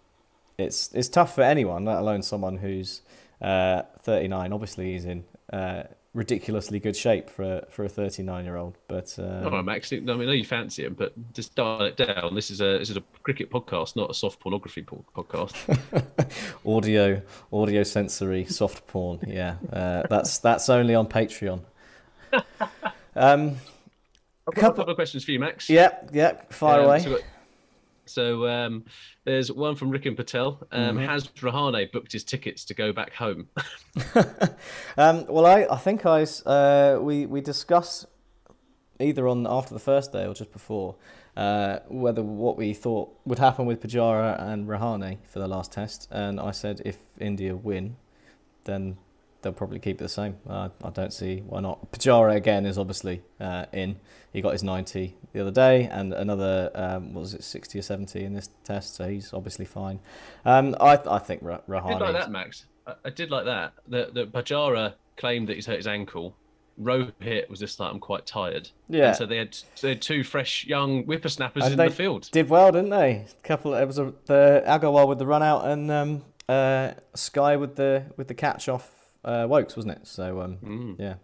it's 0.59 0.91
it's 0.95 1.09
tough 1.09 1.35
for 1.35 1.43
anyone, 1.43 1.85
let 1.85 1.99
alone 1.99 2.23
someone 2.23 2.59
who's 2.59 3.03
uh, 3.43 3.83
39. 4.01 4.53
Obviously, 4.53 4.93
he's 4.93 5.05
in 5.05 5.25
uh, 5.53 5.85
ridiculously 6.15 6.81
good 6.81 6.97
shape 6.97 7.29
for 7.29 7.59
a, 7.59 7.67
for 7.69 7.85
a 7.85 7.89
39 7.89 8.45
year 8.45 8.57
old. 8.57 8.77
But 8.89 9.15
uh, 9.19 9.51
oh, 9.51 9.63
Max, 9.63 9.93
I 9.93 9.97
mean, 9.97 10.11
I 10.11 10.17
know 10.17 10.33
you 10.33 10.45
fancy 10.45 10.85
him, 10.85 10.95
but 10.95 11.13
just 11.35 11.55
dial 11.55 11.83
it 11.83 11.97
down. 11.97 12.35
This 12.35 12.51
is 12.51 12.61
a 12.61 12.79
this 12.79 12.91
is 12.91 12.97
a 12.97 13.03
cricket 13.23 13.51
podcast, 13.51 13.97
not 13.97 14.11
a 14.11 14.15
soft 14.15 14.41
pornography 14.41 14.83
podcast. 14.83 15.55
audio, 16.67 17.21
audio 17.53 17.83
sensory, 17.83 18.47
soft 18.47 18.87
porn. 18.87 19.21
Yeah, 19.27 19.57
uh, 19.73 20.05
that's 20.09 20.39
that's 20.39 20.69
only 20.71 20.95
on 20.95 21.07
Patreon. 21.07 21.61
Um, 23.17 23.57
a 24.47 24.53
couple, 24.53 24.71
couple 24.71 24.91
of 24.91 24.97
questions 24.97 25.25
for 25.25 25.33
you, 25.33 25.41
Max. 25.41 25.69
Yep, 25.69 26.11
yep. 26.13 26.53
Fire 26.53 26.81
um, 26.81 26.87
away. 26.87 27.01
So 27.01 27.19
so 28.07 28.47
um, 28.47 28.85
there's 29.25 29.53
one 29.53 29.75
from 29.75 29.91
Rick 29.91 30.07
and 30.07 30.17
Patel. 30.17 30.65
Um, 30.73 30.97
mm-hmm. 30.97 31.07
Has 31.07 31.27
Rahane 31.29 31.91
booked 31.93 32.13
his 32.13 32.25
tickets 32.25 32.65
to 32.67 32.75
go 32.75 32.93
back 32.93 33.13
home? 33.13 33.49
um, 34.97 35.27
well, 35.27 35.47
I, 35.47 35.67
I 35.71 35.77
think 35.77 36.07
I 36.07 36.23
uh, 36.47 36.99
we 37.01 37.27
we 37.27 37.41
discussed 37.41 38.07
either 38.99 39.29
on 39.29 39.47
after 39.47 39.75
the 39.75 39.81
first 39.81 40.13
day 40.13 40.27
or 40.27 40.33
just 40.33 40.53
before 40.53 40.95
uh, 41.37 41.81
whether 41.89 42.23
what 42.23 42.57
we 42.57 42.73
thought 42.73 43.13
would 43.27 43.39
happen 43.39 43.67
with 43.67 43.83
Pujara 43.83 44.41
and 44.41 44.67
Rahane 44.67 45.19
for 45.25 45.39
the 45.39 45.49
last 45.49 45.73
test, 45.73 46.09
and 46.11 46.41
I 46.41 46.53
said 46.53 46.81
if 46.85 46.99
India 47.19 47.55
win, 47.55 47.97
then 48.65 48.97
they'll 49.47 49.53
probably 49.53 49.79
keep 49.79 50.01
it 50.01 50.03
the 50.03 50.09
same. 50.09 50.37
Uh, 50.49 50.71
I 50.83 50.91
don't 50.91 51.13
see 51.13 51.39
why 51.47 51.61
not. 51.61 51.93
Pujara 51.93 52.35
again 52.35 52.67
is 52.67 52.79
obviously 52.79 53.23
uh, 53.41 53.67
in. 53.73 53.97
He 54.33 54.43
got 54.43 54.53
his 54.53 54.65
90 54.65 55.17
the 55.33 55.41
other 55.41 55.53
day, 55.53 55.85
and 55.85 56.13
another 56.13 56.73
um, 56.75 57.15
was 57.15 57.33
it 57.33 57.45
60 57.45 57.79
or 57.79 57.83
70 57.83 58.25
in 58.25 58.35
this 58.35 58.51
test, 58.65 58.97
so 58.97 59.09
he's 59.09 59.33
obviously 59.33 59.65
fine. 59.65 60.01
Um, 60.45 60.75
I 60.81 60.99
I 61.09 61.21
think 61.21 61.45
Rahane. 61.45 61.87
I 61.87 61.93
did 61.93 62.01
like 62.01 62.13
that, 62.15 62.31
Max. 62.33 62.67
I, 62.87 62.95
I 63.05 63.11
did 63.11 63.31
like 63.31 63.45
that. 63.45 63.75
The 63.87 64.11
the 64.13 64.27
Pujara 64.27 64.95
claimed 65.17 65.49
that 65.49 65.55
he's 65.55 65.67
hurt 65.67 65.77
his 65.77 65.87
ankle. 65.87 66.35
Rohit 66.79 67.49
was 67.49 67.61
just 67.61 67.79
like 67.79 67.93
I'm 67.93 68.01
quite 68.01 68.27
tired. 68.27 68.69
Yeah. 68.89 69.09
And 69.09 69.17
so 69.17 69.27
they 69.27 69.37
had 69.39 69.57
they 69.81 69.91
had 69.91 70.03
two 70.03 70.25
fresh 70.25 70.67
young 70.67 71.05
whippersnappers 71.05 71.63
and 71.63 71.81
in 71.81 71.87
the 71.87 71.95
field. 71.95 72.29
Did 72.33 72.51
well, 72.51 72.73
didn't 72.73 72.91
they? 72.91 73.25
A 73.31 73.47
couple. 73.47 73.75
It 73.75 73.87
was 73.87 73.99
a, 73.99 74.13
the 74.27 74.65
Agarwal 74.67 75.07
with 75.07 75.19
the 75.19 75.27
run 75.27 75.43
out 75.45 75.67
and 75.67 75.91
um, 75.91 76.25
uh, 76.49 76.93
Sky 77.15 77.57
with 77.57 77.77
the 77.77 78.07
with 78.17 78.27
the 78.27 78.35
catch 78.35 78.69
off 78.69 78.96
uh, 79.27 79.47
Woakes, 79.49 79.77
wasn't 79.77 79.99
it? 79.99 80.07
So 80.07 80.41
um, 80.41 80.57
mm. 80.65 80.97
yeah, 80.99 81.15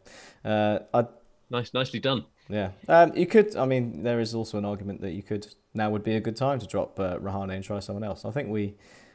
uh, 0.44 0.80
I 0.92 1.06
nice, 1.50 1.72
nicely 1.72 2.00
done. 2.00 2.26
Yeah, 2.48 2.72
um, 2.88 3.16
you 3.16 3.26
could. 3.26 3.56
I 3.56 3.64
mean, 3.64 4.02
there 4.02 4.20
is 4.20 4.34
also 4.34 4.58
an 4.58 4.64
argument 4.64 5.00
that 5.00 5.12
you 5.12 5.22
could 5.22 5.46
now 5.74 5.90
would 5.90 6.04
be 6.04 6.16
a 6.16 6.20
good 6.20 6.36
time 6.36 6.58
to 6.58 6.66
drop 6.66 6.98
uh, 6.98 7.18
Rahane 7.18 7.54
and 7.54 7.64
try 7.64 7.80
someone 7.80 8.04
else. 8.04 8.24
I 8.24 8.30
think 8.30 8.48
we, 8.48 8.74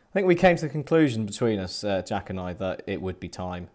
I 0.09 0.13
think 0.13 0.27
we 0.27 0.35
came 0.35 0.55
to 0.55 0.63
the 0.63 0.71
conclusion 0.71 1.25
between 1.25 1.59
us, 1.59 1.83
uh, 1.83 2.01
Jack 2.01 2.29
and 2.29 2.39
I, 2.39 2.53
that 2.53 2.83
it 2.87 3.01
would 3.01 3.19
be 3.19 3.29
time 3.29 3.69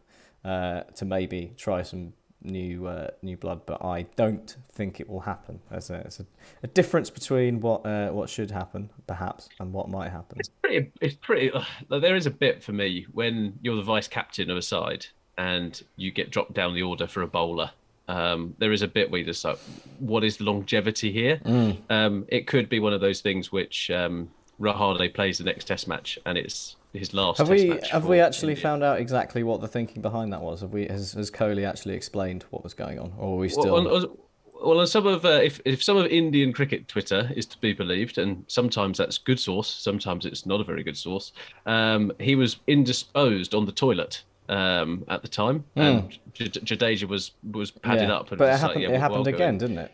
uh, 0.44 0.80
to 0.96 1.04
maybe 1.04 1.54
try 1.56 1.82
some 1.82 2.14
new 2.44 2.86
uh, 2.86 3.08
new 3.22 3.36
blood, 3.36 3.62
but 3.66 3.84
I 3.84 4.02
don't 4.16 4.56
think 4.72 5.00
it 5.00 5.08
will 5.08 5.20
happen. 5.20 5.60
There's 5.70 5.90
a, 5.90 5.94
there's 5.94 6.20
a, 6.20 6.26
a 6.62 6.66
difference 6.66 7.10
between 7.10 7.60
what 7.60 7.84
uh, 7.86 8.10
what 8.10 8.28
should 8.28 8.50
happen, 8.50 8.90
perhaps, 9.06 9.48
and 9.60 9.72
what 9.72 9.88
might 9.88 10.10
happen. 10.10 10.38
It's 10.38 10.48
pretty. 10.48 10.90
It's 11.00 11.14
pretty. 11.14 11.50
Uh, 11.50 11.98
there 11.98 12.16
is 12.16 12.26
a 12.26 12.30
bit 12.30 12.62
for 12.62 12.72
me 12.72 13.06
when 13.12 13.58
you're 13.62 13.76
the 13.76 13.82
vice 13.82 14.08
captain 14.08 14.50
of 14.50 14.56
a 14.56 14.62
side 14.62 15.06
and 15.38 15.82
you 15.96 16.10
get 16.10 16.30
dropped 16.30 16.52
down 16.52 16.74
the 16.74 16.82
order 16.82 17.06
for 17.06 17.22
a 17.22 17.26
bowler. 17.26 17.70
Um, 18.08 18.54
there 18.58 18.72
is 18.72 18.82
a 18.82 18.88
bit 18.88 19.10
where 19.10 19.20
you 19.20 19.24
just 19.24 19.44
like, 19.44 19.58
what 19.98 20.24
is 20.24 20.36
the 20.36 20.44
longevity 20.44 21.12
here? 21.12 21.38
Mm. 21.44 21.78
Um, 21.88 22.26
it 22.28 22.46
could 22.46 22.68
be 22.68 22.80
one 22.80 22.92
of 22.92 23.00
those 23.00 23.20
things 23.20 23.50
which 23.50 23.90
um, 23.90 24.28
Rahane 24.60 25.14
plays 25.14 25.38
the 25.38 25.44
next 25.44 25.66
Test 25.66 25.88
match, 25.88 26.18
and 26.26 26.36
it's 26.36 26.76
his 26.92 27.14
last. 27.14 27.38
Have 27.38 27.48
we 27.48 27.78
have 27.90 28.06
we 28.06 28.20
actually 28.20 28.52
India. 28.52 28.62
found 28.62 28.84
out 28.84 28.98
exactly 29.00 29.42
what 29.42 29.60
the 29.60 29.68
thinking 29.68 30.02
behind 30.02 30.32
that 30.32 30.40
was? 30.40 30.60
Have 30.60 30.72
we 30.72 30.86
has, 30.86 31.12
has 31.12 31.30
Kohli 31.30 31.66
actually 31.66 31.94
explained 31.94 32.44
what 32.50 32.62
was 32.62 32.74
going 32.74 32.98
on, 32.98 33.12
or 33.18 33.34
are 33.34 33.38
we 33.38 33.48
still? 33.48 33.72
Well, 33.72 33.96
on, 33.96 34.16
well, 34.62 34.80
on 34.80 34.86
some 34.86 35.06
of 35.06 35.24
uh, 35.24 35.40
if 35.42 35.60
if 35.64 35.82
some 35.82 35.96
of 35.96 36.06
Indian 36.06 36.52
cricket 36.52 36.88
Twitter 36.88 37.30
is 37.34 37.46
to 37.46 37.58
be 37.58 37.72
believed, 37.72 38.18
and 38.18 38.44
sometimes 38.46 38.98
that's 38.98 39.18
good 39.18 39.40
source, 39.40 39.68
sometimes 39.68 40.26
it's 40.26 40.46
not 40.46 40.60
a 40.60 40.64
very 40.64 40.82
good 40.82 40.96
source. 40.96 41.32
Um, 41.66 42.12
he 42.18 42.34
was 42.34 42.56
indisposed 42.66 43.54
on 43.54 43.66
the 43.66 43.72
toilet 43.72 44.22
um, 44.48 45.04
at 45.08 45.22
the 45.22 45.28
time, 45.28 45.64
mm. 45.76 45.82
and 45.82 46.18
J- 46.34 46.46
Jadeja 46.46 47.08
was 47.08 47.32
was 47.52 47.70
padded 47.70 48.08
yeah. 48.08 48.16
up. 48.16 48.28
but 48.28 48.40
it 48.40 48.58
happened, 48.58 48.82
like, 48.82 48.90
yeah, 48.90 48.94
it 48.94 49.00
happened 49.00 49.26
again, 49.26 49.58
didn't 49.58 49.78
it? 49.78 49.92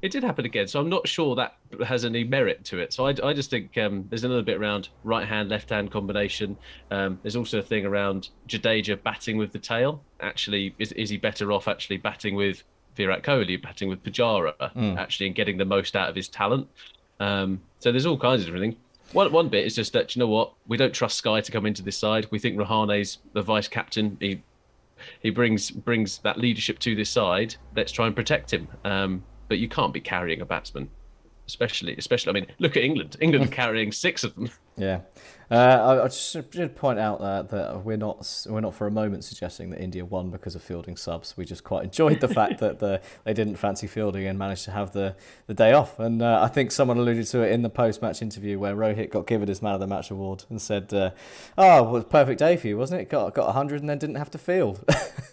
It 0.00 0.12
did 0.12 0.22
happen 0.22 0.44
again. 0.44 0.68
So 0.68 0.80
I'm 0.80 0.88
not 0.88 1.08
sure 1.08 1.34
that 1.36 1.56
has 1.86 2.04
any 2.04 2.24
merit 2.24 2.64
to 2.66 2.78
it. 2.78 2.92
So 2.92 3.06
I, 3.06 3.14
I 3.22 3.32
just 3.32 3.50
think 3.50 3.76
um, 3.78 4.04
there's 4.08 4.24
another 4.24 4.42
bit 4.42 4.56
around 4.56 4.88
right 5.02 5.26
hand, 5.26 5.48
left 5.48 5.70
hand 5.70 5.90
combination. 5.90 6.56
Um, 6.90 7.18
there's 7.22 7.36
also 7.36 7.58
a 7.58 7.62
thing 7.62 7.84
around 7.84 8.28
Jadeja 8.48 9.02
batting 9.02 9.36
with 9.36 9.52
the 9.52 9.58
tail. 9.58 10.02
Actually, 10.20 10.74
is, 10.78 10.92
is 10.92 11.10
he 11.10 11.16
better 11.16 11.50
off 11.50 11.66
actually 11.66 11.96
batting 11.96 12.34
with 12.36 12.62
Virat 12.96 13.22
Kohli, 13.22 13.60
batting 13.60 13.88
with 13.88 14.02
Pujara, 14.02 14.54
mm. 14.58 14.96
actually, 14.96 15.26
and 15.26 15.34
getting 15.34 15.56
the 15.56 15.64
most 15.64 15.96
out 15.96 16.08
of 16.08 16.14
his 16.14 16.28
talent? 16.28 16.68
Um, 17.20 17.60
so 17.80 17.90
there's 17.90 18.06
all 18.06 18.18
kinds 18.18 18.42
of 18.42 18.48
everything. 18.48 18.76
One, 19.12 19.32
one 19.32 19.48
bit 19.48 19.64
is 19.64 19.74
just 19.74 19.92
that, 19.94 20.14
you 20.14 20.20
know 20.20 20.28
what? 20.28 20.52
We 20.66 20.76
don't 20.76 20.92
trust 20.92 21.16
Sky 21.16 21.40
to 21.40 21.50
come 21.50 21.66
into 21.66 21.82
this 21.82 21.96
side. 21.96 22.26
We 22.30 22.38
think 22.38 22.56
Rahane's 22.56 23.18
the 23.32 23.42
vice 23.42 23.68
captain. 23.68 24.16
He 24.20 24.42
he 25.20 25.30
brings 25.30 25.70
brings 25.70 26.18
that 26.18 26.38
leadership 26.38 26.78
to 26.80 26.94
this 26.94 27.08
side. 27.08 27.54
Let's 27.74 27.92
try 27.92 28.06
and 28.06 28.16
protect 28.16 28.52
him. 28.52 28.68
Um, 28.84 29.24
but 29.48 29.58
you 29.58 29.68
can't 29.68 29.92
be 29.92 30.00
carrying 30.00 30.40
a 30.40 30.44
batsman, 30.44 30.90
especially 31.46 31.96
especially. 31.96 32.30
I 32.30 32.34
mean, 32.34 32.46
look 32.58 32.76
at 32.76 32.82
England. 32.82 33.16
England 33.20 33.46
are 33.46 33.54
carrying 33.54 33.92
six 33.92 34.24
of 34.24 34.34
them. 34.34 34.50
Yeah, 34.76 35.00
uh, 35.50 35.54
I, 35.54 36.04
I 36.04 36.08
just 36.08 36.30
should 36.52 36.76
point 36.76 36.98
out 36.98 37.20
that, 37.20 37.48
that 37.50 37.84
we're 37.84 37.96
not 37.96 38.46
we're 38.48 38.60
not 38.60 38.74
for 38.74 38.86
a 38.86 38.90
moment 38.90 39.24
suggesting 39.24 39.70
that 39.70 39.80
India 39.80 40.04
won 40.04 40.30
because 40.30 40.54
of 40.54 40.62
fielding 40.62 40.96
subs. 40.96 41.36
We 41.36 41.44
just 41.44 41.64
quite 41.64 41.84
enjoyed 41.84 42.20
the 42.20 42.28
fact 42.28 42.58
that 42.60 42.80
the, 42.80 43.00
they 43.24 43.32
didn't 43.32 43.56
fancy 43.56 43.86
fielding 43.86 44.26
and 44.26 44.38
managed 44.38 44.64
to 44.66 44.72
have 44.72 44.92
the, 44.92 45.16
the 45.46 45.54
day 45.54 45.72
off. 45.72 45.98
And 45.98 46.20
uh, 46.20 46.40
I 46.42 46.48
think 46.48 46.70
someone 46.70 46.98
alluded 46.98 47.26
to 47.28 47.40
it 47.40 47.52
in 47.52 47.62
the 47.62 47.70
post 47.70 48.02
match 48.02 48.20
interview 48.20 48.58
where 48.58 48.74
Rohit 48.74 49.10
got 49.10 49.26
given 49.26 49.48
his 49.48 49.62
man 49.62 49.74
of 49.74 49.80
the 49.80 49.86
match 49.86 50.10
award 50.10 50.44
and 50.50 50.60
said, 50.60 50.92
uh, 50.92 51.10
"Oh, 51.56 51.82
well, 51.82 51.88
it 51.88 51.90
was 51.92 52.02
a 52.04 52.06
perfect 52.06 52.40
day 52.40 52.56
for 52.56 52.68
you, 52.68 52.76
wasn't 52.76 53.00
it? 53.00 53.08
Got 53.08 53.34
got 53.34 53.52
hundred 53.52 53.80
and 53.80 53.88
then 53.88 53.98
didn't 53.98 54.16
have 54.16 54.30
to 54.32 54.38
field." 54.38 54.84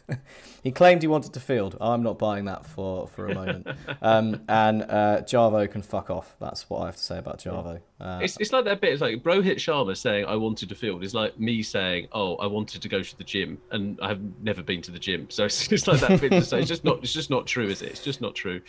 he 0.63 0.71
claimed 0.71 1.01
he 1.01 1.07
wanted 1.07 1.33
to 1.33 1.39
field. 1.39 1.75
I'm 1.81 2.03
not 2.03 2.17
buying 2.17 2.45
that 2.45 2.65
for 2.65 3.07
for 3.07 3.27
a 3.27 3.35
moment. 3.35 3.67
Um, 4.01 4.41
and 4.47 4.83
uh, 4.83 5.21
Jarvo 5.21 5.69
can 5.69 5.81
fuck 5.81 6.09
off. 6.09 6.35
That's 6.39 6.69
what 6.69 6.81
I 6.81 6.85
have 6.87 6.95
to 6.97 7.03
say 7.03 7.17
about 7.17 7.39
Jarvo. 7.39 7.79
Uh, 7.99 8.19
it's, 8.21 8.37
it's 8.39 8.51
like 8.51 8.65
that 8.65 8.81
bit. 8.81 8.93
It's 8.93 9.01
like 9.01 9.23
Rohit 9.23 9.55
Sharma 9.55 9.95
saying, 10.05 10.25
I 10.25 10.35
wanted 10.35 10.69
to 10.69 10.75
field. 10.75 11.03
It's 11.03 11.13
like 11.13 11.39
me 11.39 11.63
saying, 11.63 12.07
oh, 12.11 12.35
I 12.35 12.45
wanted 12.45 12.81
to 12.81 12.89
go 12.89 13.01
to 13.01 13.17
the 13.17 13.23
gym. 13.23 13.57
And 13.71 13.99
I've 14.01 14.21
never 14.41 14.61
been 14.61 14.81
to 14.83 14.91
the 14.91 14.99
gym. 14.99 15.27
So 15.35 15.45
it's 15.45 15.67
just 15.67 15.87
like 15.87 15.99
that 16.01 16.19
to 16.19 16.41
say. 16.43 16.59
It's 16.59 16.69
just 16.69 16.83
not, 16.83 16.99
it's 17.03 17.13
just 17.13 17.29
not 17.29 17.47
true, 17.47 17.67
is 17.67 17.81
it? 17.81 17.89
It's 17.89 18.03
just 18.03 18.21
not 18.21 18.35
true. 18.35 18.61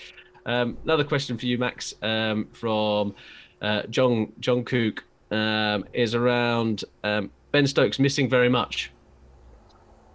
Um, 0.46 0.78
another 0.84 1.04
question 1.04 1.36
for 1.36 1.46
you, 1.46 1.58
Max, 1.58 1.94
um, 2.02 2.48
from 2.52 3.14
uh, 3.60 3.82
John 3.90 4.32
John 4.40 4.64
Cook 4.64 5.04
um, 5.30 5.84
is 5.92 6.14
around 6.14 6.84
um, 7.04 7.30
Ben 7.52 7.66
Stokes 7.66 7.98
missing 7.98 8.28
very 8.28 8.48
much. 8.48 8.90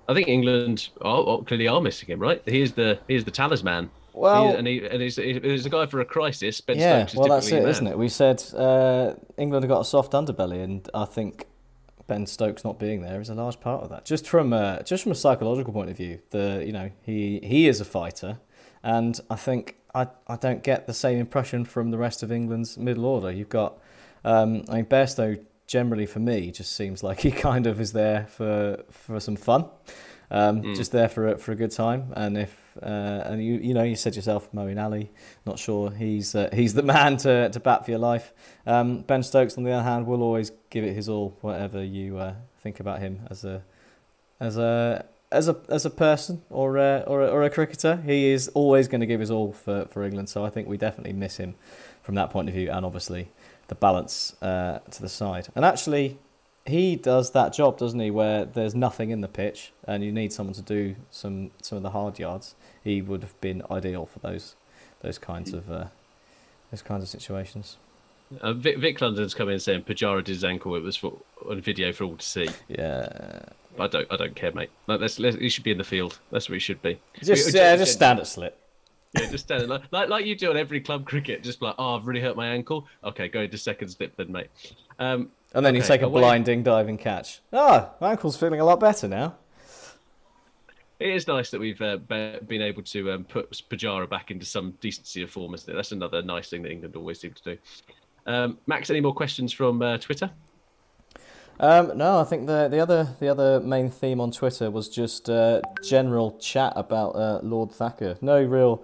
I 0.09 0.13
think 0.13 0.27
England 0.27 0.89
are, 1.01 1.41
clearly 1.43 1.67
are 1.67 1.81
missing 1.81 2.09
him, 2.09 2.19
right? 2.19 2.41
He 2.45 2.61
is 2.61 2.73
the 2.73 2.99
he 3.07 3.15
is 3.15 3.23
the 3.23 3.31
talisman 3.31 3.89
well, 4.13 4.49
he, 4.49 4.55
and 4.55 4.67
he 4.67 4.85
and 4.85 5.01
he's, 5.01 5.15
he's 5.15 5.65
a 5.65 5.69
guy 5.69 5.85
for 5.85 5.99
a 5.99 6.05
crisis. 6.05 6.61
Ben 6.61 6.77
yeah, 6.77 7.07
well, 7.15 7.29
that's 7.29 7.51
it, 7.51 7.67
isn't 7.67 7.87
it? 7.87 7.97
We 7.97 8.09
said 8.09 8.43
uh, 8.55 9.13
England 9.37 9.63
have 9.63 9.69
got 9.69 9.81
a 9.81 9.85
soft 9.85 10.11
underbelly, 10.13 10.63
and 10.63 10.87
I 10.93 11.05
think 11.05 11.47
Ben 12.07 12.25
Stokes 12.25 12.63
not 12.63 12.77
being 12.77 13.01
there 13.01 13.21
is 13.21 13.29
a 13.29 13.35
large 13.35 13.59
part 13.59 13.83
of 13.83 13.89
that. 13.89 14.05
Just 14.05 14.27
from 14.27 14.53
a, 14.53 14.83
just 14.83 15.03
from 15.03 15.11
a 15.13 15.15
psychological 15.15 15.71
point 15.71 15.89
of 15.89 15.97
view, 15.97 16.19
the 16.31 16.63
you 16.65 16.73
know 16.73 16.91
he 17.03 17.39
he 17.41 17.67
is 17.67 17.79
a 17.79 17.85
fighter, 17.85 18.39
and 18.83 19.19
I 19.29 19.35
think 19.35 19.77
I 19.95 20.07
I 20.27 20.35
don't 20.35 20.63
get 20.63 20.87
the 20.87 20.93
same 20.93 21.17
impression 21.17 21.63
from 21.63 21.91
the 21.91 21.97
rest 21.97 22.21
of 22.21 22.31
England's 22.31 22.77
middle 22.77 23.05
order. 23.05 23.31
You've 23.31 23.49
got, 23.49 23.77
um, 24.25 24.63
I 24.69 24.75
mean, 24.75 24.85
Bairstow 24.85 25.41
generally 25.67 26.05
for 26.05 26.19
me 26.19 26.51
just 26.51 26.73
seems 26.73 27.01
like 27.01 27.21
he 27.21 27.31
kind 27.49 27.65
of 27.65 27.79
is 27.79 27.93
there 27.93 28.27
for 28.27 28.83
for 28.89 29.19
some 29.21 29.37
fun, 29.37 29.65
um, 30.29 30.63
mm. 30.63 30.75
just 30.75 30.91
there 30.91 31.07
for 31.07 31.29
a, 31.29 31.37
for 31.37 31.53
a 31.53 31.55
good 31.55 31.71
time, 31.71 32.11
and 32.15 32.37
if 32.37 32.60
uh, 32.81 33.23
and 33.25 33.43
you 33.43 33.55
you 33.55 33.73
know 33.73 33.83
you 33.83 33.95
said 33.95 34.15
yourself, 34.15 34.51
Moeen 34.51 34.81
Ali. 34.81 35.11
Not 35.45 35.59
sure 35.59 35.91
he's 35.91 36.35
uh, 36.35 36.49
he's 36.53 36.73
the 36.73 36.83
man 36.95 37.17
to, 37.17 37.49
to 37.49 37.59
bat 37.59 37.85
for 37.85 37.91
your 37.91 37.99
life. 37.99 38.33
Um, 38.65 39.01
ben 39.01 39.23
Stokes, 39.23 39.57
on 39.57 39.63
the 39.63 39.71
other 39.71 39.83
hand, 39.83 40.07
will 40.07 40.23
always 40.23 40.51
give 40.69 40.83
it 40.83 40.93
his 40.93 41.09
all, 41.09 41.37
whatever 41.41 41.83
you 41.83 42.17
uh, 42.17 42.35
think 42.59 42.79
about 42.79 42.99
him 42.99 43.27
as 43.29 43.43
a 43.43 43.63
as 44.39 44.57
a 44.57 45.05
as 45.31 45.47
a 45.47 45.57
as 45.69 45.85
a 45.85 45.89
person 45.89 46.41
or 46.49 46.77
a, 46.77 47.03
or 47.07 47.21
a, 47.21 47.27
or 47.27 47.43
a 47.43 47.49
cricketer. 47.49 47.97
He 48.05 48.29
is 48.29 48.49
always 48.49 48.87
going 48.87 49.01
to 49.01 49.07
give 49.07 49.19
his 49.19 49.31
all 49.31 49.53
for, 49.53 49.85
for 49.85 50.03
England. 50.03 50.29
So 50.29 50.45
I 50.45 50.49
think 50.49 50.67
we 50.67 50.77
definitely 50.77 51.13
miss 51.13 51.37
him 51.37 51.55
from 52.01 52.15
that 52.15 52.29
point 52.29 52.49
of 52.49 52.55
view, 52.55 52.69
and 52.71 52.85
obviously 52.85 53.29
the 53.67 53.75
balance 53.75 54.35
uh, 54.41 54.79
to 54.91 55.01
the 55.01 55.09
side. 55.09 55.47
And 55.55 55.63
actually, 55.63 56.19
he 56.65 56.95
does 56.95 57.31
that 57.31 57.53
job, 57.53 57.77
doesn't 57.77 57.99
he? 57.99 58.11
Where 58.11 58.45
there's 58.45 58.75
nothing 58.75 59.09
in 59.09 59.21
the 59.21 59.27
pitch, 59.27 59.71
and 59.85 60.03
you 60.03 60.11
need 60.11 60.33
someone 60.33 60.53
to 60.55 60.61
do 60.61 60.95
some 61.09 61.51
some 61.61 61.77
of 61.77 61.83
the 61.83 61.91
hard 61.91 62.19
yards. 62.19 62.55
He 62.83 63.01
would 63.01 63.21
have 63.21 63.39
been 63.41 63.61
ideal 63.69 64.05
for 64.05 64.19
those 64.19 64.55
those 65.01 65.17
kinds 65.17 65.53
of 65.53 65.71
uh, 65.71 65.85
those 66.71 66.81
kinds 66.81 67.03
of 67.03 67.09
situations. 67.09 67.77
Uh, 68.39 68.53
Vic, 68.53 68.77
Vic 68.77 69.01
London's 69.01 69.33
come 69.33 69.49
in 69.49 69.59
saying 69.59 69.83
Pujara 69.83 70.23
did 70.23 70.29
his 70.35 70.43
ankle. 70.45 70.73
It 70.75 70.83
was 70.83 70.95
for, 70.95 71.17
on 71.49 71.59
video 71.59 71.91
for 71.91 72.05
all 72.05 72.15
to 72.15 72.25
see. 72.25 72.47
Yeah, 72.69 73.41
I 73.77 73.87
don't. 73.87 74.07
I 74.11 74.15
don't 74.15 74.35
care, 74.35 74.53
mate. 74.53 74.69
Like, 74.87 75.01
let's, 75.01 75.19
let's, 75.19 75.35
he 75.35 75.49
should 75.49 75.65
be 75.65 75.71
in 75.71 75.77
the 75.77 75.83
field. 75.83 76.17
That's 76.31 76.47
where 76.47 76.55
he 76.55 76.59
should 76.61 76.81
be. 76.81 76.99
just 77.21 77.53
We- 77.53 77.59
yeah, 77.59 77.75
just 77.75 77.91
stand 77.93 78.19
at 78.19 78.27
slip. 78.27 78.57
Yeah, 79.19 79.29
just 79.29 79.43
stand 79.43 79.67
like, 79.67 79.81
like 79.91 80.07
like 80.07 80.25
you 80.25 80.37
do 80.37 80.49
on 80.49 80.55
every 80.55 80.79
club 80.79 81.05
cricket. 81.05 81.43
Just 81.43 81.61
like, 81.61 81.75
oh, 81.77 81.97
I've 81.97 82.07
really 82.07 82.21
hurt 82.21 82.37
my 82.37 82.47
ankle. 82.47 82.87
Okay, 83.03 83.27
go 83.27 83.41
into 83.41 83.57
second 83.57 83.89
slip 83.89 84.15
then, 84.15 84.31
mate. 84.31 84.47
Um, 84.97 85.31
And 85.53 85.65
then 85.65 85.75
you 85.75 85.81
Okay, 85.81 85.87
take 85.89 86.01
a 86.01 86.05
away. 86.05 86.21
blinding 86.21 86.63
diving 86.63 86.97
catch. 86.97 87.41
Ah, 87.51 87.89
my 87.99 88.11
ankle's 88.11 88.37
feeling 88.37 88.61
a 88.61 88.63
lot 88.63 88.79
better 88.79 89.09
now. 89.09 89.35
It 91.01 91.15
is 91.15 91.27
nice 91.27 91.49
that 91.49 91.59
we've 91.59 91.81
uh, 91.81 91.97
be- 91.97 92.37
been 92.45 92.61
able 92.61 92.83
to 92.83 93.11
um, 93.11 93.23
put 93.23 93.49
Pujara 93.71 94.07
back 94.07 94.29
into 94.29 94.45
some 94.45 94.71
decency 94.81 95.23
of 95.23 95.31
form. 95.31 95.55
Isn't 95.55 95.73
it? 95.73 95.75
That's 95.75 95.91
another 95.91 96.21
nice 96.21 96.49
thing 96.51 96.61
that 96.61 96.71
England 96.71 96.95
always 96.95 97.19
seem 97.19 97.33
to 97.33 97.43
do. 97.43 97.57
Um, 98.27 98.59
Max, 98.67 98.91
any 98.91 99.01
more 99.01 99.13
questions 99.13 99.51
from 99.51 99.81
uh, 99.81 99.97
Twitter? 99.97 100.29
Um, 101.59 101.97
no, 101.97 102.19
I 102.19 102.23
think 102.23 102.45
the 102.45 102.67
the 102.69 102.79
other 102.79 103.15
the 103.19 103.29
other 103.29 103.59
main 103.59 103.89
theme 103.89 104.21
on 104.21 104.31
Twitter 104.31 104.69
was 104.69 104.89
just 104.89 105.27
uh, 105.27 105.61
general 105.83 106.37
chat 106.37 106.73
about 106.75 107.15
uh, 107.15 107.39
Lord 107.41 107.71
Thakur. 107.71 108.17
No 108.21 108.43
real, 108.43 108.83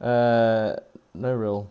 uh, 0.00 0.76
no 1.12 1.34
real 1.34 1.70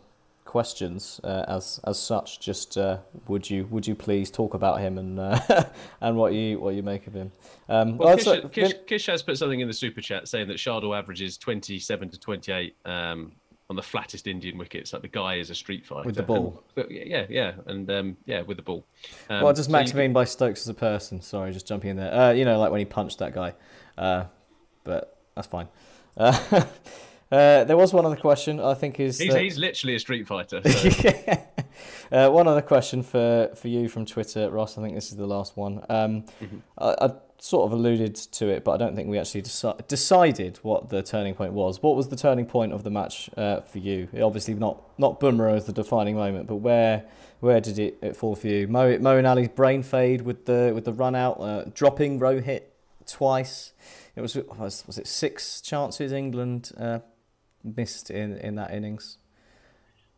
questions 0.49 1.21
uh, 1.23 1.45
as 1.47 1.79
as 1.83 1.99
such. 1.99 2.39
Just 2.39 2.75
uh, 2.75 2.97
would 3.27 3.47
you 3.49 3.65
would 3.69 3.85
you 3.85 3.93
please 3.93 4.31
talk 4.31 4.55
about 4.55 4.79
him 4.81 4.97
and 4.97 5.19
uh, 5.19 5.39
and 6.01 6.17
what 6.17 6.33
you 6.33 6.59
what 6.59 6.73
you 6.73 6.81
make 6.81 7.05
of 7.05 7.13
him? 7.13 7.31
Um, 7.69 7.97
Well, 7.99 8.17
Kish, 8.17 8.41
Kish, 8.51 8.73
Kish 8.87 9.05
has 9.05 9.21
put 9.21 9.37
something 9.37 9.59
in 9.59 9.67
the 9.67 9.73
super 9.73 10.01
chat 10.01 10.27
saying 10.27 10.47
that 10.47 10.57
Shardul 10.57 10.97
averages 10.97 11.37
27 11.37 12.09
to 12.09 12.19
28 12.19 12.75
um, 12.85 13.33
on 13.69 13.75
the 13.75 13.83
flattest 13.83 14.25
Indian 14.25 14.57
wickets. 14.57 14.91
Like 14.91 15.03
the 15.03 15.07
guy 15.07 15.35
is 15.35 15.51
a 15.51 15.55
street 15.55 15.85
fighter 15.85 16.07
With 16.07 16.15
the 16.15 16.23
ball. 16.23 16.63
And- 16.75 16.89
yeah, 16.89 17.27
yeah, 17.29 17.51
and 17.67 17.89
um, 17.91 18.17
yeah, 18.25 18.41
with 18.41 18.57
the 18.57 18.63
ball. 18.63 18.83
Um, 19.29 19.43
what 19.43 19.55
does 19.55 19.67
so 19.67 19.71
Max 19.71 19.91
you- 19.91 19.99
mean 19.99 20.13
by 20.13 20.25
Stokes 20.25 20.61
as 20.61 20.67
a 20.67 20.73
person? 20.73 21.21
Sorry, 21.21 21.53
just 21.53 21.67
jumping 21.67 21.91
in 21.91 21.97
there. 21.97 22.11
Uh, 22.13 22.31
you 22.31 22.43
know, 22.43 22.57
like 22.59 22.71
when 22.71 22.79
he 22.79 22.85
punched 22.85 23.19
that 23.19 23.35
guy. 23.35 23.53
Uh, 23.99 24.23
but 24.83 25.15
that's 25.35 25.47
fine. 25.47 25.67
Uh, 27.31 27.63
there 27.63 27.77
was 27.77 27.93
one 27.93 28.05
other 28.05 28.15
question. 28.15 28.59
I 28.59 28.73
think 28.73 28.99
is 28.99 29.19
He's, 29.19 29.33
that- 29.33 29.41
he's 29.41 29.57
literally 29.57 29.95
a 29.95 29.99
street 29.99 30.27
fighter. 30.27 30.61
So. 30.67 31.09
uh, 32.11 32.29
one 32.29 32.47
other 32.47 32.61
question 32.61 33.03
for, 33.03 33.51
for 33.55 33.67
you 33.67 33.87
from 33.87 34.05
Twitter, 34.05 34.49
Ross. 34.49 34.77
I 34.77 34.81
think 34.81 34.95
this 34.95 35.11
is 35.11 35.17
the 35.17 35.27
last 35.27 35.55
one. 35.55 35.85
Um, 35.89 36.25
I, 36.77 36.95
I 36.99 37.11
sort 37.37 37.65
of 37.65 37.71
alluded 37.71 38.15
to 38.15 38.49
it, 38.49 38.63
but 38.63 38.71
I 38.71 38.77
don't 38.77 38.95
think 38.95 39.09
we 39.09 39.17
actually 39.17 39.43
deci- 39.43 39.87
decided 39.87 40.57
what 40.63 40.89
the 40.89 41.01
turning 41.03 41.33
point 41.35 41.53
was. 41.53 41.81
What 41.81 41.95
was 41.95 42.09
the 42.09 42.15
turning 42.15 42.45
point 42.45 42.73
of 42.73 42.83
the 42.83 42.89
match 42.89 43.29
uh, 43.37 43.61
for 43.61 43.77
you? 43.77 44.07
Obviously, 44.21 44.55
not 44.55 44.81
not 44.99 45.19
Bumrah 45.19 45.55
as 45.55 45.65
the 45.65 45.73
defining 45.73 46.15
moment, 46.15 46.47
but 46.47 46.57
where 46.57 47.05
where 47.39 47.61
did 47.61 47.79
it, 47.79 47.97
it 48.01 48.15
fall 48.17 48.35
for 48.35 48.47
you? 48.47 48.67
Mo, 48.67 48.97
Moeen 48.97 49.29
Ali's 49.29 49.47
brain 49.49 49.83
fade 49.83 50.21
with 50.21 50.45
the 50.45 50.71
with 50.73 50.85
the 50.85 50.93
run 50.93 51.15
out, 51.15 51.39
uh, 51.39 51.65
dropping 51.73 52.19
Rohit 52.19 52.63
twice. 53.05 53.73
It 54.15 54.21
was 54.21 54.35
was, 54.35 54.83
was 54.87 54.97
it 54.97 55.07
six 55.07 55.61
chances 55.61 56.11
England 56.11 56.71
uh, 56.77 56.99
missed 57.63 58.09
in, 58.09 58.37
in 58.37 58.55
that 58.55 58.73
innings. 58.73 59.17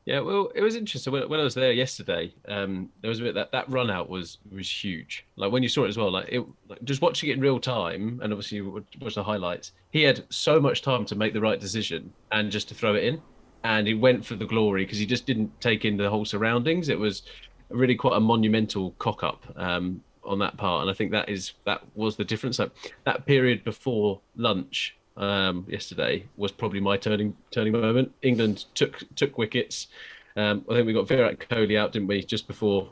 Yeah, 0.05 0.21
well, 0.21 0.51
it 0.55 0.61
was 0.61 0.75
interesting 0.75 1.13
when, 1.13 1.29
when 1.29 1.39
I 1.39 1.43
was 1.43 1.53
there 1.53 1.71
yesterday. 1.71 2.33
Um, 2.47 2.89
there 3.01 3.09
was 3.09 3.19
a 3.19 3.23
bit 3.23 3.35
that 3.35 3.51
that 3.51 3.69
run 3.69 3.91
out 3.91 4.09
was 4.09 4.39
was 4.51 4.69
huge. 4.69 5.27
Like 5.35 5.51
when 5.51 5.61
you 5.61 5.69
saw 5.69 5.85
it 5.85 5.89
as 5.89 5.97
well, 5.97 6.11
like 6.11 6.27
it, 6.29 6.43
like 6.67 6.83
just 6.83 7.01
watching 7.01 7.29
it 7.29 7.33
in 7.33 7.39
real 7.39 7.59
time, 7.59 8.19
and 8.23 8.33
obviously 8.33 8.57
you 8.57 8.83
watch 8.99 9.15
the 9.15 9.23
highlights. 9.23 9.73
He 9.91 10.01
had 10.01 10.23
so 10.29 10.59
much 10.59 10.81
time 10.81 11.05
to 11.05 11.15
make 11.15 11.33
the 11.33 11.41
right 11.41 11.59
decision 11.59 12.11
and 12.31 12.51
just 12.51 12.67
to 12.69 12.75
throw 12.75 12.95
it 12.95 13.03
in, 13.03 13.21
and 13.63 13.85
he 13.85 13.93
went 13.93 14.25
for 14.25 14.35
the 14.35 14.45
glory 14.45 14.85
because 14.85 14.97
he 14.97 15.05
just 15.05 15.27
didn't 15.27 15.61
take 15.61 15.85
in 15.85 15.97
the 15.97 16.09
whole 16.09 16.25
surroundings. 16.25 16.89
It 16.89 16.97
was 16.97 17.21
really 17.69 17.95
quite 17.95 18.17
a 18.17 18.19
monumental 18.19 18.91
cock 18.97 19.23
up 19.23 19.45
um, 19.55 20.03
on 20.23 20.39
that 20.39 20.57
part, 20.57 20.81
and 20.81 20.89
I 20.89 20.95
think 20.95 21.11
that 21.11 21.29
is 21.29 21.53
that 21.65 21.83
was 21.93 22.15
the 22.15 22.25
difference. 22.25 22.57
Like 22.57 22.71
that 23.03 23.27
period 23.27 23.63
before 23.63 24.19
lunch 24.35 24.97
um, 25.17 25.65
yesterday 25.67 26.25
was 26.37 26.51
probably 26.51 26.79
my 26.79 26.97
turning 26.97 27.35
turning 27.51 27.73
moment. 27.73 28.11
England 28.21 28.65
took 28.73 29.03
took 29.15 29.37
wickets. 29.37 29.87
Um, 30.35 30.65
I 30.69 30.75
think 30.75 30.87
we 30.87 30.93
got 30.93 31.07
Virat 31.07 31.39
Kohli 31.39 31.77
out, 31.77 31.91
didn't 31.91 32.07
we, 32.07 32.23
just 32.23 32.47
before? 32.47 32.89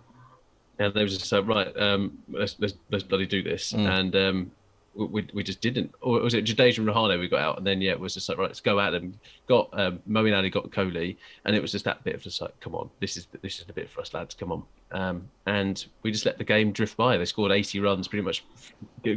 And 0.77 0.93
they 0.93 1.03
was 1.03 1.17
just 1.17 1.31
like, 1.31 1.47
right, 1.47 1.77
um, 1.77 2.17
let's, 2.29 2.55
let's 2.59 2.73
let's 2.91 3.03
bloody 3.03 3.25
do 3.25 3.43
this. 3.43 3.73
And 3.73 4.15
um, 4.15 4.51
we, 4.95 5.05
we 5.05 5.27
we 5.33 5.43
just 5.43 5.61
didn't. 5.61 5.93
Or 6.01 6.19
was 6.19 6.33
it 6.33 6.45
Jadeja 6.45 6.79
and 6.79 6.87
Rahane 6.87 7.19
we 7.19 7.27
got 7.27 7.41
out? 7.41 7.57
And 7.57 7.67
then 7.67 7.81
yeah, 7.81 7.91
it 7.91 7.99
was 7.99 8.13
just 8.13 8.29
like, 8.29 8.37
right, 8.37 8.49
let's 8.49 8.61
go 8.61 8.79
at 8.79 8.91
them. 8.91 9.19
Got 9.47 9.69
um, 9.73 9.99
Moeen 10.09 10.35
Ali, 10.35 10.49
got 10.49 10.69
Kohli, 10.69 11.17
and 11.45 11.55
it 11.55 11.61
was 11.61 11.71
just 11.71 11.85
that 11.85 12.03
bit 12.03 12.15
of 12.15 12.21
just 12.21 12.41
like, 12.41 12.57
come 12.59 12.75
on, 12.75 12.89
this 12.99 13.17
is 13.17 13.27
this 13.41 13.59
is 13.59 13.65
the 13.65 13.73
bit 13.73 13.89
for 13.89 14.01
us, 14.01 14.13
lads, 14.13 14.35
come 14.35 14.51
on. 14.51 14.63
Um, 14.91 15.29
and 15.45 15.85
we 16.03 16.11
just 16.11 16.25
let 16.25 16.37
the 16.37 16.43
game 16.43 16.71
drift 16.71 16.97
by. 16.97 17.17
They 17.17 17.25
scored 17.25 17.51
80 17.51 17.79
runs, 17.79 18.07
pretty 18.07 18.23
much 18.23 18.43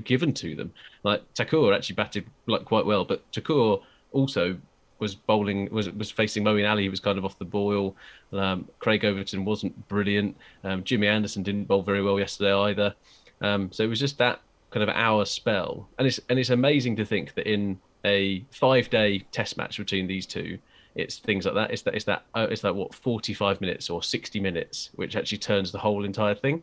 given 0.05 0.33
to 0.35 0.55
them. 0.55 0.73
Like 1.03 1.23
Thakur 1.35 1.73
actually 1.73 1.97
batted 1.97 2.27
like 2.47 2.64
quite 2.64 2.87
well, 2.87 3.05
but 3.05 3.23
Thakur 3.33 3.79
also 4.12 4.57
was 4.99 5.14
bowling 5.14 5.68
was 5.70 5.91
was 5.91 6.11
facing 6.11 6.45
Moeen 6.45 6.70
Ali, 6.70 6.85
who 6.85 6.91
was 6.91 7.01
kind 7.01 7.18
of 7.18 7.25
off 7.25 7.39
the 7.39 7.45
boil. 7.45 7.97
Um, 8.33 8.68
Craig 8.79 9.05
Overton 9.05 9.45
wasn't 9.45 9.89
brilliant. 9.89 10.37
Um, 10.62 10.85
Jimmy 10.85 11.09
Anderson 11.09 11.43
didn't 11.43 11.64
bowl 11.64 11.83
very 11.83 12.03
well 12.03 12.18
yesterday 12.18 12.53
either. 12.53 12.95
Um, 13.41 13.73
so 13.73 13.83
it 13.83 13.89
was 13.89 13.99
just 13.99 14.18
that 14.18 14.41
kind 14.70 14.83
of 14.83 14.89
hour 14.95 15.25
spell, 15.25 15.89
and 15.99 16.07
it's 16.07 16.20
and 16.29 16.39
it's 16.39 16.51
amazing 16.51 16.97
to 16.97 17.05
think 17.05 17.35
that 17.35 17.51
in 17.51 17.79
a 18.05 18.45
five 18.51 18.89
day 18.91 19.20
test 19.33 19.57
match 19.57 19.77
between 19.79 20.07
these 20.07 20.25
two, 20.25 20.59
it's 20.95 21.18
things 21.18 21.45
like 21.45 21.55
that. 21.55 21.70
It's 21.70 21.82
that 21.82 21.95
it's 21.95 22.05
that 22.05 22.24
uh, 22.34 22.47
it's 22.51 22.64
like 22.64 22.74
what 22.74 22.95
forty 22.95 23.34
five 23.34 23.61
minutes 23.61 23.90
or 23.90 24.03
sixty 24.03 24.40
minutes, 24.40 24.90
which 24.95 25.16
actually 25.16 25.38
turns 25.38 25.72
the 25.72 25.78
whole 25.78 26.05
entire 26.05 26.34
thing. 26.34 26.62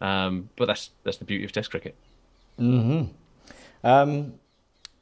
Um, 0.00 0.50
but 0.56 0.66
that's 0.66 0.90
that's 1.04 1.18
the 1.18 1.24
beauty 1.24 1.44
of 1.44 1.52
Test 1.52 1.70
cricket. 1.70 1.94
Um, 3.82 4.34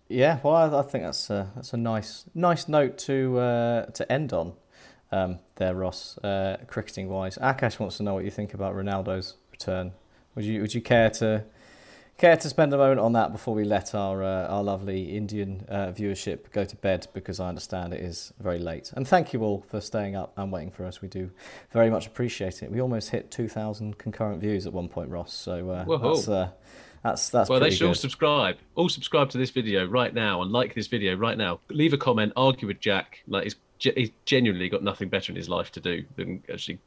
yeah, 0.08 0.38
well, 0.42 0.54
I, 0.54 0.78
I 0.78 0.82
think 0.82 1.04
that's 1.04 1.28
a, 1.30 1.50
that's 1.54 1.72
a 1.72 1.76
nice 1.76 2.24
nice 2.34 2.68
note 2.68 2.98
to 2.98 3.38
uh, 3.38 3.86
to 3.86 4.10
end 4.10 4.32
on. 4.32 4.54
Um, 5.10 5.38
there, 5.56 5.74
Ross, 5.74 6.18
uh, 6.18 6.58
cricketing 6.66 7.08
wise. 7.08 7.38
Akash 7.38 7.78
wants 7.78 7.96
to 7.96 8.02
know 8.02 8.14
what 8.14 8.24
you 8.24 8.30
think 8.30 8.52
about 8.54 8.74
Ronaldo's 8.74 9.36
return. 9.50 9.92
Would 10.34 10.44
you 10.44 10.60
would 10.60 10.74
you 10.74 10.80
care 10.80 11.10
to 11.10 11.44
care 12.18 12.36
to 12.36 12.48
spend 12.48 12.74
a 12.74 12.76
moment 12.76 13.00
on 13.00 13.12
that 13.12 13.32
before 13.32 13.54
we 13.54 13.64
let 13.64 13.94
our 13.94 14.22
uh, 14.22 14.46
our 14.48 14.62
lovely 14.62 15.16
Indian 15.16 15.64
uh, 15.68 15.92
viewership 15.92 16.50
go 16.52 16.64
to 16.64 16.76
bed? 16.76 17.06
Because 17.14 17.40
I 17.40 17.48
understand 17.48 17.94
it 17.94 18.00
is 18.00 18.32
very 18.38 18.58
late. 18.58 18.92
And 18.94 19.08
thank 19.08 19.32
you 19.32 19.42
all 19.42 19.64
for 19.68 19.80
staying 19.80 20.16
up 20.16 20.32
and 20.36 20.52
waiting 20.52 20.70
for 20.70 20.84
us. 20.84 21.00
We 21.00 21.08
do 21.08 21.30
very 21.70 21.88
much 21.88 22.06
appreciate 22.06 22.62
it. 22.62 22.70
We 22.70 22.80
almost 22.80 23.10
hit 23.10 23.30
two 23.30 23.48
thousand 23.48 23.98
concurrent 23.98 24.40
views 24.40 24.66
at 24.66 24.72
one 24.72 24.88
point, 24.88 25.08
Ross. 25.08 25.32
So 25.32 25.70
uh, 25.70 25.98
that's 25.98 26.28
uh, 26.28 26.50
that's 27.02 27.30
that's 27.30 27.48
Well, 27.48 27.60
they 27.60 27.70
should 27.70 27.86
all 27.86 27.94
subscribe. 27.94 28.58
All 28.74 28.88
subscribe 28.88 29.30
to 29.30 29.38
this 29.38 29.50
video 29.50 29.86
right 29.86 30.12
now 30.12 30.42
and 30.42 30.50
like 30.50 30.74
this 30.74 30.88
video 30.88 31.14
right 31.16 31.38
now. 31.38 31.60
Leave 31.70 31.92
a 31.92 31.98
comment, 31.98 32.32
argue 32.36 32.66
with 32.66 32.80
Jack. 32.80 33.22
Like 33.28 33.44
he's, 33.44 33.56
he's 33.78 34.10
genuinely 34.24 34.68
got 34.68 34.82
nothing 34.82 35.08
better 35.08 35.32
in 35.32 35.36
his 35.36 35.48
life 35.48 35.70
to 35.72 35.80
do 35.80 36.04
than 36.16 36.42
actually 36.52 36.80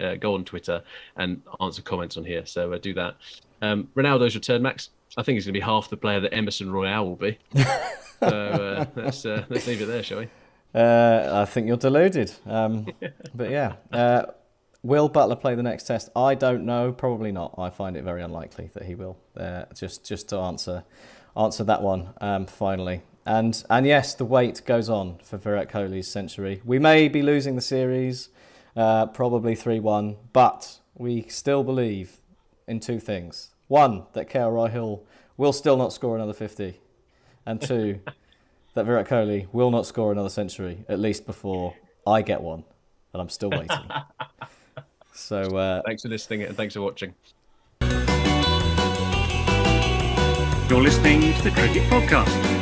uh, 0.00 0.14
go 0.14 0.34
on 0.34 0.44
Twitter 0.44 0.82
and 1.16 1.42
answer 1.60 1.82
comments 1.82 2.16
on 2.16 2.24
here. 2.24 2.46
So 2.46 2.72
uh, 2.72 2.78
do 2.78 2.94
that. 2.94 3.16
Um, 3.62 3.88
Ronaldo's 3.96 4.34
return, 4.34 4.60
Max. 4.60 4.90
I 5.16 5.22
think 5.22 5.36
he's 5.36 5.46
going 5.46 5.54
to 5.54 5.60
be 5.60 5.64
half 5.64 5.88
the 5.88 5.96
player 5.96 6.20
that 6.20 6.34
Emerson 6.34 6.70
Royal 6.70 7.08
will 7.08 7.16
be. 7.16 7.38
so 7.54 8.26
uh, 8.26 8.84
let's 8.96 9.24
uh, 9.24 9.44
let's 9.48 9.66
leave 9.66 9.80
it 9.80 9.86
there, 9.86 10.02
shall 10.02 10.18
we? 10.18 10.28
Uh, 10.74 11.42
I 11.42 11.44
think 11.44 11.68
you're 11.68 11.76
deluded. 11.76 12.32
Um, 12.46 12.88
but 13.34 13.50
yeah. 13.50 13.74
Uh, 13.92 14.24
will 14.82 15.08
Buttler 15.08 15.40
play 15.40 15.54
the 15.54 15.62
next 15.62 15.84
test? 15.84 16.10
I 16.16 16.34
don't 16.34 16.64
know. 16.64 16.92
Probably 16.92 17.30
not. 17.30 17.54
I 17.56 17.70
find 17.70 17.96
it 17.96 18.04
very 18.04 18.22
unlikely 18.22 18.70
that 18.74 18.84
he 18.84 18.94
will. 18.94 19.16
Uh, 19.36 19.64
just 19.74 20.04
just 20.04 20.28
to 20.30 20.38
answer 20.38 20.84
answer 21.36 21.64
that 21.64 21.82
one 21.82 22.10
um, 22.20 22.46
finally. 22.46 23.02
And 23.24 23.62
and 23.70 23.86
yes, 23.86 24.14
the 24.14 24.24
wait 24.24 24.62
goes 24.66 24.88
on 24.88 25.18
for 25.22 25.36
Virat 25.36 25.70
Kohli's 25.70 26.08
century. 26.08 26.60
We 26.64 26.78
may 26.78 27.08
be 27.08 27.22
losing 27.22 27.54
the 27.54 27.62
series, 27.62 28.30
uh, 28.74 29.06
probably 29.06 29.54
three 29.54 29.78
one, 29.78 30.16
but 30.32 30.80
we 30.94 31.22
still 31.28 31.62
believe 31.62 32.21
in 32.66 32.80
two 32.80 33.00
things. 33.00 33.50
One, 33.68 34.04
that 34.12 34.28
KL 34.28 34.52
Rahul 34.52 35.00
will 35.36 35.52
still 35.52 35.76
not 35.76 35.92
score 35.92 36.16
another 36.16 36.32
fifty, 36.32 36.80
and 37.46 37.60
two 37.60 38.00
that 38.74 38.86
Virat 38.86 39.08
Kohli 39.08 39.46
will 39.52 39.70
not 39.70 39.86
score 39.86 40.12
another 40.12 40.28
century, 40.28 40.84
at 40.88 40.98
least 40.98 41.26
before 41.26 41.74
I 42.06 42.22
get 42.22 42.40
one, 42.40 42.64
and 43.12 43.20
I'm 43.20 43.28
still 43.28 43.50
waiting. 43.50 43.90
so, 45.12 45.56
uh, 45.56 45.82
Thanks 45.86 46.02
for 46.02 46.08
listening 46.08 46.42
and 46.42 46.56
thanks 46.56 46.74
for 46.74 46.80
watching. 46.80 47.14
You're 50.68 50.80
listening 50.80 51.34
to 51.34 51.42
the 51.42 51.50
Cricket 51.50 51.82
Podcast. 51.90 52.61